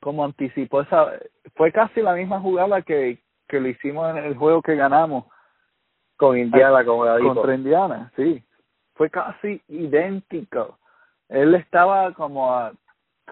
como 0.00 0.24
anticipó 0.24 0.82
esa 0.82 1.12
fue 1.54 1.72
casi 1.72 2.00
la 2.02 2.14
misma 2.14 2.40
jugada 2.40 2.82
que 2.82 3.18
que 3.48 3.60
le 3.60 3.70
hicimos 3.70 4.10
en 4.16 4.24
el 4.24 4.36
juego 4.36 4.62
que 4.62 4.76
ganamos 4.76 5.24
con 6.16 6.36
Indiana 6.36 6.84
como 6.84 7.04
contra 7.34 7.54
Indiana 7.54 8.12
sí. 8.16 8.42
Fue 8.94 9.08
casi 9.08 9.62
idéntico. 9.68 10.78
Él 11.30 11.54
estaba 11.54 12.12
como 12.12 12.52
a 12.52 12.72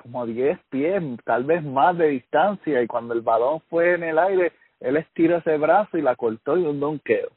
como 0.02 0.22
a 0.22 0.26
10 0.26 0.58
pies 0.70 1.02
tal 1.24 1.44
vez 1.44 1.62
más 1.62 1.98
de 1.98 2.08
distancia 2.08 2.80
y 2.80 2.86
cuando 2.86 3.14
el 3.14 3.20
balón 3.20 3.60
fue 3.68 3.94
en 3.94 4.04
el 4.04 4.18
aire 4.18 4.52
él 4.80 4.96
estiró 4.96 5.38
ese 5.38 5.58
brazo 5.58 5.98
y 5.98 6.02
la 6.02 6.14
cortó 6.14 6.56
y 6.56 6.62
un 6.62 6.78
donqueo 6.78 7.30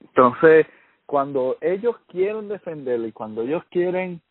entonces 0.00 0.66
cuando 1.06 1.56
ellos 1.60 1.96
quieren 2.08 2.48
defenderlo 2.48 3.06
y 3.06 3.12
cuando 3.12 3.42
ellos 3.42 3.62
quieren, 3.70 4.22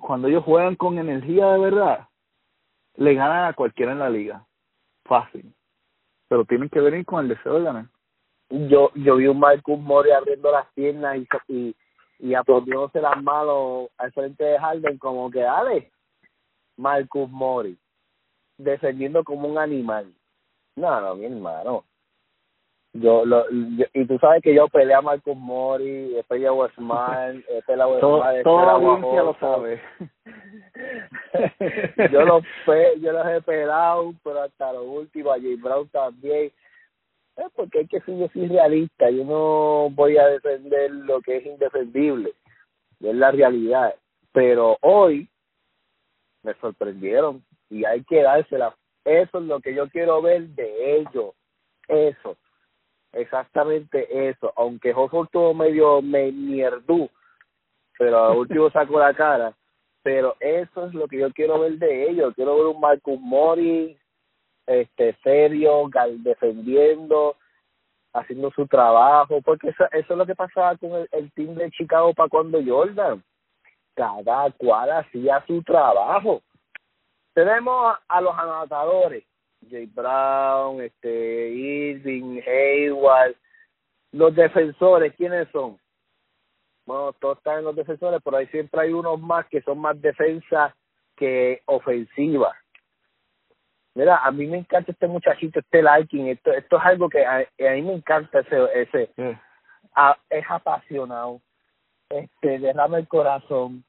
cuando 0.00 0.28
ellos 0.28 0.44
juegan 0.44 0.76
con 0.76 0.98
energía 0.98 1.46
de 1.52 1.58
verdad, 1.58 2.08
le 2.96 3.14
ganan 3.14 3.44
a 3.44 3.54
cualquiera 3.54 3.92
en 3.92 3.98
la 3.98 4.10
liga. 4.10 4.46
Fácil. 5.04 5.54
Pero 6.28 6.44
tienen 6.44 6.68
que 6.68 6.80
venir 6.80 7.04
con 7.04 7.24
el 7.24 7.28
deseo 7.28 7.54
de 7.54 7.64
ganar. 7.64 7.86
Yo, 8.50 8.90
yo 8.94 9.16
vi 9.16 9.26
un 9.26 9.38
Marcus 9.38 9.78
Mori 9.78 10.10
abriendo 10.10 10.50
las 10.50 10.66
piernas 10.74 11.16
y, 11.16 11.26
y, 11.48 11.76
y 12.18 12.34
aplaudiéndose 12.34 13.00
las 13.00 13.22
manos 13.22 13.88
al 13.98 14.12
frente 14.12 14.44
de 14.44 14.58
Harden 14.58 14.98
como 14.98 15.30
que 15.30 15.40
dale, 15.40 15.92
Marcus 16.76 17.30
Mori, 17.30 17.78
defendiendo 18.58 19.24
como 19.24 19.48
un 19.48 19.58
animal. 19.58 20.12
No, 20.76 21.00
no, 21.00 21.14
mi 21.14 21.26
hermano 21.26 21.84
yo, 22.96 23.24
lo, 23.24 23.44
y 23.50 24.06
tú 24.06 24.18
sabes 24.20 24.40
que 24.40 24.54
yo 24.54 24.68
peleé 24.68 24.94
a 24.94 25.00
Marcus 25.00 25.36
Mori, 25.36 26.14
peleado 26.28 26.54
a 26.54 26.66
Westman, 26.66 27.44
peleado 27.66 27.96
a 27.96 28.00
Todo, 28.00 28.22
Toda 28.44 28.66
la 28.66 28.72
audiencia 28.72 29.22
lo 29.24 29.34
sabe. 29.40 29.82
yo 32.12 32.24
los 32.24 32.44
pe, 32.64 33.00
yo 33.00 33.10
los 33.10 33.26
he 33.26 33.42
peleado, 33.42 34.14
pero 34.22 34.42
hasta 34.42 34.72
lo 34.72 34.84
último, 34.84 35.32
a 35.32 35.40
Jay 35.40 35.56
Brown 35.56 35.88
también. 35.88 36.52
Es 37.36 37.46
porque 37.56 37.80
hay 37.80 37.88
que 37.88 38.00
ser 38.02 38.16
yo 38.16 38.28
soy 38.32 38.46
realista, 38.46 39.10
yo 39.10 39.24
no 39.24 39.90
voy 39.90 40.16
a 40.16 40.28
defender 40.28 40.92
lo 40.92 41.20
que 41.20 41.38
es 41.38 41.46
indefendible, 41.46 42.32
es 43.00 43.14
la 43.16 43.32
realidad. 43.32 43.96
Pero 44.30 44.78
hoy 44.82 45.28
me 46.44 46.54
sorprendieron 46.54 47.44
y 47.70 47.84
hay 47.84 48.04
que 48.04 48.22
dársela. 48.22 48.76
Eso 49.04 49.38
es 49.38 49.44
lo 49.46 49.58
que 49.58 49.74
yo 49.74 49.88
quiero 49.88 50.22
ver 50.22 50.42
de 50.50 50.98
ellos. 50.98 51.34
Eso 51.88 52.36
exactamente 53.14 54.28
eso, 54.28 54.52
aunque 54.56 54.92
Hofford 54.94 55.28
tuvo 55.30 55.54
medio 55.54 56.02
me 56.02 56.30
mierdú, 56.32 57.08
pero 57.98 58.26
al 58.26 58.38
último 58.38 58.70
sacó 58.70 58.98
la 58.98 59.14
cara, 59.14 59.54
pero 60.02 60.36
eso 60.40 60.86
es 60.86 60.94
lo 60.94 61.08
que 61.08 61.18
yo 61.18 61.32
quiero 61.32 61.60
ver 61.60 61.78
de 61.78 62.10
ellos, 62.10 62.34
quiero 62.34 62.56
ver 62.56 62.66
un 62.66 62.80
Marcus 62.80 63.20
Mori 63.20 63.96
este 64.66 65.16
serio, 65.22 65.90
defendiendo, 66.18 67.36
haciendo 68.12 68.50
su 68.52 68.66
trabajo, 68.66 69.40
porque 69.42 69.68
eso, 69.68 69.84
eso 69.92 70.12
es 70.12 70.18
lo 70.18 70.26
que 70.26 70.34
pasaba 70.34 70.76
con 70.76 70.92
el, 70.92 71.08
el 71.12 71.32
team 71.32 71.54
de 71.54 71.70
Chicago 71.70 72.14
para 72.14 72.28
cuando 72.28 72.60
Jordan, 72.64 73.22
cada 73.94 74.50
cual 74.52 74.90
hacía 74.90 75.44
su 75.46 75.62
trabajo. 75.62 76.42
Tenemos 77.34 77.96
a 78.08 78.20
los 78.20 78.34
anotadores, 78.38 79.24
Jay 79.70 79.86
Brown, 79.86 80.80
este, 80.80 81.48
Irving, 81.50 82.40
Hayward, 82.46 83.34
los 84.12 84.34
defensores, 84.34 85.14
¿quiénes 85.16 85.48
son? 85.50 85.78
Bueno, 86.86 87.12
todos 87.14 87.38
están 87.38 87.58
en 87.58 87.64
los 87.64 87.76
defensores, 87.76 88.20
pero 88.22 88.36
ahí 88.36 88.46
siempre 88.48 88.82
hay 88.82 88.92
unos 88.92 89.20
más 89.20 89.46
que 89.46 89.62
son 89.62 89.78
más 89.78 90.00
defensa 90.00 90.74
que 91.16 91.62
ofensiva. 91.66 92.54
Mira, 93.94 94.18
a 94.18 94.30
mí 94.32 94.46
me 94.46 94.58
encanta 94.58 94.90
este 94.90 95.06
muchachito, 95.06 95.60
este 95.60 95.82
liking, 95.82 96.28
esto, 96.28 96.52
esto 96.52 96.76
es 96.78 96.84
algo 96.84 97.08
que 97.08 97.24
a, 97.24 97.46
mí 97.58 97.82
me 97.82 97.94
encanta 97.94 98.40
ese, 98.40 98.56
ese, 98.74 99.10
es 100.30 100.44
apasionado, 100.48 101.40
este, 102.08 102.58
derrama 102.58 102.98
el 102.98 103.06
corazón, 103.06 103.84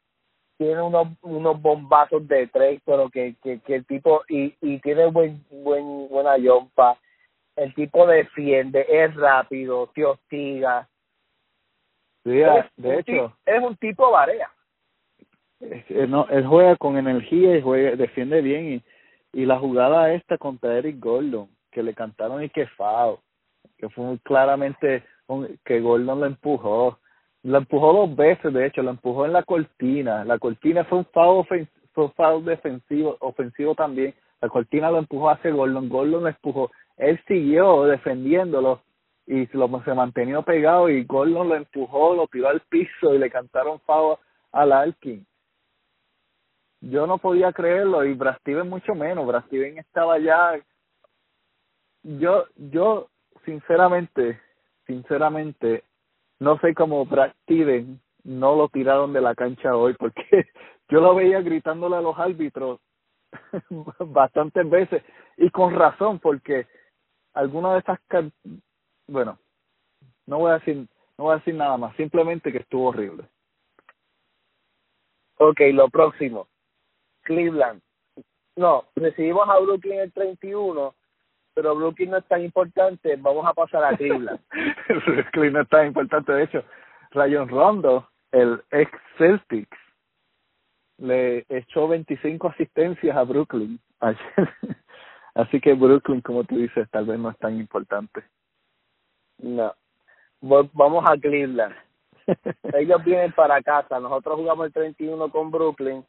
tiene 0.57 0.81
unos 0.81 1.07
unos 1.21 1.61
bombazos 1.61 2.27
de 2.27 2.47
tres 2.47 2.81
pero 2.85 3.09
que 3.09 3.35
que, 3.43 3.59
que 3.59 3.75
el 3.75 3.85
tipo 3.85 4.23
y 4.29 4.53
y 4.61 4.79
tiene 4.79 5.07
buen 5.07 5.43
buen 5.49 6.07
buena 6.09 6.37
yompa. 6.37 6.97
El 7.55 7.73
tipo 7.73 8.05
defiende 8.05 8.85
es 8.89 9.15
rápido 9.15 9.89
te 9.95 10.03
hostiga. 10.03 10.87
Sí, 12.23 12.41
de 12.77 12.99
hecho. 12.99 13.37
es 13.45 13.63
un 13.63 13.77
tipo 13.77 14.11
barea. 14.11 14.49
Él, 15.59 16.09
no, 16.09 16.27
él 16.29 16.45
juega 16.45 16.75
con 16.75 16.97
energía 16.97 17.57
y 17.57 17.61
juega, 17.61 17.95
defiende 17.95 18.41
bien 18.41 18.73
y, 18.73 19.41
y 19.41 19.45
la 19.45 19.57
jugada 19.57 20.11
esta 20.13 20.37
contra 20.37 20.77
Eric 20.77 20.99
Gordon 20.99 21.49
que 21.71 21.81
le 21.81 21.93
cantaron 21.93 22.43
y 22.43 22.49
que 22.49 22.67
fao 22.67 23.21
que 23.77 23.89
fue 23.89 24.17
claramente 24.23 25.03
que 25.63 25.79
Gordon 25.79 26.19
lo 26.19 26.25
empujó 26.25 26.99
lo 27.45 27.57
empujó 27.57 27.93
dos 27.93 28.15
veces 28.15 28.53
de 28.53 28.65
hecho 28.65 28.81
lo 28.81 28.91
empujó 28.91 29.25
en 29.25 29.33
la 29.33 29.43
cortina 29.43 30.25
la 30.25 30.39
cortina 30.39 30.83
fue 30.85 30.99
un 30.99 31.05
foul 31.05 31.45
fue 31.45 31.67
un 31.95 32.11
foul 32.13 32.43
defensivo 32.43 33.17
ofensivo 33.19 33.75
también 33.75 34.13
la 34.41 34.49
cortina 34.49 34.91
lo 34.91 34.99
empujó 34.99 35.29
hacia 35.29 35.51
Gordon 35.51 35.89
Gordon 35.89 36.23
lo 36.23 36.29
empujó 36.29 36.71
él 36.97 37.19
siguió 37.27 37.85
defendiéndolo 37.85 38.81
y 39.27 39.47
lo, 39.57 39.83
se 39.83 39.93
mantenió 39.93 40.43
pegado 40.43 40.87
y 40.87 41.03
Gordon 41.03 41.49
lo 41.49 41.55
empujó, 41.55 42.15
lo 42.15 42.27
tiró 42.27 42.49
al 42.49 42.61
piso 42.61 43.13
y 43.13 43.17
le 43.17 43.29
cantaron 43.29 43.79
foul 43.81 44.17
al 44.51 44.71
Alkin 44.71 45.25
yo 46.81 47.07
no 47.07 47.17
podía 47.17 47.51
creerlo 47.51 48.03
y 48.05 48.13
Brad 48.13 48.37
Steven 48.39 48.69
mucho 48.69 48.93
menos. 48.93 49.25
Brad 49.25 49.45
Steven 49.47 49.77
estaba 49.79 50.19
ya. 50.19 50.53
Yo, 52.03 52.45
yo, 52.55 53.09
sinceramente, 53.43 54.39
sinceramente, 54.85 55.83
no 56.39 56.57
sé 56.59 56.73
cómo 56.73 57.05
Brad 57.05 57.33
Steven 57.43 57.99
no 58.23 58.55
lo 58.55 58.69
tiraron 58.69 59.13
de 59.13 59.21
la 59.21 59.35
cancha 59.35 59.75
hoy 59.75 59.93
porque 59.93 60.23
yo 60.89 61.01
lo 61.01 61.15
veía 61.15 61.41
gritándole 61.41 61.95
a 61.95 62.01
los 62.01 62.17
árbitros 62.17 62.79
bastantes 63.99 64.69
veces 64.69 65.03
y 65.37 65.49
con 65.49 65.73
razón 65.73 66.19
porque 66.19 66.67
alguna 67.33 67.73
de 67.73 67.79
esas 67.79 67.99
bueno 69.07 69.37
no 70.25 70.39
voy 70.39 70.51
a 70.51 70.59
decir 70.59 70.87
no 71.17 71.25
voy 71.25 71.33
a 71.33 71.37
decir 71.37 71.55
nada 71.55 71.77
más 71.77 71.95
simplemente 71.95 72.51
que 72.51 72.59
estuvo 72.59 72.89
horrible. 72.89 73.25
Ok, 75.37 75.59
lo 75.73 75.89
próximo. 75.89 76.47
Cleveland. 77.23 77.81
No, 78.55 78.85
recibimos 78.95 79.47
a 79.49 79.59
Brooklyn 79.59 79.99
el 79.99 80.13
31, 80.13 80.95
pero 81.55 81.75
Brooklyn 81.75 82.11
no 82.11 82.17
es 82.17 82.25
tan 82.25 82.43
importante, 82.43 83.15
vamos 83.17 83.45
a 83.47 83.53
pasar 83.53 83.83
a 83.83 83.97
Cleveland. 83.97 84.39
Brooklyn 85.07 85.53
no 85.53 85.61
es 85.61 85.69
tan 85.69 85.87
importante, 85.87 86.31
de 86.31 86.43
hecho, 86.43 86.63
Rayon 87.11 87.49
Rondo, 87.49 88.07
el 88.31 88.61
ex 88.69 88.91
Celtics, 89.17 89.77
le 90.97 91.45
echó 91.49 91.87
25 91.87 92.49
asistencias 92.49 93.17
a 93.17 93.23
Brooklyn 93.23 93.79
Así 95.33 95.59
que 95.59 95.73
Brooklyn, 95.73 96.21
como 96.21 96.43
tú 96.43 96.57
dices, 96.57 96.87
tal 96.91 97.05
vez 97.05 97.19
no 97.19 97.31
es 97.31 97.37
tan 97.39 97.59
importante. 97.59 98.23
No. 99.39 99.73
Vamos 100.41 101.03
a 101.07 101.17
Cleveland. 101.17 101.75
Ellos 102.73 103.03
vienen 103.03 103.33
para 103.33 103.61
casa. 103.61 103.99
Nosotros 103.99 104.37
jugamos 104.37 104.67
el 104.67 104.73
31 104.73 105.29
con 105.31 105.51
Brooklyn 105.51 106.05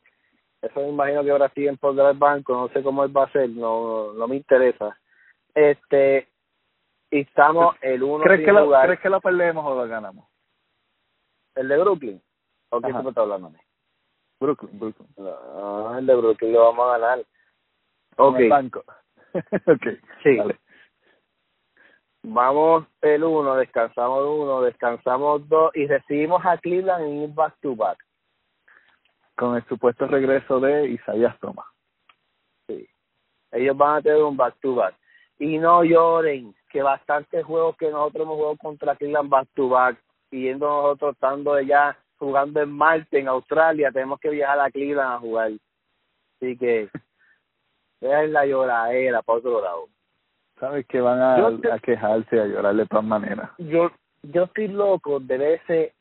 eso 0.63 0.81
me 0.81 0.89
imagino 0.89 1.23
que 1.23 1.31
ahora 1.31 1.51
siguen 1.55 1.77
por 1.77 1.99
el 1.99 2.17
banco, 2.17 2.53
no 2.55 2.69
sé 2.69 2.83
cómo 2.83 3.05
él 3.05 3.17
va 3.17 3.25
a 3.25 3.33
ser, 3.33 3.49
no, 3.51 4.13
no 4.15 4.29
me 4.29 4.37
interesa. 4.37 4.97
Este, 5.57 6.29
y 7.11 7.21
estamos 7.21 7.77
el 7.81 8.03
uno 8.03 8.23
¿Crees 8.23 8.45
que, 8.45 8.53
lo, 8.53 8.71
¿Crees 8.71 9.01
que 9.01 9.09
lo 9.09 9.23
perdemos 9.23 9.65
o 9.65 9.75
lo 9.75 9.89
ganamos? 9.89 10.29
¿El 11.55 11.69
de 11.69 11.79
Brooklyn? 11.79 12.23
¿O 12.69 12.81
quién 12.83 13.03
me 13.03 13.09
está 13.09 13.23
hablando? 13.23 13.53
Brooklyn, 14.39 14.79
Brooklyn. 14.79 15.09
No, 15.17 15.97
el 15.97 16.05
de 16.05 16.15
Brooklyn 16.15 16.53
lo 16.53 16.61
vamos 16.61 16.87
a 16.87 16.99
ganar. 16.99 17.25
Ok. 18.19 18.39
El 18.39 18.49
banco. 18.51 18.85
ok. 19.33 19.87
Sí. 20.23 20.39
Vamos 22.23 22.87
el 23.01 23.25
uno, 23.25 23.57
descansamos 23.57 24.27
uno, 24.27 24.61
descansamos 24.61 25.49
dos 25.49 25.75
y 25.75 25.87
recibimos 25.87 26.45
a 26.45 26.59
Cleveland 26.59 27.07
en 27.07 27.19
un 27.23 27.35
back 27.35 27.57
to 27.63 27.75
back 27.75 27.99
con 29.37 29.57
el 29.57 29.65
supuesto 29.69 30.07
regreso 30.07 30.61
de 30.61 30.89
Isaías 30.91 31.39
Thomas. 31.41 31.67
Sí. 32.69 32.87
Ellos 33.53 33.75
van 33.75 33.97
a 33.97 34.03
tener 34.03 34.23
un 34.23 34.37
back 34.37 34.57
to 34.61 34.75
back. 34.75 34.95
Y 35.39 35.59
no 35.59 35.85
lloren, 35.85 36.55
que 36.71 36.83
bastantes 36.83 37.45
juegos 37.45 37.77
que 37.77 37.91
nosotros 37.91 38.25
hemos 38.25 38.37
jugado 38.37 38.57
contra 38.57 38.97
Cleveland 38.97 39.29
back 39.29 39.49
to 39.55 39.69
back, 39.69 39.99
yendo 40.31 40.67
nosotros 40.67 41.15
estando 41.15 41.61
ya 41.61 41.97
jugando 42.17 42.61
en 42.61 42.73
Marte, 42.73 43.19
en 43.19 43.29
Australia, 43.29 43.91
tenemos 43.93 44.19
que 44.19 44.31
viajar 44.31 44.61
a 44.61 44.71
Cleveland 44.71 45.13
a 45.13 45.19
jugar. 45.19 45.51
Así 46.37 46.57
que, 46.57 46.89
vean 48.01 48.33
la 48.33 48.47
lloradera 48.47 49.23
para 49.23 49.39
otro 49.39 49.61
lado. 49.61 49.89
Sabes 50.59 50.87
que 50.87 51.01
van 51.01 51.21
a, 51.21 51.37
a 51.37 51.79
quejarse, 51.81 52.41
a 52.41 52.47
llorar 52.47 52.75
de 52.75 52.87
todas 52.87 53.05
maneras. 53.05 53.51
Yo, 53.59 53.91
yo 54.23 54.45
estoy 54.45 54.69
loco 54.69 55.21
de 55.21 55.55
ese 55.55 55.95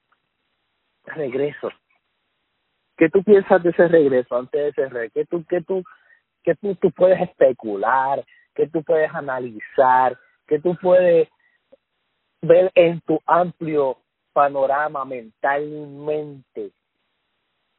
regreso 1.03 1.69
¿Qué 2.97 3.09
tú 3.09 3.23
piensas 3.23 3.61
de 3.61 3.71
ese 3.71 3.87
regreso 3.87 4.37
antes 4.37 4.61
de 4.61 4.69
ese 4.69 4.89
regreso? 4.89 5.13
¿Qué 5.13 5.25
tú, 5.25 5.45
qué 5.49 5.61
tú, 5.61 5.83
qué 6.43 6.55
tú, 6.55 6.75
tú 6.75 6.91
puedes 6.91 7.21
especular? 7.21 8.23
¿Qué 8.55 8.67
tú 8.67 8.83
puedes 8.83 9.13
analizar? 9.13 10.17
¿Qué 10.47 10.59
tú 10.59 10.75
puedes 10.81 11.27
ver 12.41 12.71
en 12.75 13.01
tu 13.01 13.19
amplio 13.25 13.97
panorama 14.33 15.05
mentalmente? 15.05 16.71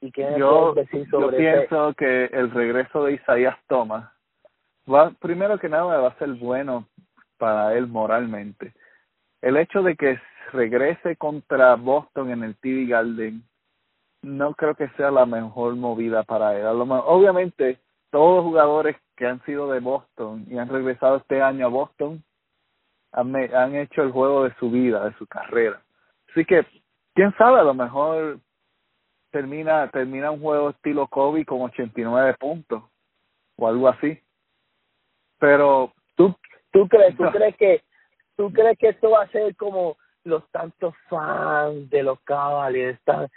¿Y 0.00 0.12
qué 0.12 0.34
yo, 0.38 0.74
decir 0.74 1.08
sobre 1.10 1.32
yo 1.32 1.38
pienso 1.38 1.94
que 1.94 2.26
el 2.26 2.50
regreso 2.50 3.04
de 3.04 3.14
Isaías 3.14 3.56
Thomas 3.66 4.10
va, 4.92 5.10
primero 5.10 5.58
que 5.58 5.68
nada 5.68 5.98
va 5.98 6.08
a 6.08 6.18
ser 6.18 6.28
bueno 6.34 6.86
para 7.38 7.74
él 7.74 7.86
moralmente. 7.86 8.72
El 9.40 9.56
hecho 9.56 9.82
de 9.82 9.96
que 9.96 10.20
regrese 10.52 11.16
contra 11.16 11.74
Boston 11.76 12.30
en 12.30 12.44
el 12.44 12.56
TV 12.56 12.86
Garden 12.86 13.42
no 14.22 14.54
creo 14.54 14.74
que 14.74 14.88
sea 14.90 15.10
la 15.10 15.26
mejor 15.26 15.76
movida 15.76 16.22
para 16.24 16.58
él. 16.58 16.66
obviamente, 16.66 17.78
todos 18.10 18.36
los 18.36 18.44
jugadores 18.44 18.96
que 19.16 19.26
han 19.26 19.42
sido 19.44 19.70
de 19.70 19.80
Boston 19.80 20.46
y 20.48 20.58
han 20.58 20.68
regresado 20.68 21.16
este 21.16 21.42
año 21.42 21.66
a 21.66 21.70
Boston 21.70 22.22
han, 23.12 23.34
han 23.54 23.74
hecho 23.74 24.02
el 24.02 24.12
juego 24.12 24.44
de 24.44 24.54
su 24.56 24.70
vida, 24.70 25.04
de 25.04 25.16
su 25.16 25.26
carrera. 25.26 25.82
Así 26.30 26.44
que, 26.44 26.66
quién 27.14 27.34
sabe, 27.36 27.60
a 27.60 27.64
lo 27.64 27.74
mejor 27.74 28.40
termina 29.30 29.90
termina 29.90 30.30
un 30.30 30.40
juego 30.40 30.70
estilo 30.70 31.06
Kobe 31.08 31.44
con 31.44 31.60
89 31.62 32.36
puntos 32.38 32.82
o 33.56 33.68
algo 33.68 33.88
así. 33.88 34.18
Pero 35.38 35.92
tú 36.14 36.34
tú 36.72 36.88
crees 36.88 37.16
tú 37.16 37.24
crees 37.30 37.56
que 37.56 37.82
tú 38.36 38.52
crees 38.52 38.78
que 38.78 38.88
esto 38.88 39.10
va 39.10 39.22
a 39.22 39.28
ser 39.28 39.54
como 39.56 39.96
los 40.24 40.48
tantos 40.50 40.94
fans 41.08 41.88
de 41.90 42.02
los 42.02 42.18
Cavaliers 42.22 42.98
están 42.98 43.28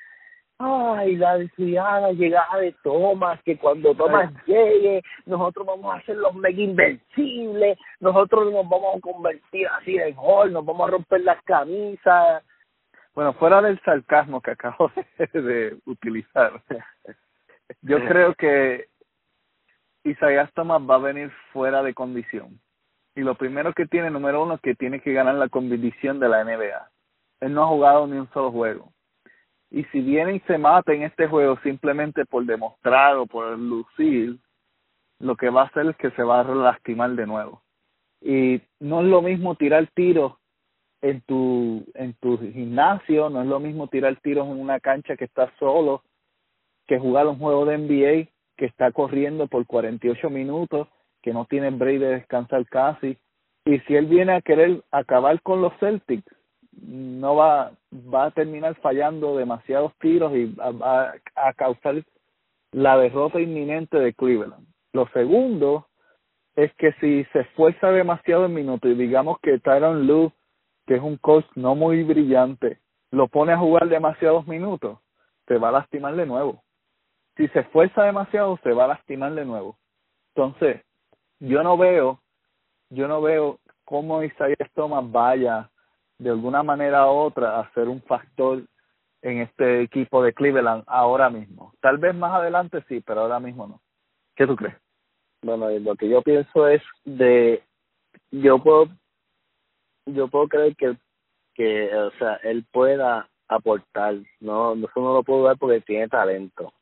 ay, 0.59 1.15
la 1.15 1.37
deseada 1.37 2.11
llegada 2.11 2.57
de 2.57 2.75
Thomas, 2.83 3.41
que 3.43 3.57
cuando 3.57 3.95
Thomas 3.95 4.31
llegue, 4.45 5.01
nosotros 5.25 5.65
vamos 5.65 5.95
a 5.95 6.01
ser 6.01 6.17
los 6.17 6.35
mega 6.35 6.61
invencibles, 6.61 7.79
nosotros 7.99 8.51
nos 8.51 8.67
vamos 8.67 8.97
a 8.97 8.99
convertir 8.99 9.67
así 9.67 9.97
en 9.97 10.15
hall, 10.17 10.51
nos 10.51 10.65
vamos 10.65 10.87
a 10.87 10.91
romper 10.91 11.21
las 11.21 11.41
camisas. 11.43 12.43
Bueno, 13.15 13.33
fuera 13.33 13.61
del 13.61 13.79
sarcasmo 13.81 14.41
que 14.41 14.51
acabo 14.51 14.91
de, 15.33 15.77
utilizar, 15.85 16.61
yo 17.81 17.97
creo 18.05 18.35
que 18.35 18.87
Isaías 20.03 20.51
Thomas 20.53 20.81
va 20.81 20.95
a 20.95 20.99
venir 20.99 21.31
fuera 21.53 21.81
de 21.83 21.93
condición. 21.93 22.59
Y 23.15 23.21
lo 23.21 23.35
primero 23.35 23.73
que 23.73 23.85
tiene, 23.85 24.09
número 24.09 24.43
uno, 24.43 24.57
que 24.59 24.75
tiene 24.75 25.01
que 25.01 25.13
ganar 25.13 25.35
la 25.35 25.49
competición 25.49 26.19
de 26.19 26.29
la 26.29 26.43
NBA. 26.43 26.89
Él 27.41 27.53
no 27.53 27.63
ha 27.63 27.67
jugado 27.67 28.07
ni 28.07 28.17
un 28.17 28.29
solo 28.31 28.51
juego 28.51 28.91
y 29.71 29.83
si 29.85 30.01
viene 30.01 30.35
y 30.35 30.39
se 30.41 30.57
mata 30.57 30.93
en 30.93 31.03
este 31.03 31.27
juego 31.27 31.57
simplemente 31.63 32.25
por 32.25 32.45
demostrar 32.45 33.17
o 33.17 33.25
por 33.25 33.57
lucir, 33.57 34.37
lo 35.19 35.35
que 35.35 35.49
va 35.49 35.63
a 35.63 35.65
hacer 35.65 35.87
es 35.87 35.97
que 35.97 36.11
se 36.11 36.23
va 36.23 36.41
a 36.41 36.43
lastimar 36.43 37.11
de 37.11 37.27
nuevo. 37.27 37.61
Y 38.21 38.61
no 38.79 39.01
es 39.01 39.07
lo 39.07 39.21
mismo 39.21 39.55
tirar 39.55 39.87
tiros 39.93 40.33
en 41.01 41.21
tu 41.21 41.85
en 41.93 42.13
tu 42.15 42.37
gimnasio, 42.37 43.29
no 43.29 43.41
es 43.41 43.47
lo 43.47 43.59
mismo 43.59 43.87
tirar 43.87 44.15
tiros 44.21 44.47
en 44.47 44.59
una 44.59 44.79
cancha 44.79 45.15
que 45.15 45.25
estás 45.25 45.49
solo 45.59 46.03
que 46.89 46.97
jugar 46.97 47.27
un 47.27 47.37
juego 47.37 47.65
de 47.65 47.77
NBA 47.77 48.31
que 48.57 48.65
está 48.65 48.91
corriendo 48.91 49.47
por 49.47 49.65
48 49.67 50.29
minutos, 50.31 50.87
que 51.21 51.31
no 51.31 51.45
tiene 51.45 51.69
break 51.69 51.99
de 51.99 52.15
descansar 52.15 52.65
casi. 52.65 53.15
Y 53.63 53.79
si 53.81 53.95
él 53.95 54.07
viene 54.07 54.33
a 54.33 54.41
querer 54.41 54.83
acabar 54.91 55.39
con 55.43 55.61
los 55.61 55.71
Celtics, 55.79 56.25
no 56.83 57.35
va, 57.35 57.71
va 57.91 58.25
a 58.25 58.31
terminar 58.31 58.75
fallando 58.75 59.37
demasiados 59.37 59.93
tiros 59.99 60.33
y 60.35 60.45
va 60.55 61.13
a, 61.35 61.53
causar 61.53 62.03
la 62.71 62.97
derrota 62.97 63.39
inminente 63.39 63.97
de 63.97 64.13
Cleveland. 64.13 64.67
Lo 64.93 65.07
segundo 65.09 65.87
es 66.55 66.73
que 66.75 66.91
si 66.93 67.23
se 67.31 67.41
esfuerza 67.41 67.91
demasiado 67.91 68.45
en 68.45 68.53
minutos 68.53 68.91
y 68.91 68.95
digamos 68.95 69.39
que 69.39 69.59
Tyron 69.59 70.07
Lue, 70.07 70.31
que 70.85 70.95
es 70.95 71.01
un 71.01 71.17
coach 71.17 71.45
no 71.55 71.75
muy 71.75 72.03
brillante, 72.03 72.79
lo 73.11 73.27
pone 73.27 73.53
a 73.53 73.57
jugar 73.57 73.87
demasiados 73.89 74.47
minutos, 74.47 74.99
se 75.47 75.57
va 75.57 75.69
a 75.69 75.73
lastimar 75.73 76.15
de 76.15 76.25
nuevo. 76.25 76.63
Si 77.37 77.47
se 77.49 77.59
esfuerza 77.59 78.03
demasiado, 78.03 78.59
se 78.63 78.73
va 78.73 78.85
a 78.85 78.89
lastimar 78.89 79.33
de 79.33 79.45
nuevo. 79.45 79.77
Entonces, 80.35 80.81
yo 81.39 81.63
no 81.63 81.77
veo, 81.77 82.19
yo 82.89 83.07
no 83.07 83.21
veo 83.21 83.59
cómo 83.85 84.23
Isaías 84.23 84.69
Thomas 84.75 85.09
vaya 85.09 85.69
de 86.19 86.29
alguna 86.29 86.63
manera 86.63 87.07
u 87.07 87.15
otra 87.15 87.59
a 87.59 87.71
ser 87.73 87.87
un 87.87 88.01
factor 88.01 88.63
en 89.21 89.39
este 89.39 89.81
equipo 89.81 90.21
de 90.21 90.33
Cleveland 90.33 90.83
ahora 90.87 91.29
mismo. 91.29 91.73
Tal 91.81 91.97
vez 91.97 92.13
más 92.13 92.33
adelante 92.33 92.83
sí, 92.87 93.01
pero 93.01 93.21
ahora 93.21 93.39
mismo 93.39 93.67
no. 93.67 93.81
¿Qué 94.35 94.45
tú 94.45 94.55
crees? 94.55 94.75
Bueno, 95.41 95.69
lo 95.69 95.95
que 95.95 96.09
yo 96.09 96.21
pienso 96.21 96.67
es 96.67 96.81
de 97.05 97.63
yo 98.31 98.59
puedo 98.59 98.89
yo 100.05 100.27
puedo 100.27 100.47
creer 100.47 100.75
que 100.75 100.97
que 101.53 101.93
o 101.95 102.11
sea 102.11 102.35
él 102.43 102.65
pueda 102.71 103.29
aportar 103.47 104.15
no 104.39 104.75
no 104.75 104.87
no 104.95 105.13
lo 105.13 105.23
puedo 105.23 105.43
dar 105.43 105.57
porque 105.57 105.81
tiene 105.81 106.07
talento 106.07 106.73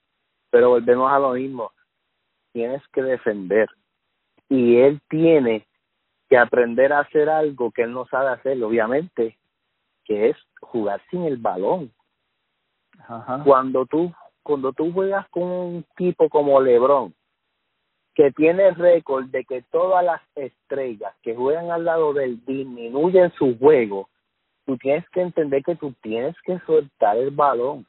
pero 0.50 0.70
volvemos 0.70 1.12
a 1.12 1.20
lo 1.20 1.34
mismo 1.34 1.72
tienes 2.54 2.82
que 2.94 3.02
defender 3.02 3.70
y 4.50 4.78
él 4.78 5.02
tiene 5.10 5.68
que 6.30 6.38
aprender 6.38 6.94
a 6.94 7.00
hacer 7.00 7.30
algo 7.30 7.72
que 7.72 7.84
él 7.84 7.94
no 7.94 8.06
sabe 8.08 8.30
hacer 8.30 8.62
obviamente 8.64 9.38
que 10.04 10.30
es 10.30 10.38
jugar 10.62 11.02
sin 11.10 11.24
el 11.24 11.38
balón 11.38 11.92
Ajá. 13.08 13.42
cuando 13.44 13.86
tú 13.86 14.12
cuando 14.44 14.72
tú 14.72 14.92
juegas 14.94 15.28
con 15.30 15.44
un 15.44 15.86
tipo 15.96 16.30
como 16.30 16.62
LeBron 16.62 17.14
que 18.18 18.32
tiene 18.32 18.72
récord 18.72 19.26
de 19.26 19.46
que 19.46 19.62
todas 19.72 20.04
las 20.04 20.20
estrellas 20.34 21.14
que 21.22 21.36
juegan 21.36 21.70
al 21.70 21.86
lado 21.86 22.14
de 22.14 22.24
él 22.24 22.46
disminuyen 22.48 23.32
su 23.34 23.56
juego, 23.60 24.10
tú 24.66 24.76
tienes 24.78 25.08
que 25.10 25.22
entender 25.22 25.62
que 25.62 25.76
tú 25.76 25.94
tienes 26.02 26.36
que 26.44 26.58
soltar 26.66 27.16
el 27.16 27.30
balón. 27.30 27.86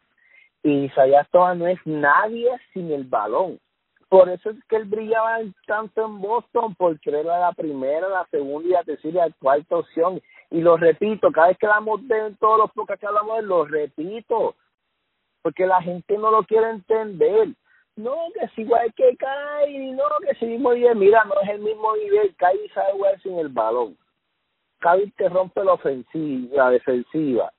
Y 0.63 0.85
Isaías 0.85 1.27
Thomas 1.31 1.57
no 1.57 1.67
es 1.67 1.79
nadie 1.87 2.51
sin 2.75 2.93
el 2.93 3.05
balón. 3.05 3.59
Por 4.09 4.29
eso 4.31 4.51
es 4.51 4.57
que 4.65 4.77
él 4.77 4.87
brillaba 4.87 5.39
tanto 5.67 6.07
en 6.07 6.21
Boston, 6.21 6.75
porque 6.77 7.11
era 7.11 7.39
la 7.39 7.53
primera, 7.53 8.09
la 8.09 8.27
segunda 8.31 8.69
y 8.69 8.73
la 8.73 8.85
tercera 8.85 9.27
y 9.27 9.29
la 9.29 9.37
cuarta 9.39 9.77
opción. 9.77 10.21
Y 10.51 10.61
lo 10.63 10.77
repito, 10.77 11.31
cada 11.31 11.49
vez 11.49 11.59
que 11.59 11.67
hablamos 11.67 12.07
de 12.09 12.35
todos 12.41 12.59
los 12.59 12.73
podcasts 12.73 13.01
que 13.01 13.07
hablamos 13.07 13.35
de 13.35 13.41
él, 13.41 13.47
lo 13.47 13.65
repito, 13.67 14.55
porque 15.43 15.67
la 15.67 15.83
gente 15.83 16.17
no 16.17 16.31
lo 16.31 16.43
quiere 16.45 16.71
entender 16.71 17.49
no, 17.99 18.15
que 18.33 18.45
es 18.45 18.59
igual 18.59 18.95
que 18.95 19.17
Kyrie, 19.17 19.93
no, 19.93 20.05
que 20.23 20.45
el 20.45 20.53
mismo 20.53 20.73
nivel. 20.73 20.97
Mira, 20.97 21.25
no 21.25 21.35
es 21.43 21.49
el 21.49 21.59
mismo 21.59 21.97
nivel. 21.97 22.33
Kyrie 22.37 22.73
sabe 22.73 22.93
jugar 22.93 23.21
sin 23.23 23.37
el 23.39 23.49
balón. 23.49 23.99
Kyrie 24.79 25.13
te 25.17 25.29
rompe 25.29 25.65
la 25.65 25.73
ofensiva, 25.73 26.57
la 26.57 26.71
defensiva. 26.71 27.53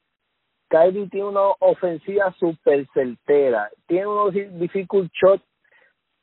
Kyrie 0.69 1.09
tiene 1.09 1.27
una 1.27 1.49
ofensiva 1.59 2.33
súper 2.39 2.87
certera. 2.93 3.69
Tiene 3.87 4.07
unos 4.07 4.33
difficult 4.33 5.11
shots 5.11 5.43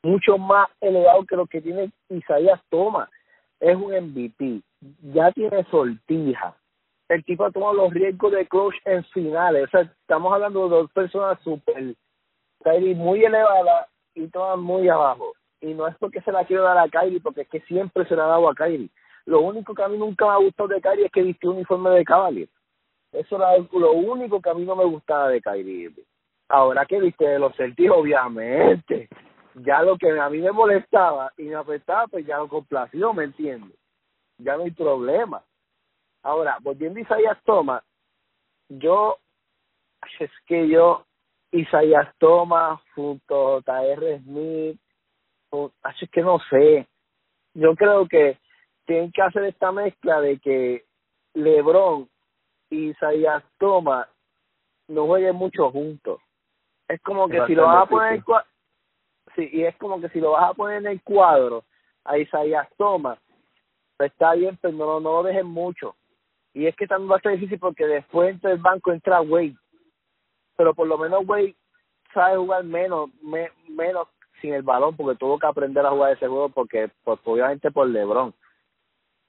mucho 0.07 0.37
más 0.37 0.69
elevados 0.79 1.25
que 1.27 1.35
lo 1.35 1.45
que 1.47 1.61
tiene 1.61 1.91
Isaías 2.09 2.61
Thomas. 2.69 3.09
Es 3.59 3.75
un 3.75 3.91
MVP. 3.91 4.61
Ya 5.13 5.31
tiene 5.31 5.63
sortija. 5.65 6.55
El 7.09 7.23
tipo 7.23 7.45
ha 7.45 7.51
tomado 7.51 7.73
los 7.73 7.93
riesgos 7.93 8.31
de 8.31 8.47
clutch 8.47 8.75
en 8.85 9.03
finales. 9.05 9.65
O 9.65 9.69
sea, 9.69 9.81
estamos 9.81 10.33
hablando 10.33 10.63
de 10.63 10.75
dos 10.75 10.91
personas 10.91 11.39
súper 11.43 11.95
muy 12.95 13.23
elevada 13.23 13.87
y 14.13 14.27
todas 14.27 14.57
muy 14.57 14.89
abajo. 14.89 15.33
Y 15.61 15.73
no 15.73 15.87
es 15.87 15.95
porque 15.97 16.21
se 16.21 16.31
la 16.31 16.45
quiero 16.45 16.63
dar 16.63 16.77
a 16.77 16.89
Kyrie, 16.89 17.21
porque 17.21 17.41
es 17.41 17.49
que 17.49 17.61
siempre 17.61 18.05
se 18.05 18.15
la 18.15 18.25
ha 18.25 18.27
dado 18.27 18.49
a 18.49 18.55
Kyrie. 18.55 18.89
Lo 19.25 19.41
único 19.41 19.73
que 19.73 19.83
a 19.83 19.87
mí 19.87 19.97
nunca 19.97 20.25
me 20.25 20.31
ha 20.31 20.37
gustado 20.37 20.69
de 20.69 20.81
Kyrie 20.81 21.05
es 21.05 21.11
que 21.11 21.23
vistió 21.23 21.49
un 21.49 21.57
uniforme 21.57 21.89
de 21.91 22.05
Cavalier. 22.05 22.49
Eso 23.11 23.37
era 23.37 23.57
lo 23.57 23.91
único 23.93 24.41
que 24.41 24.49
a 24.49 24.53
mí 24.53 24.65
no 24.65 24.75
me 24.75 24.85
gustaba 24.85 25.29
de 25.29 25.41
Kyrie. 25.41 25.91
Ahora 26.49 26.85
que 26.85 26.99
viste 26.99 27.25
de 27.25 27.39
los 27.39 27.55
Celtics, 27.55 27.91
obviamente. 27.91 29.09
Ya 29.65 29.81
lo 29.81 29.97
que 29.97 30.19
a 30.19 30.29
mí 30.29 30.39
me 30.39 30.51
molestaba 30.51 31.31
y 31.37 31.43
me 31.43 31.55
afectaba, 31.55 32.07
pues 32.07 32.25
ya 32.25 32.37
lo 32.37 32.47
complació, 32.47 33.13
¿me 33.13 33.23
entiendes? 33.23 33.77
Ya 34.37 34.55
no 34.55 34.63
hay 34.63 34.71
problema. 34.71 35.43
Ahora, 36.23 36.57
volviendo 36.61 36.99
a 36.99 37.01
Isaías 37.01 37.37
Thomas, 37.43 37.83
yo, 38.69 39.17
es 40.19 40.31
que 40.45 40.67
yo 40.67 41.05
Isaías 41.51 42.13
Thomas 42.19 42.79
junto 42.93 43.57
a 43.57 43.61
J.R. 43.61 44.19
Smith, 44.19 44.79
es 45.51 46.09
que 46.11 46.21
no 46.21 46.39
sé. 46.49 46.87
Yo 47.53 47.75
creo 47.75 48.07
que 48.07 48.37
tienen 48.85 49.11
que 49.11 49.21
hacer 49.21 49.43
esta 49.45 49.71
mezcla 49.71 50.21
de 50.21 50.37
que 50.39 50.85
LeBron 51.33 52.07
y 52.69 52.89
Isaías 52.89 53.43
Thomas 53.57 54.07
no 54.87 55.07
jueguen 55.07 55.35
mucho 55.35 55.71
juntos. 55.71 56.21
Es 56.87 57.01
como 57.01 57.27
que 57.27 57.45
si 57.47 57.55
lo 57.55 57.65
vas 57.65 57.83
a 57.83 57.89
poner 57.89 58.13
en 58.13 58.21
cuadro, 58.21 58.47
sí, 59.37 59.49
y 59.53 59.63
es 59.63 59.75
como 59.77 60.01
que 60.01 60.09
si 60.09 60.19
lo 60.19 60.31
vas 60.31 60.49
a 60.49 60.53
poner 60.53 60.79
en 60.79 60.87
el 60.87 61.01
cuadro 61.01 61.63
a 62.03 62.17
Isaías 62.17 62.67
Thomas, 62.77 63.19
pues 63.95 64.11
está 64.11 64.33
bien, 64.33 64.57
pero 64.61 64.73
no, 64.73 64.99
no 64.99 65.13
lo 65.13 65.23
dejen 65.23 65.47
mucho. 65.47 65.95
Y 66.53 66.65
es 66.67 66.75
que 66.75 66.87
también 66.87 67.11
va 67.11 67.17
a 67.17 67.21
ser 67.21 67.33
difícil 67.33 67.59
porque 67.59 67.85
después 67.85 68.41
del 68.41 68.57
banco 68.57 68.91
entra 68.91 69.21
Wade. 69.21 69.55
Pero 70.55 70.73
por 70.73 70.87
lo 70.87 70.97
menos 70.97 71.25
güey 71.25 71.55
sabe 72.13 72.37
jugar 72.37 72.63
menos 72.63 73.09
me, 73.21 73.51
menos 73.69 74.07
sin 74.41 74.53
el 74.53 74.63
balón 74.63 74.95
porque 74.95 75.17
tuvo 75.17 75.37
que 75.37 75.47
aprender 75.47 75.85
a 75.85 75.91
jugar 75.91 76.13
ese 76.13 76.27
juego 76.27 76.49
porque 76.49 76.89
pues, 77.03 77.19
obviamente 77.23 77.71
por 77.71 77.87
LeBron. 77.87 78.33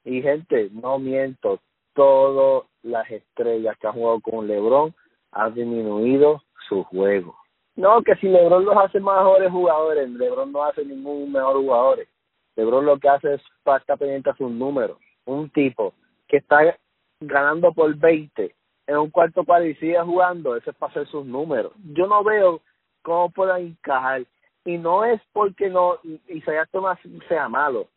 Y 0.05 0.23
gente 0.23 0.71
no 0.73 0.99
miento 0.99 1.61
todas 1.93 2.65
las 2.83 3.11
estrellas 3.11 3.77
que 3.79 3.87
han 3.87 3.93
jugado 3.95 4.21
con 4.21 4.47
LeBron 4.47 4.95
han 5.33 5.55
disminuido 5.55 6.43
su 6.69 6.83
juego 6.85 7.38
no 7.79 8.03
que 8.03 8.15
si 8.17 8.29
LeBron 8.29 8.65
los 8.65 8.77
hace 8.77 9.01
mejores 9.01 9.51
jugadores 9.51 10.11
LeBron 10.11 10.53
no 10.53 10.65
hace 10.65 10.85
ningún 10.85 11.33
mejor 11.33 11.57
jugador 11.57 12.07
LeBron 12.57 12.85
lo 12.85 12.99
que 12.99 13.09
hace 13.09 13.35
es 13.35 13.43
estar 13.65 13.99
pendiente 13.99 14.31
a 14.31 14.37
sus 14.37 14.51
números 14.51 14.99
un 15.25 15.49
tipo 15.51 15.95
que 16.27 16.39
está 16.39 16.77
ganando 17.21 17.73
por 17.73 17.95
20 17.97 18.55
en 18.89 18.97
un 18.97 19.11
cuarto 19.11 19.45
cuadro 19.45 19.67
y 19.67 19.75
sigue 19.75 20.01
jugando, 20.01 20.57
ese 20.57 20.71
es 20.71 20.77
para 20.77 20.91
hacer 20.91 21.07
sus 21.09 21.25
números. 21.27 21.73
Yo 21.93 22.07
no 22.07 22.25
veo 22.25 22.63
cómo 23.03 23.31
puedan 23.31 23.61
encajar. 23.63 24.25
Y 24.65 24.79
no 24.79 25.05
es 25.05 25.21
porque 25.33 25.69
no 25.69 25.99
Isaías 26.27 26.69
Tomás 26.71 26.99
sea 27.29 27.49
malo. 27.49 27.89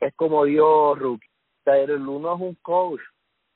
Es 0.00 0.14
como 0.16 0.44
Dios 0.44 0.98
Rookie. 0.98 1.28
Lu 1.66 2.18
no 2.18 2.34
es 2.34 2.40
un 2.40 2.54
coach. 2.62 3.00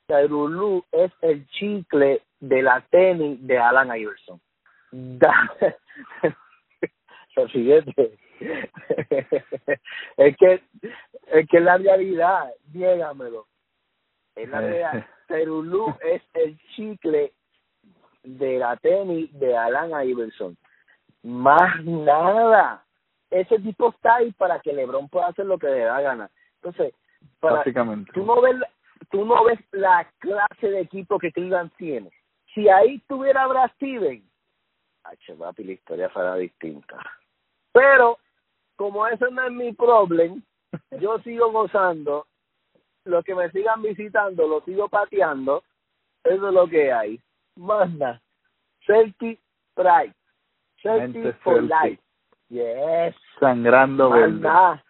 Lu 0.09 0.85
es 0.93 1.11
el 1.22 1.47
chicle 1.49 2.22
de 2.41 2.62
la 2.62 2.82
tenis 2.91 3.39
de 3.47 3.59
Alan 3.59 3.97
Iverson. 3.97 4.39
Siguiente. 7.53 8.16
es 10.16 10.36
que 10.36 10.62
es 11.32 11.49
que 11.49 11.61
la 11.61 11.78
realidad, 11.78 12.53
dígamelo. 12.66 13.47
Es 14.34 14.49
la 14.49 14.61
realidad. 14.61 15.07
Cerulú 15.28 15.95
es 16.03 16.22
el 16.34 16.59
chicle 16.74 17.32
de 18.22 18.59
la 18.59 18.76
tenis 18.76 19.32
de 19.38 19.57
Alan 19.57 20.07
Iverson. 20.07 20.57
Más 21.22 21.84
nada. 21.84 22.84
Ese 23.30 23.59
tipo 23.59 23.90
está 23.90 24.16
ahí 24.16 24.32
para 24.32 24.61
que 24.61 24.72
LeBron 24.72 25.09
pueda 25.09 25.28
hacer 25.28 25.47
lo 25.47 25.59
que 25.59 25.66
le 25.66 25.80
da 25.80 26.01
gana. 26.01 26.30
Entonces, 26.57 26.95
para, 27.40 27.57
Básicamente. 27.57 28.12
tú 28.12 28.24
no 28.24 28.40
ves 28.40 28.57
tú 29.11 29.24
no 29.24 29.45
ves 29.45 29.59
la 29.72 30.09
clase 30.18 30.70
de 30.70 30.80
equipo 30.80 31.18
que 31.18 31.32
Cleveland 31.32 31.72
tiene. 31.76 32.11
Si 32.55 32.68
ahí 32.68 33.01
tuviera 33.09 33.47
Brad 33.47 33.70
Steven, 33.72 34.22
H, 35.05 35.34
papi, 35.34 35.64
la 35.64 35.72
historia 35.72 36.11
será 36.12 36.36
distinta. 36.36 36.98
Pero, 37.72 38.18
como 38.76 39.07
eso 39.07 39.28
no 39.30 39.44
es 39.44 39.52
mi 39.52 39.72
problema, 39.72 40.36
yo 41.00 41.18
sigo 41.20 41.50
gozando 41.52 42.26
los 43.05 43.24
que 43.24 43.34
me 43.34 43.50
sigan 43.50 43.82
visitando, 43.82 44.48
los 44.48 44.64
sigo 44.64 44.88
pateando, 44.88 45.62
eso 46.24 46.48
es 46.48 46.55
lo 46.55 46.66
que 46.66 46.92
hay. 46.92 47.20
Manda, 47.57 48.20
Celtic 48.86 49.40
Pride, 49.74 50.14
Celtic 50.82 51.36
for 51.42 51.62
life. 51.62 52.00
Yes. 52.48 53.14
Sangrando 53.40 54.11
Más 54.11 54.20
verde. 54.20 54.40
nada, 54.40 54.84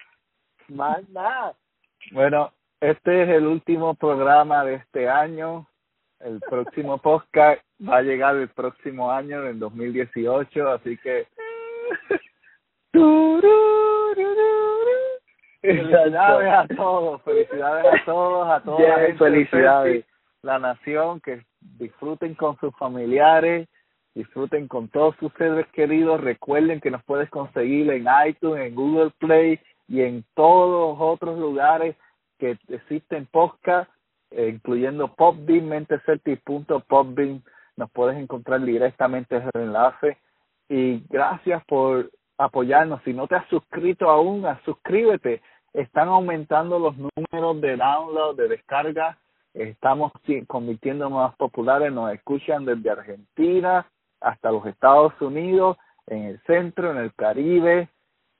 más 0.68 1.08
nada. 1.10 1.54
Bueno, 2.12 2.52
este 2.80 3.22
es 3.22 3.28
el 3.30 3.46
último 3.46 3.94
programa 3.94 4.64
de 4.64 4.74
este 4.74 5.08
año. 5.08 5.66
El 6.24 6.40
próximo 6.40 6.98
podcast 6.98 7.62
va 7.86 7.98
a 7.98 8.02
llegar 8.02 8.34
el 8.36 8.48
próximo 8.48 9.12
año, 9.12 9.46
en 9.46 9.58
2018, 9.58 10.68
así 10.68 10.96
que... 10.98 11.26
Felicidades 15.64 16.52
a 16.52 16.66
todos, 16.76 17.22
felicidades 17.22 17.86
a 17.86 18.04
todos, 18.04 18.50
a 18.50 18.60
toda 18.62 18.80
la 18.80 18.86
Yes, 18.86 18.96
gente 19.06 19.12
de 19.12 19.18
felicidades. 19.18 20.04
La 20.42 20.58
nación, 20.58 21.20
que 21.20 21.42
disfruten 21.60 22.34
con 22.34 22.58
sus 22.58 22.74
familiares, 22.76 23.66
disfruten 24.14 24.68
con 24.68 24.88
todos 24.88 25.16
sus 25.16 25.32
seres 25.38 25.66
queridos. 25.72 26.20
Recuerden 26.20 26.80
que 26.80 26.90
nos 26.90 27.02
puedes 27.04 27.30
conseguir 27.30 27.90
en 27.90 28.06
iTunes, 28.26 28.66
en 28.66 28.74
Google 28.74 29.10
Play 29.18 29.58
y 29.88 30.02
en 30.02 30.24
todos 30.34 30.98
los 30.98 31.00
otros 31.00 31.38
lugares 31.38 31.96
que 32.38 32.58
existen 32.68 33.26
podcast, 33.32 33.90
eh, 34.36 34.48
incluyendo 34.48 35.14
Popbean, 35.14 35.68
menteceltic.popbean. 35.68 37.42
Nos 37.76 37.90
puedes 37.90 38.16
encontrar 38.18 38.62
directamente 38.62 39.36
en 39.36 39.50
el 39.54 39.60
enlace. 39.62 40.18
Y 40.68 41.04
gracias 41.08 41.64
por 41.66 42.10
apoyarnos. 42.38 43.02
Si 43.04 43.12
no 43.12 43.26
te 43.26 43.36
has 43.36 43.48
suscrito 43.48 44.10
aún, 44.10 44.44
suscríbete. 44.64 45.42
Están 45.72 46.08
aumentando 46.08 46.78
los 46.78 46.94
números 46.96 47.60
de 47.60 47.76
download, 47.76 48.36
de 48.36 48.48
descarga. 48.48 49.18
Estamos 49.52 50.12
convirtiéndonos 50.46 51.12
más 51.12 51.36
populares. 51.36 51.92
Nos 51.92 52.12
escuchan 52.12 52.64
desde 52.64 52.90
Argentina, 52.90 53.86
hasta 54.20 54.50
los 54.50 54.66
Estados 54.66 55.12
Unidos, 55.20 55.76
en 56.06 56.24
el 56.24 56.40
centro, 56.42 56.90
en 56.90 56.98
el 56.98 57.14
Caribe, 57.14 57.88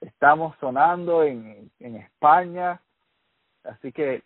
estamos 0.01 0.55
sonando 0.59 1.23
en, 1.23 1.71
en 1.79 1.95
España, 1.95 2.81
así 3.63 3.91
que 3.91 4.23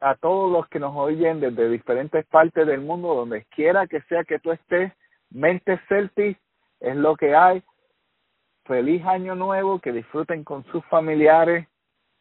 a 0.00 0.14
todos 0.16 0.50
los 0.50 0.68
que 0.68 0.78
nos 0.78 0.94
oyen 0.96 1.40
desde 1.40 1.68
diferentes 1.68 2.24
partes 2.26 2.66
del 2.66 2.80
mundo, 2.80 3.14
donde 3.14 3.44
quiera 3.46 3.86
que 3.86 4.00
sea 4.02 4.24
que 4.24 4.38
tú 4.38 4.52
estés, 4.52 4.92
mente 5.30 5.80
Celtic 5.88 6.38
es 6.80 6.96
lo 6.96 7.16
que 7.16 7.34
hay. 7.34 7.62
Feliz 8.64 9.04
año 9.04 9.34
nuevo, 9.34 9.80
que 9.80 9.92
disfruten 9.92 10.44
con 10.44 10.64
sus 10.66 10.84
familiares 10.86 11.66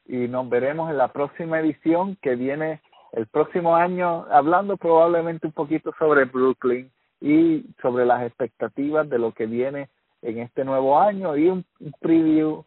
y 0.06 0.28
nos 0.28 0.50
veremos 0.50 0.90
en 0.90 0.98
la 0.98 1.10
próxima 1.10 1.60
edición 1.60 2.18
que 2.22 2.36
viene 2.36 2.82
el 3.14 3.28
próximo 3.28 3.76
año, 3.76 4.26
hablando 4.32 4.76
probablemente 4.76 5.48
un 5.48 5.54
poquito 5.54 5.94
sobre 6.00 6.26
Brooklyn 6.26 6.92
y 7.22 7.64
sobre 7.82 8.06
las 8.06 8.24
expectativas 8.24 9.08
de 9.08 9.20
lo 9.20 9.32
que 9.32 9.46
viene 9.46 9.90
en 10.22 10.40
este 10.40 10.66
nuevo 10.66 11.00
año 11.00 11.38
y 11.38 11.48
un, 11.48 11.66
preview 12.02 12.66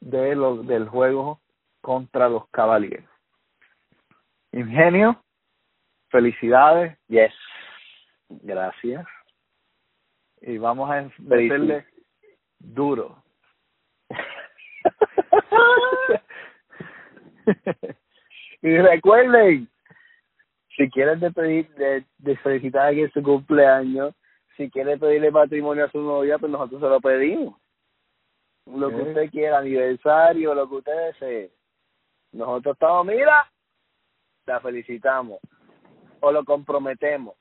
de 0.00 0.34
lo, 0.34 0.62
del 0.62 0.88
juego 0.88 1.40
contra 1.80 2.28
los 2.28 2.48
Cavaliers. 2.48 3.13
Ingenio, 4.54 5.20
felicidades. 6.10 6.96
Yes. 7.08 7.34
Gracias. 8.28 9.04
Y 10.42 10.58
vamos 10.58 10.88
a 10.88 11.10
meterle 11.18 11.84
duro. 12.60 13.20
y 18.62 18.78
recuerden, 18.78 19.68
si 20.76 20.88
quieres 20.90 21.18
pedir, 21.34 21.68
de, 21.74 22.04
de 22.18 22.36
felicitar 22.36 22.82
a 22.82 22.86
alguien 22.88 23.10
su 23.10 23.24
cumpleaños, 23.24 24.14
si 24.56 24.70
quiere 24.70 24.96
pedirle 24.98 25.32
matrimonio 25.32 25.86
a 25.86 25.90
su 25.90 26.00
novia, 26.00 26.38
pues 26.38 26.52
nosotros 26.52 26.80
se 26.80 26.88
lo 26.88 27.00
pedimos. 27.00 27.60
Lo 28.66 28.88
que 28.90 29.02
usted 29.02 29.30
quiera, 29.32 29.58
aniversario, 29.58 30.54
lo 30.54 30.68
que 30.68 30.74
usted 30.76 31.06
desee. 31.06 31.50
Nosotros 32.30 32.74
estamos, 32.74 33.06
mira, 33.06 33.50
la 34.46 34.60
felicitamos 34.60 35.38
o 36.20 36.32
lo 36.32 36.44
comprometemos. 36.44 37.34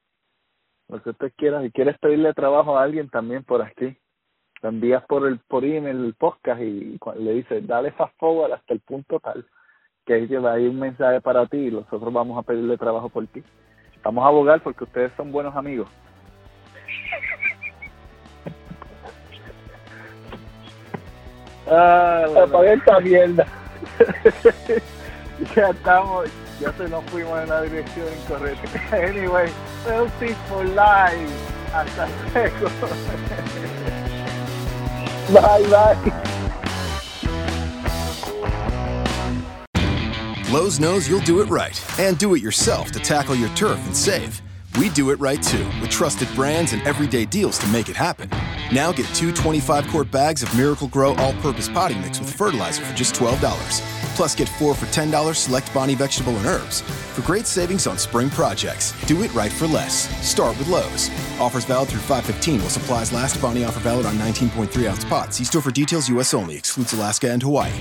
Lo 0.90 1.02
que 1.02 1.12
usted 1.12 1.32
quiera, 1.36 1.62
si 1.62 1.72
quieres 1.72 1.98
pedirle 2.00 2.34
trabajo 2.34 2.78
a 2.78 2.84
alguien 2.84 3.10
también 3.10 3.44
por 3.44 3.62
aquí, 3.62 3.98
lo 4.62 4.70
envías 4.70 5.04
por 5.06 5.28
el 5.28 5.40
por 5.40 5.64
email 5.64 6.06
el 6.06 6.14
podcast 6.14 6.62
y 6.62 6.98
le 7.18 7.34
dices, 7.34 7.66
dale 7.66 7.92
fast 7.92 8.18
forward 8.18 8.54
hasta 8.54 8.74
el 8.74 8.80
punto 8.82 9.20
tal 9.20 9.46
que 10.06 10.14
ahí 10.14 10.28
hay 10.36 10.68
un 10.68 10.80
mensaje 10.80 11.22
para 11.22 11.46
ti 11.48 11.68
y 11.68 11.72
nosotros 11.72 12.12
vamos 12.12 12.38
a 12.38 12.44
pedirle 12.44 12.78
trabajo 12.78 13.10
por 13.10 13.26
ti. 13.28 13.44
Vamos 14.04 14.26
a 14.26 14.28
abogar 14.28 14.62
porque 14.62 14.84
ustedes 14.84 15.12
son 15.16 15.32
buenos 15.32 15.56
amigos. 15.56 15.90
Ah, 21.70 22.26
bueno. 22.52 22.64
esta 22.64 23.00
mierda. 23.00 23.48
ya 25.56 25.70
estamos, 25.70 26.30
ya 26.64 26.72
se 26.78 26.88
nos 26.88 27.04
fuimos 27.06 27.42
en 27.44 27.50
la 27.50 27.62
dirección 27.62 28.08
incorrecta. 28.22 28.68
Anyway, 28.94 29.52
Celtics 29.86 30.38
for 30.48 30.64
life. 30.66 31.32
Hasta 31.74 32.08
luego. 32.34 32.70
bye 35.34 35.64
bye. 35.70 35.98
Lowe's 40.52 40.80
knows 40.80 41.10
you'll 41.10 41.20
do 41.22 41.42
it 41.42 41.50
right 41.50 41.82
and 42.00 42.18
do 42.18 42.36
it 42.36 42.42
yourself 42.42 42.92
to 42.92 43.00
tackle 43.00 43.36
your 43.36 43.50
turf 43.50 43.80
and 43.86 43.96
save. 43.96 44.42
We 44.78 44.90
do 44.90 45.10
it 45.10 45.20
right 45.20 45.42
too, 45.42 45.66
with 45.82 45.90
trusted 45.90 46.28
brands 46.36 46.74
and 46.74 46.82
everyday 46.84 47.26
deals 47.26 47.58
to 47.60 47.68
make 47.68 47.90
it 47.90 47.96
happen. 47.96 48.30
Now 48.72 48.92
get 48.92 49.08
two 49.16 49.32
25 49.34 49.88
quart 49.90 50.12
bags 50.12 50.44
of 50.44 50.56
Miracle 50.56 50.88
Grow 50.88 51.16
all 51.16 51.34
purpose 51.34 51.68
potting 51.68 52.00
mix 52.02 52.20
with 52.20 52.34
fertilizer 52.34 52.84
for 52.84 52.96
just 52.96 53.16
$12. 53.16 54.03
Plus, 54.16 54.36
get 54.36 54.50
four 54.50 54.76
for 54.76 54.86
$10 54.88 55.36
select 55.36 55.74
Bonnie 55.74 55.96
vegetable 55.96 56.36
and 56.38 56.46
herbs. 56.46 56.82
For 56.82 57.22
great 57.22 57.48
savings 57.48 57.88
on 57.88 57.98
spring 57.98 58.30
projects, 58.30 58.94
do 59.06 59.24
it 59.24 59.34
right 59.34 59.52
for 59.52 59.68
less. 59.68 60.10
Start 60.28 60.58
with 60.58 60.68
Lowe's. 60.68 61.10
Offers 61.40 61.66
valid 61.66 61.90
through 61.90 62.02
515 62.02 62.60
while 62.60 62.70
supplies 62.70 63.12
last. 63.12 63.42
Bonnie 63.42 63.64
offer 63.64 63.80
valid 63.80 64.06
on 64.06 64.16
19.3 64.16 64.90
ounce 64.90 65.06
pots. 65.06 65.38
See 65.38 65.44
store 65.46 65.62
for 65.62 65.72
details, 65.72 66.10
U.S. 66.10 66.34
only. 66.34 66.56
Excludes 66.58 66.94
Alaska 66.94 67.32
and 67.32 67.42
Hawaii. 67.42 67.72